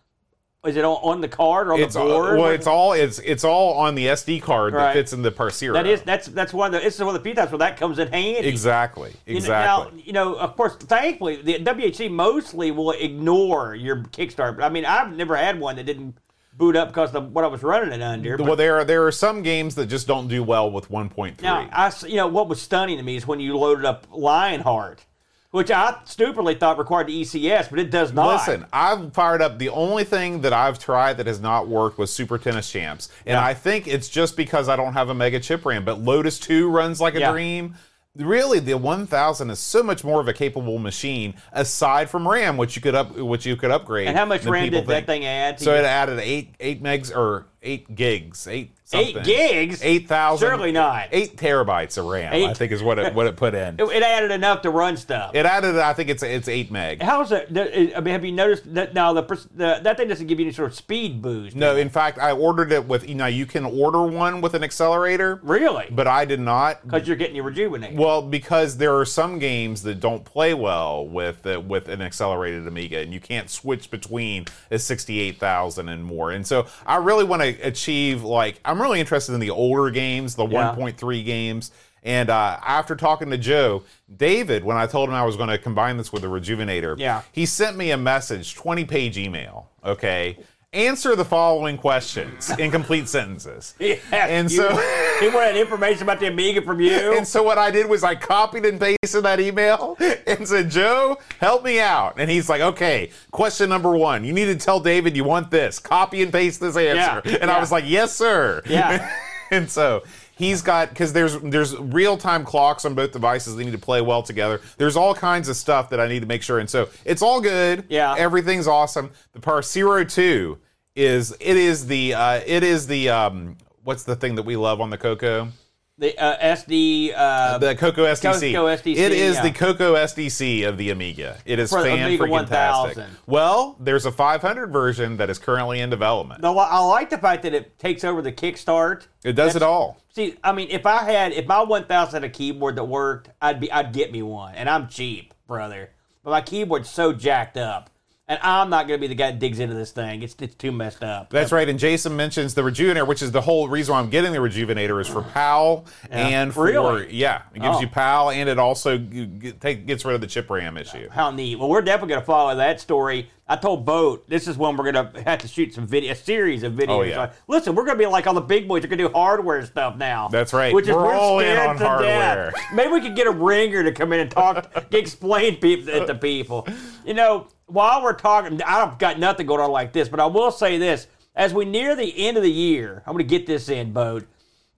is 0.65 0.75
it 0.75 0.83
on, 0.83 0.97
on 0.97 1.21
the 1.21 1.27
card 1.29 1.67
or 1.67 1.73
on 1.75 1.79
it's 1.79 1.93
the 1.93 2.01
all, 2.01 2.07
board? 2.09 2.37
well, 2.39 2.51
it's 2.51 2.67
all 2.67 2.91
it's 2.93 3.19
it's 3.19 3.43
all 3.45 3.73
on 3.75 3.95
the 3.95 4.07
SD 4.07 4.41
card 4.41 4.73
that 4.73 4.91
fits 4.93 5.13
in 5.13 5.21
the 5.21 5.31
Parceiro. 5.31 5.73
that 5.73 5.87
is 5.87 6.01
that's 6.01 6.27
that's 6.27 6.53
one 6.53 6.67
of 6.73 6.81
the 6.81 6.85
this 6.85 6.95
is 6.95 6.99
one 6.99 7.15
of 7.15 7.21
the 7.21 7.25
few 7.25 7.33
times 7.35 7.51
where 7.51 7.59
that 7.59 7.77
comes 7.77 7.99
in 7.99 8.07
handy. 8.09 8.49
exactly 8.49 9.13
You 9.25 9.35
know, 9.35 9.37
exactly. 9.37 9.97
now, 9.97 10.03
you 10.03 10.11
know, 10.13 10.35
of 10.35 10.57
course, 10.57 10.75
thankfully, 10.75 11.41
the 11.41 11.59
WHD 11.59 12.11
mostly 12.11 12.71
will 12.71 12.91
ignore 12.91 13.75
your 13.75 13.97
Kickstarter. 13.97 14.61
I 14.61 14.67
mean, 14.69 14.83
I've 14.83 15.15
never 15.15 15.37
had 15.37 15.57
one 15.59 15.77
that 15.77 15.85
didn't 15.85 16.17
boot 16.57 16.75
up 16.75 16.87
because 16.89 17.13
of 17.13 17.31
what 17.33 17.43
I 17.43 17.47
was 17.47 17.61
running 17.63 17.93
it 17.93 18.01
under. 18.03 18.35
but- 18.37 18.45
well, 18.47 18.55
there 18.55 18.77
are 18.77 18.83
there 18.83 19.05
are 19.05 19.11
some 19.11 19.43
games 19.43 19.75
that 19.75 19.85
just 19.87 20.07
don't 20.07 20.27
do 20.27 20.43
well 20.43 20.71
with 20.71 20.89
1.3. 20.89 21.41
Now, 21.41 21.69
I, 21.71 21.87
s- 21.87 22.03
you 22.07 22.15
know, 22.15 22.27
what 22.27 22.47
was 22.49 22.61
stunning 22.61 22.97
to 22.97 23.03
me 23.03 23.15
is 23.15 23.27
when 23.27 23.39
you 23.39 23.55
loaded 23.57 23.85
up 23.85 24.07
Lionheart, 24.11 25.05
which 25.51 25.69
I 25.71 25.95
stupidly 26.05 26.55
thought 26.55 26.77
required 26.77 27.07
the 27.07 27.21
ECS, 27.21 27.69
but 27.69 27.79
it 27.79 27.89
does 27.91 28.11
not. 28.11 28.33
Listen, 28.33 28.65
I've 28.73 29.13
fired 29.13 29.41
up. 29.41 29.59
The 29.59 29.69
only 29.69 30.03
thing 30.03 30.41
that 30.41 30.51
I've 30.53 30.77
tried 30.79 31.17
that 31.17 31.27
has 31.27 31.39
not 31.39 31.67
worked 31.67 31.97
was 31.97 32.11
Super 32.11 32.37
Tennis 32.37 32.69
Champs, 32.71 33.09
and 33.25 33.33
Yeah. 33.35 33.45
I 33.45 33.53
think 33.53 33.87
it's 33.87 34.09
just 34.09 34.35
because 34.35 34.67
I 34.67 34.75
don't 34.75 34.93
have 34.93 35.09
a 35.09 35.13
Mega 35.13 35.39
Chip 35.39 35.65
RAM. 35.65 35.85
But 35.85 35.99
Lotus 36.01 36.39
Two 36.39 36.69
runs 36.69 36.99
like 36.99 37.15
a 37.15 37.19
Yeah. 37.19 37.31
dream. 37.31 37.75
Really, 38.17 38.59
the 38.59 38.77
1000 38.77 39.49
is 39.49 39.59
so 39.59 39.83
much 39.83 40.03
more 40.03 40.19
of 40.21 40.27
a 40.27 40.33
capable 40.33 40.79
machine, 40.79 41.33
aside 41.51 42.09
from 42.09 42.27
RAM, 42.27 42.57
which 42.57 42.75
you 42.75 42.81
could 42.81 42.95
up, 42.95 43.15
which 43.15 43.45
you 43.45 43.55
could 43.55 43.71
upgrade. 43.71 44.07
And 44.07 44.17
how 44.17 44.25
much 44.25 44.45
RAM 44.45 44.69
did 44.69 44.87
that 44.87 45.05
thing 45.05 45.25
add? 45.25 45.57
To 45.59 45.63
So 45.63 45.71
your- 45.71 45.83
it 45.83 45.85
added 45.85 46.19
eight 46.19 46.55
eight 46.59 46.81
megs 46.81 47.15
or 47.15 47.47
eight 47.61 47.95
gigs, 47.95 48.47
eight 48.47 48.76
Eight 48.93 49.23
gigs? 49.23 49.81
eight 49.83 50.07
thousand, 50.07 50.47
Surely 50.47 50.71
not. 50.71 51.09
eight 51.11 51.35
terabytes 51.35 51.97
of 51.97 52.05
RAM. 52.05 52.33
I 52.33 52.53
think 52.53 52.71
is 52.71 52.81
what 52.81 52.97
it 52.99 53.13
what 53.13 53.27
it 53.27 53.35
put 53.35 53.53
in. 53.53 53.75
it, 53.79 53.83
it 53.95 54.03
added 54.03 54.31
enough 54.31 54.61
to 54.61 54.69
run 54.69 54.95
stuff. 54.95 55.35
It 55.35 55.45
added, 55.45 55.77
I 55.77 55.93
think 55.93 56.09
it's 56.09 56.23
it's 56.23 56.47
eight 56.47 56.71
meg. 56.71 57.01
How's 57.01 57.31
it? 57.31 57.49
I 57.95 57.99
mean, 57.99 58.13
have 58.13 58.23
you 58.23 58.31
noticed 58.31 58.73
that 58.75 58.93
now 58.93 59.13
the, 59.13 59.23
the 59.55 59.79
that 59.83 59.97
thing 59.97 60.07
doesn't 60.07 60.27
give 60.27 60.39
you 60.39 60.45
any 60.45 60.53
sort 60.53 60.71
of 60.71 60.77
speed 60.77 61.21
boost? 61.21 61.55
No, 61.55 61.75
in 61.75 61.89
fact, 61.89 62.17
I 62.17 62.31
ordered 62.31 62.71
it 62.71 62.85
with 62.87 63.07
you 63.07 63.15
know 63.15 63.25
you 63.25 63.45
can 63.45 63.65
order 63.65 64.03
one 64.03 64.39
with 64.41 64.53
an 64.53 64.63
accelerator, 64.63 65.39
really, 65.43 65.87
but 65.91 66.07
I 66.07 66.23
did 66.25 66.39
not. 66.39 66.85
because 66.85 67.07
you're 67.07 67.17
getting 67.17 67.35
your 67.35 67.45
rejuvenate. 67.45 67.93
Well, 67.95 68.21
because 68.21 68.77
there 68.77 68.95
are 68.97 69.05
some 69.05 69.39
games 69.39 69.83
that 69.83 69.99
don't 69.99 70.23
play 70.23 70.53
well 70.53 71.05
with 71.05 71.45
uh, 71.45 71.59
with 71.59 71.89
an 71.89 72.01
accelerated 72.01 72.65
Amiga, 72.67 72.99
and 72.99 73.13
you 73.13 73.19
can't 73.19 73.49
switch 73.49 73.91
between 73.91 74.45
a 74.71 74.79
sixty-eight 74.79 75.39
thousand 75.39 75.89
and 75.89 76.05
more. 76.05 76.31
And 76.31 76.47
so, 76.47 76.67
I 76.85 76.97
really 76.97 77.25
want 77.25 77.41
to 77.41 77.49
achieve 77.61 78.23
like 78.23 78.59
I'm 78.63 78.76
really 78.81 78.99
interested 78.99 79.33
in 79.33 79.39
the 79.39 79.49
older 79.49 79.89
games, 79.91 80.35
the 80.35 80.45
Yeah. 80.47 80.75
1.3 80.75 81.23
games. 81.25 81.71
And 82.03 82.29
uh, 82.29 82.57
after 82.65 82.95
talking 82.95 83.29
to 83.31 83.37
Joe, 83.37 83.83
David, 84.15 84.63
when 84.63 84.77
I 84.77 84.85
told 84.87 85.09
him 85.09 85.15
I 85.15 85.25
was 85.25 85.35
going 85.35 85.49
to 85.49 85.57
combine 85.57 85.97
this 85.97 86.13
with 86.13 86.23
a 86.23 86.27
rejuvenator, 86.27 86.97
Yeah. 86.97 87.21
he 87.33 87.45
sent 87.45 87.75
me 87.75 87.91
a 87.91 87.97
message, 87.97 88.55
20 88.55 88.85
page 88.85 89.17
email, 89.17 89.69
okay, 89.83 90.37
answer 90.73 91.15
the 91.15 91.25
following 91.25 91.77
questions 91.77 92.49
in 92.59 92.71
complete 92.71 93.07
sentences. 93.07 93.73
Yeah, 93.79 93.95
And 94.11 94.51
so- 94.51 94.69
he 95.19 95.29
wanted 95.29 95.55
information 95.57 96.03
about 96.03 96.19
the 96.19 96.27
Amiga 96.27 96.61
from 96.61 96.81
you. 96.81 97.13
And 97.17 97.27
so 97.27 97.41
what 97.41 97.57
I 97.57 97.71
did 97.71 97.87
was 97.89 98.03
I 98.03 98.15
copied 98.15 98.65
and 98.65 98.79
pasted 98.79 99.23
that 99.23 99.39
email 99.39 99.97
and 100.27 100.47
said, 100.47 100.69
Joe, 100.69 101.17
help 101.39 101.63
me 101.63 101.79
out. 101.79 102.15
And 102.19 102.29
he's 102.29 102.49
like, 102.49 102.61
okay, 102.61 103.09
question 103.31 103.69
number 103.69 103.95
one. 103.97 104.23
You 104.23 104.33
need 104.33 104.45
to 104.45 104.55
tell 104.55 104.79
David 104.79 105.15
you 105.15 105.23
want 105.23 105.49
this. 105.51 105.79
Copy 105.79 106.21
and 106.21 106.31
paste 106.31 106.59
this 106.59 106.75
answer. 106.77 107.27
Yeah, 107.27 107.37
and 107.41 107.49
I 107.49 107.59
was 107.59 107.71
like, 107.71 107.85
yes, 107.87 108.15
sir. 108.15 108.61
Yeah. 108.67 109.09
and 109.51 109.69
so 109.71 110.03
he's 110.37 110.61
got 110.61 110.89
because 110.89 111.11
there's 111.13 111.37
there's 111.39 111.75
real 111.77 112.17
time 112.17 112.45
clocks 112.45 112.85
on 112.85 112.93
both 112.95 113.11
devices. 113.11 113.55
They 113.55 113.65
need 113.65 113.71
to 113.71 113.77
play 113.77 114.01
well 114.01 114.23
together. 114.23 114.61
There's 114.77 114.95
all 114.95 115.13
kinds 115.13 115.49
of 115.49 115.55
stuff 115.55 115.89
that 115.89 115.99
I 115.99 116.07
need 116.07 116.21
to 116.21 116.25
make 116.25 116.43
sure. 116.43 116.59
And 116.59 116.69
so 116.69 116.89
it's 117.03 117.21
all 117.21 117.41
good. 117.41 117.85
Yeah. 117.89 118.15
Everything's 118.17 118.67
awesome. 118.67 119.11
The 119.33 119.39
Parceiro 119.39 120.03
2 120.03 120.57
is 120.95 121.31
it 121.39 121.57
is 121.57 121.87
the 121.87 122.13
uh, 122.13 122.41
it 122.45 122.63
is 122.63 122.87
the 122.87 123.09
um 123.09 123.57
what's 123.83 124.03
the 124.03 124.15
thing 124.15 124.35
that 124.35 124.43
we 124.43 124.55
love 124.55 124.81
on 124.81 124.89
the 124.89 124.97
Coco? 124.97 125.49
The 125.97 126.17
uh, 126.17 126.55
SD 126.55 127.13
uh, 127.15 127.57
The 127.57 127.75
Coco 127.75 128.05
SDC. 128.05 128.53
Coco 128.53 128.67
SDC, 128.67 128.95
It 128.97 129.11
is 129.11 129.35
yeah. 129.35 129.43
the 129.43 129.51
Coco 129.51 129.95
SDC 129.95 130.67
of 130.67 130.77
the 130.77 130.91
Amiga. 130.91 131.37
It 131.45 131.59
is 131.59 131.69
For 131.69 131.81
fan 131.83 131.97
freaking 132.17 132.47
tastic. 132.47 132.97
1000. 132.97 133.05
Well, 133.25 133.75
there's 133.79 134.05
a 134.05 134.11
500 134.11 134.67
version 134.71 135.17
that 135.17 135.29
is 135.29 135.39
currently 135.39 135.79
in 135.79 135.89
development. 135.89 136.41
the, 136.41 136.51
I 136.51 136.79
like 136.79 137.09
the 137.09 137.17
fact 137.17 137.43
that 137.43 137.53
it 137.53 137.77
takes 137.79 138.03
over 138.03 138.21
the 138.21 138.31
kickstart. 138.31 139.07
It 139.23 139.33
does 139.33 139.55
it 139.55 139.63
all. 139.63 139.97
See, 140.13 140.35
I 140.43 140.51
mean, 140.51 140.69
if 140.71 140.85
I 140.85 141.03
had, 141.03 141.33
if 141.33 141.45
my 141.47 141.61
1000 141.61 142.13
had 142.13 142.23
a 142.23 142.33
keyboard 142.33 142.75
that 142.77 142.85
worked, 142.85 143.29
I'd 143.41 143.59
be, 143.59 143.71
I'd 143.71 143.93
get 143.93 144.11
me 144.11 144.21
one, 144.23 144.55
and 144.55 144.69
I'm 144.69 144.87
cheap, 144.87 145.33
brother. 145.47 145.91
But 146.23 146.31
my 146.31 146.41
keyboard's 146.41 146.89
so 146.89 147.13
jacked 147.13 147.57
up, 147.57 147.89
and 148.29 148.39
I'm 148.43 148.69
not 148.69 148.87
gonna 148.87 148.97
be 148.97 149.07
the 149.07 149.15
guy 149.15 149.31
that 149.31 149.39
digs 149.39 149.59
into 149.59 149.73
this 149.75 149.91
thing. 149.91 150.21
It's 150.21 150.35
it's 150.39 150.55
too 150.55 150.71
messed 150.71 151.03
up. 151.03 151.29
That's 151.29 151.51
right. 151.51 151.67
And 151.67 151.79
Jason 151.79 152.15
mentions 152.15 152.53
the 152.53 152.61
Rejuvenator, 152.61 153.07
which 153.07 153.21
is 153.21 153.31
the 153.31 153.41
whole 153.41 153.67
reason 153.69 153.93
why 153.93 153.99
I'm 153.99 154.09
getting 154.09 154.31
the 154.33 154.39
Rejuvenator 154.39 154.99
is 154.99 155.07
for 155.07 155.21
PAL 155.21 155.85
and 156.09 156.53
for 156.53 156.65
Really? 156.65 157.13
yeah, 157.13 157.43
it 157.53 157.61
gives 157.61 157.77
Oh. 157.77 157.81
you 157.81 157.87
PAL 157.87 158.31
and 158.31 158.49
it 158.49 158.59
also 158.59 158.97
g- 158.97 159.25
g- 159.25 159.51
take, 159.53 159.85
gets 159.87 160.03
rid 160.05 160.15
of 160.15 160.21
the 160.21 160.27
chip 160.27 160.49
RAM 160.49 160.77
issue. 160.77 161.09
How 161.09 161.31
neat. 161.31 161.57
Well, 161.57 161.69
we're 161.69 161.81
definitely 161.81 162.09
going 162.09 162.21
to 162.21 162.25
follow 162.25 162.55
that 162.55 162.81
story. 162.81 163.29
I 163.49 163.55
told 163.55 163.85
Boat 163.85 164.27
this 164.27 164.47
is 164.47 164.57
when 164.57 164.75
we're 164.75 164.91
going 164.91 165.11
to 165.13 165.23
have 165.23 165.39
to 165.39 165.47
shoot 165.47 165.73
some 165.73 165.87
video, 165.87 166.11
a 166.11 166.15
series 166.15 166.63
of 166.63 166.73
videos. 166.73 166.89
Oh, 166.89 167.01
yeah. 167.03 167.19
Like, 167.19 167.33
Listen, 167.47 167.75
we're 167.75 167.85
going 167.85 167.97
to 167.97 168.03
be 168.03 168.07
like 168.07 168.27
all 168.27 168.33
the 168.33 168.41
big 168.41 168.67
boys. 168.67 168.83
We're 168.83 168.89
going 168.89 168.99
to 168.99 169.07
do 169.07 169.13
hardware 169.13 169.65
stuff 169.65 169.95
now. 169.95 170.27
That's 170.27 170.51
right. 170.51 170.73
Which 170.73 170.87
is 170.87 170.95
We're 170.95 171.05
we're, 171.05 171.13
all 171.13 171.39
in 171.39 171.57
on 171.57 171.77
to 171.77 171.85
hardware. 171.85 172.51
death. 172.51 172.53
Maybe 172.73 172.91
we 172.91 173.01
could 173.01 173.15
get 173.15 173.25
a 173.25 173.31
ringer 173.31 173.83
to 173.83 173.93
come 173.93 174.11
in 174.11 174.19
and 174.19 174.29
talk, 174.29 174.69
explain 174.91 175.57
people 175.57 176.05
to 176.05 176.15
people. 176.15 176.67
You 177.05 177.13
know, 177.13 177.47
while 177.67 178.03
we're 178.03 178.13
talking, 178.13 178.61
I've 178.61 178.97
got 178.97 179.17
nothing 179.17 179.47
going 179.47 179.61
on 179.61 179.71
like 179.71 179.93
this, 179.93 180.09
but 180.09 180.19
I 180.19 180.25
will 180.25 180.51
say 180.51 180.77
this: 180.77 181.07
as 181.33 181.53
we 181.53 181.63
near 181.63 181.95
the 181.95 182.27
end 182.27 182.35
of 182.35 182.43
the 182.43 182.51
year, 182.51 183.01
I'm 183.05 183.13
going 183.13 183.25
to 183.25 183.29
get 183.29 183.47
this 183.47 183.69
in, 183.69 183.93
Boat. 183.93 184.27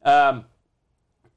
Um, 0.04 0.46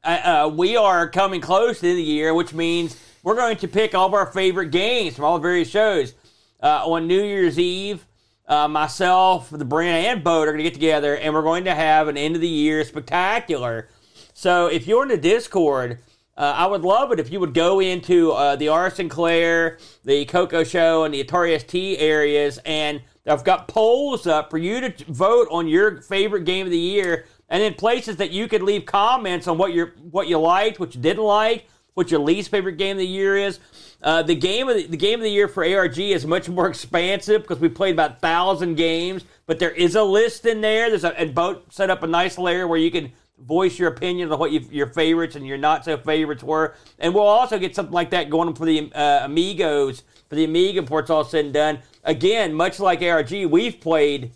uh, 0.04 0.46
uh, 0.48 0.48
we 0.54 0.76
are 0.76 1.08
coming 1.08 1.40
close 1.40 1.76
to 1.76 1.82
the 1.82 1.90
end 1.90 1.98
of 1.98 2.04
the 2.04 2.12
year, 2.12 2.34
which 2.34 2.52
means 2.52 2.96
we're 3.22 3.36
going 3.36 3.56
to 3.58 3.68
pick 3.68 3.94
all 3.94 4.06
of 4.06 4.14
our 4.14 4.26
favorite 4.26 4.70
games 4.70 5.16
from 5.16 5.24
all 5.24 5.38
the 5.38 5.42
various 5.42 5.70
shows. 5.70 6.14
Uh, 6.62 6.82
on 6.86 7.08
New 7.08 7.22
Year's 7.22 7.58
Eve, 7.58 8.06
uh, 8.46 8.68
myself, 8.68 9.50
the 9.50 9.64
brand, 9.64 10.06
and 10.06 10.22
Boat 10.22 10.46
are 10.46 10.52
going 10.52 10.58
to 10.58 10.62
get 10.62 10.74
together, 10.74 11.16
and 11.16 11.34
we're 11.34 11.42
going 11.42 11.64
to 11.64 11.74
have 11.74 12.06
an 12.08 12.16
end 12.16 12.34
of 12.36 12.40
the 12.40 12.48
year 12.48 12.84
spectacular. 12.84 13.88
So 14.32 14.66
if 14.66 14.86
you're 14.86 15.02
in 15.02 15.08
the 15.08 15.16
Discord, 15.16 15.98
uh, 16.36 16.54
I 16.56 16.66
would 16.66 16.82
love 16.82 17.12
it 17.12 17.20
if 17.20 17.30
you 17.30 17.40
would 17.40 17.54
go 17.54 17.80
into 17.80 18.32
uh, 18.32 18.56
the 18.56 18.68
Our 18.68 18.90
Sinclair, 18.90 19.78
the 20.04 20.24
Coco 20.24 20.64
Show, 20.64 21.04
and 21.04 21.12
the 21.12 21.22
Atari 21.22 21.58
ST 21.60 21.98
areas, 22.00 22.58
and 22.64 23.02
I've 23.26 23.44
got 23.44 23.68
polls 23.68 24.26
up 24.26 24.50
for 24.50 24.58
you 24.58 24.80
to 24.80 25.04
vote 25.12 25.48
on 25.50 25.68
your 25.68 26.00
favorite 26.02 26.44
game 26.44 26.66
of 26.66 26.72
the 26.72 26.78
year, 26.78 27.26
and 27.48 27.62
then 27.62 27.74
places 27.74 28.16
that 28.16 28.30
you 28.30 28.48
could 28.48 28.62
leave 28.62 28.86
comments 28.86 29.46
on 29.46 29.58
what 29.58 29.72
you 29.72 29.90
what 30.10 30.26
you 30.26 30.38
liked, 30.38 30.80
what 30.80 30.94
you 30.94 31.00
didn't 31.00 31.22
like, 31.22 31.66
what 31.94 32.10
your 32.10 32.20
least 32.20 32.50
favorite 32.50 32.76
game 32.78 32.92
of 32.92 32.98
the 32.98 33.06
year 33.06 33.36
is. 33.36 33.58
Uh, 34.02 34.22
the 34.22 34.34
game 34.34 34.68
of 34.68 34.76
the, 34.76 34.86
the 34.86 34.96
game 34.96 35.20
of 35.20 35.24
the 35.24 35.30
year 35.30 35.46
for 35.48 35.64
ARG 35.64 35.98
is 35.98 36.26
much 36.26 36.48
more 36.48 36.68
expansive 36.68 37.42
because 37.42 37.58
we 37.60 37.68
played 37.68 37.94
about 37.94 38.20
thousand 38.20 38.74
games, 38.76 39.24
but 39.46 39.58
there 39.58 39.70
is 39.70 39.94
a 39.94 40.02
list 40.02 40.44
in 40.46 40.60
there. 40.60 40.88
There's 40.90 41.04
a 41.04 41.18
and 41.18 41.34
Boat 41.34 41.72
set 41.72 41.90
up 41.90 42.02
a 42.02 42.06
nice 42.06 42.38
layer 42.38 42.66
where 42.66 42.78
you 42.78 42.90
can 42.90 43.12
voice 43.38 43.78
your 43.78 43.88
opinion 43.88 44.30
on 44.32 44.38
what 44.38 44.52
you, 44.52 44.60
your 44.70 44.86
favorites 44.88 45.36
and 45.36 45.46
your 45.46 45.58
not 45.58 45.84
so 45.84 45.96
favorites 45.96 46.42
were, 46.42 46.74
and 46.98 47.14
we'll 47.14 47.22
also 47.24 47.58
get 47.58 47.74
something 47.76 47.92
like 47.92 48.10
that 48.10 48.30
going 48.30 48.54
for 48.54 48.64
the 48.64 48.90
uh, 48.94 49.24
Amigos 49.24 50.02
for 50.28 50.36
the 50.36 50.44
Amiga 50.44 50.82
before 50.82 51.00
it's 51.00 51.10
all 51.10 51.24
said 51.24 51.44
and 51.44 51.54
done. 51.54 51.78
Again, 52.04 52.54
much 52.54 52.80
like 52.80 53.02
ARG, 53.02 53.30
we've 53.46 53.80
played 53.80 54.32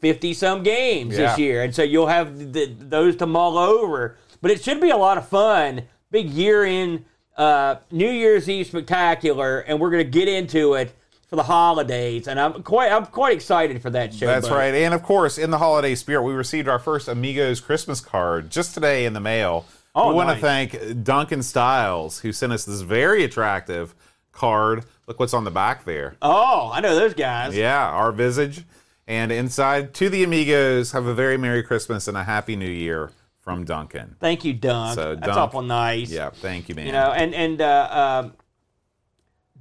50 0.00 0.32
some 0.34 0.62
games 0.62 1.16
Yeah. 1.18 1.28
this 1.30 1.38
year. 1.38 1.62
And 1.62 1.74
so 1.74 1.82
you'll 1.82 2.06
have 2.06 2.52
the, 2.52 2.66
those 2.66 3.16
to 3.16 3.26
mull 3.26 3.58
over. 3.58 4.16
But 4.40 4.50
it 4.52 4.62
should 4.62 4.80
be 4.80 4.90
a 4.90 4.96
lot 4.96 5.18
of 5.18 5.28
fun. 5.28 5.82
Big 6.10 6.30
year 6.30 6.64
in 6.64 7.04
uh, 7.36 7.76
New 7.90 8.10
Year's 8.10 8.48
Eve 8.48 8.66
spectacular. 8.66 9.60
And 9.60 9.80
we're 9.80 9.90
going 9.90 10.04
to 10.04 10.10
get 10.10 10.28
into 10.28 10.74
it 10.74 10.94
for 11.28 11.36
the 11.36 11.42
holidays. 11.42 12.26
And 12.26 12.40
I'm 12.40 12.62
quite 12.62 12.90
I'm 12.90 13.06
quite 13.06 13.34
excited 13.34 13.80
for 13.82 13.90
that 13.90 14.14
show. 14.14 14.26
That's 14.26 14.48
bud. 14.48 14.56
right. 14.56 14.74
And 14.74 14.94
of 14.94 15.02
course, 15.02 15.38
in 15.38 15.50
the 15.50 15.58
holiday 15.58 15.94
spirit, 15.94 16.22
we 16.22 16.32
received 16.32 16.68
our 16.68 16.78
first 16.78 17.08
Amigos 17.08 17.60
Christmas 17.60 18.00
card 18.00 18.50
just 18.50 18.74
today 18.74 19.04
in 19.04 19.12
the 19.12 19.20
mail. 19.20 19.66
Oh, 19.94 20.08
we 20.10 20.14
want 20.14 20.30
to 20.30 20.36
thank 20.36 21.02
Duncan 21.02 21.42
Styles, 21.42 22.20
who 22.20 22.32
sent 22.32 22.52
us 22.52 22.64
this 22.64 22.82
very 22.82 23.24
attractive 23.24 23.94
card. 24.32 24.84
Look 25.06 25.18
what's 25.18 25.34
on 25.34 25.44
the 25.44 25.50
back 25.50 25.84
there. 25.84 26.16
Oh, 26.22 26.70
I 26.72 26.80
know 26.80 26.94
those 26.94 27.14
guys. 27.14 27.56
Yeah, 27.56 27.88
our 27.88 28.12
visage. 28.12 28.64
And 29.06 29.32
inside, 29.32 29.94
to 29.94 30.08
the 30.08 30.22
Amigos, 30.22 30.92
have 30.92 31.06
a 31.06 31.14
very 31.14 31.38
Merry 31.38 31.62
Christmas 31.62 32.06
and 32.06 32.16
a 32.16 32.24
Happy 32.24 32.54
New 32.54 32.70
Year 32.70 33.10
from 33.48 33.64
Duncan. 33.64 34.14
Thank 34.20 34.44
you, 34.44 34.52
Dunk. 34.52 34.94
So, 34.94 35.14
That's 35.14 35.26
Dunk- 35.28 35.38
awful 35.38 35.62
nice. 35.62 36.10
Yeah, 36.10 36.28
thank 36.28 36.68
you, 36.68 36.74
man. 36.74 36.84
You 36.84 36.92
know, 36.92 37.12
and 37.12 37.34
and 37.34 37.58
uh, 37.62 38.22
um, 38.26 38.32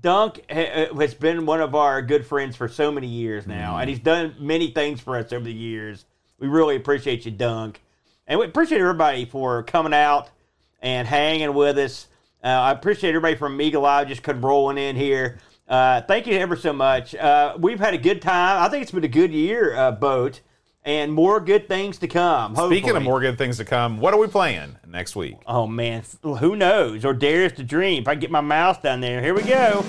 Dunk 0.02 0.42
ha- 0.52 0.88
has 0.94 1.14
been 1.14 1.46
one 1.46 1.62
of 1.62 1.74
our 1.74 2.02
good 2.02 2.26
friends 2.26 2.58
for 2.58 2.68
so 2.68 2.92
many 2.92 3.08
years 3.08 3.48
now, 3.48 3.72
Mm-hmm. 3.72 3.80
and 3.82 3.90
he's 3.90 4.00
done 4.00 4.36
many 4.40 4.72
things 4.72 5.00
for 5.00 5.16
us 5.18 5.32
over 5.32 5.46
the 5.46 5.54
years. 5.54 6.06
We 6.38 6.48
really 6.50 6.76
appreciate 6.76 7.26
you, 7.26 7.32
Dunk, 7.32 7.82
and 8.28 8.38
we 8.40 8.46
appreciate 8.46 8.82
everybody 8.82 9.24
for 9.24 9.64
coming 9.64 9.94
out 9.94 10.30
and 10.82 11.08
hanging 11.08 11.54
with 11.54 11.78
us. 11.78 12.08
Uh, 12.44 12.48
I 12.48 12.72
appreciate 12.72 13.12
everybody 13.12 13.36
from 13.36 13.54
Amiga 13.54 13.80
Live 13.80 14.10
just 14.10 14.22
come 14.22 14.46
rolling 14.46 14.78
in 14.78 14.98
here. 14.98 15.40
Uh, 15.68 16.02
thank 16.02 16.28
you 16.28 16.34
ever 16.38 16.58
so 16.58 16.74
much. 16.74 17.16
Uh, 17.16 17.56
we've 17.58 17.80
had 17.80 17.94
a 17.94 17.98
good 17.98 18.22
time. 18.22 18.62
I 18.62 18.68
think 18.70 18.84
it's 18.84 18.92
been 18.92 19.04
a 19.04 19.08
good 19.08 19.32
year, 19.32 19.76
uh, 19.76 19.92
boat, 19.92 20.42
and 20.88 21.14
more 21.14 21.42
good 21.42 21.68
things 21.68 21.98
to 21.98 22.08
come. 22.08 22.56
Speaking 22.56 22.96
of 22.96 23.04
more 23.04 23.20
good 23.20 23.38
things 23.38 23.58
to 23.58 23.66
come, 23.66 24.00
what 24.00 24.14
are 24.14 24.18
we 24.18 24.28
playing 24.28 24.78
next 24.88 25.18
week? 25.18 25.36
Oh 25.46 25.68
man, 25.68 26.04
who 26.24 26.56
knows? 26.56 27.04
Or 27.04 27.14
dares 27.14 27.52
to 27.54 27.64
dream. 27.64 28.04
If 28.04 28.08
I 28.08 28.16
get 28.16 28.32
my 28.32 28.40
mouse 28.40 28.82
down 28.82 29.02
there, 29.02 29.22
here 29.22 29.34
we 29.34 29.44
go. 29.44 29.84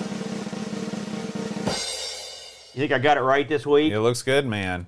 You 2.74 2.82
think 2.82 2.92
I 2.92 2.98
got 2.98 3.16
it 3.16 3.20
right 3.20 3.48
this 3.48 3.64
week? 3.64 3.92
It 3.92 4.00
looks 4.00 4.22
good, 4.22 4.44
man. 4.44 4.86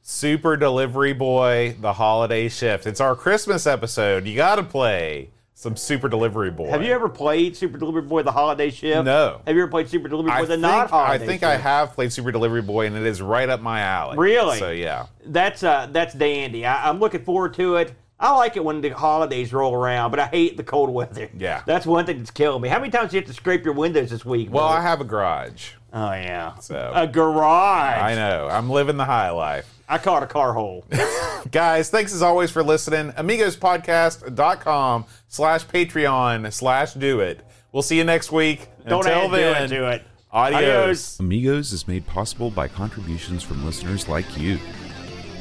Super 0.00 0.56
Delivery 0.56 1.12
Boy, 1.12 1.76
The 1.78 1.92
Holiday 1.92 2.48
Shift. 2.48 2.86
It's 2.86 3.00
our 3.00 3.14
Christmas 3.14 3.66
episode. 3.66 4.26
You 4.26 4.34
got 4.34 4.56
to 4.56 4.62
play 4.62 5.30
some 5.56 5.76
Super 5.76 6.08
Delivery 6.08 6.50
Boy. 6.50 6.68
Have 6.68 6.82
you 6.82 6.92
ever 6.92 7.08
played 7.08 7.56
Super 7.56 7.78
Delivery 7.78 8.02
Boy: 8.02 8.22
The 8.22 8.32
Holiday 8.32 8.70
Shift? 8.70 9.04
No. 9.04 9.40
Have 9.46 9.54
you 9.54 9.62
ever 9.62 9.70
played 9.70 9.88
Super 9.88 10.08
Delivery 10.08 10.30
Boy: 10.32 10.36
I 10.36 10.40
The 10.42 10.46
think, 10.48 10.60
Not 10.62 10.92
I 10.92 11.18
think 11.18 11.30
Shift? 11.40 11.44
I 11.44 11.56
have 11.56 11.92
played 11.92 12.12
Super 12.12 12.32
Delivery 12.32 12.62
Boy, 12.62 12.86
and 12.86 12.96
it 12.96 13.04
is 13.06 13.22
right 13.22 13.48
up 13.48 13.60
my 13.60 13.80
alley. 13.80 14.18
Really? 14.18 14.58
So 14.58 14.70
yeah. 14.70 15.06
That's 15.24 15.62
uh, 15.62 15.88
that's 15.90 16.12
dandy. 16.14 16.66
I, 16.66 16.88
I'm 16.88 16.98
looking 17.00 17.24
forward 17.24 17.54
to 17.54 17.76
it. 17.76 17.94
I 18.18 18.34
like 18.36 18.56
it 18.56 18.64
when 18.64 18.80
the 18.80 18.90
holidays 18.90 19.52
roll 19.52 19.74
around, 19.74 20.10
but 20.12 20.20
I 20.20 20.26
hate 20.26 20.56
the 20.56 20.62
cold 20.62 20.88
weather. 20.88 21.28
Yeah. 21.36 21.62
that's 21.66 21.84
one 21.84 22.06
thing 22.06 22.18
that's 22.18 22.30
killing 22.30 22.62
me. 22.62 22.68
How 22.68 22.78
many 22.78 22.90
times 22.90 23.10
do 23.10 23.16
you 23.16 23.20
have 23.20 23.28
to 23.28 23.34
scrape 23.34 23.64
your 23.64 23.74
windows 23.74 24.10
this 24.10 24.24
week? 24.24 24.52
Well? 24.52 24.64
I 24.64 24.80
have 24.80 25.00
a 25.00 25.04
garage. 25.04 25.72
oh 25.92 26.12
yeah, 26.12 26.54
So- 26.58 26.92
a 26.94 27.06
garage. 27.08 27.98
I 28.00 28.14
know. 28.14 28.48
I'm 28.50 28.70
living 28.70 28.96
the 28.96 29.04
high 29.04 29.30
life. 29.30 29.68
I 29.88 29.98
caught 29.98 30.22
a 30.22 30.26
car 30.26 30.54
hole. 30.54 30.84
Guys, 31.50 31.90
thanks 31.90 32.14
as 32.14 32.22
always 32.22 32.50
for 32.50 32.62
listening. 32.62 33.12
AmigosPodcast.com 33.12 35.04
slash 35.28 35.66
Patreon 35.66 36.52
slash 36.52 36.94
do 36.94 37.20
it. 37.20 37.40
We'll 37.72 37.82
see 37.82 37.98
you 37.98 38.04
next 38.04 38.32
week. 38.32 38.68
Don't 38.86 39.06
Until 39.06 39.34
add 39.34 39.68
do 39.68 39.74
it 39.74 39.78
to 39.78 39.90
it. 39.90 40.02
Adios. 40.32 40.62
Adios. 40.62 41.20
Amigos 41.20 41.72
is 41.72 41.86
made 41.86 42.06
possible 42.06 42.50
by 42.50 42.66
contributions 42.68 43.42
from 43.42 43.64
listeners 43.64 44.08
like 44.08 44.38
you. 44.38 44.58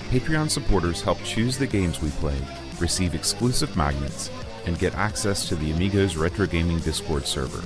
Patreon 0.10 0.50
supporters 0.50 1.02
help 1.02 1.22
choose 1.24 1.58
the 1.58 1.66
games 1.66 2.02
we 2.02 2.10
play, 2.12 2.38
receive 2.80 3.16
exclusive 3.16 3.76
magnets, 3.76 4.30
and 4.66 4.78
get 4.78 4.94
access 4.94 5.48
to 5.50 5.56
the 5.56 5.72
Amigos 5.72 6.16
Retro 6.16 6.46
Gaming 6.46 6.80
Discord 6.80 7.26
server. 7.26 7.66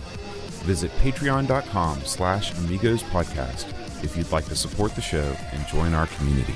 Visit 0.64 0.92
patreon.com 0.98 2.02
slash 2.06 2.58
amigos 2.58 3.04
podcast 3.04 3.66
if 4.04 4.16
you'd 4.16 4.32
like 4.32 4.46
to 4.46 4.56
support 4.56 4.96
the 4.96 5.02
show 5.02 5.36
and 5.52 5.68
join 5.68 5.94
our 5.94 6.08
community. 6.08 6.56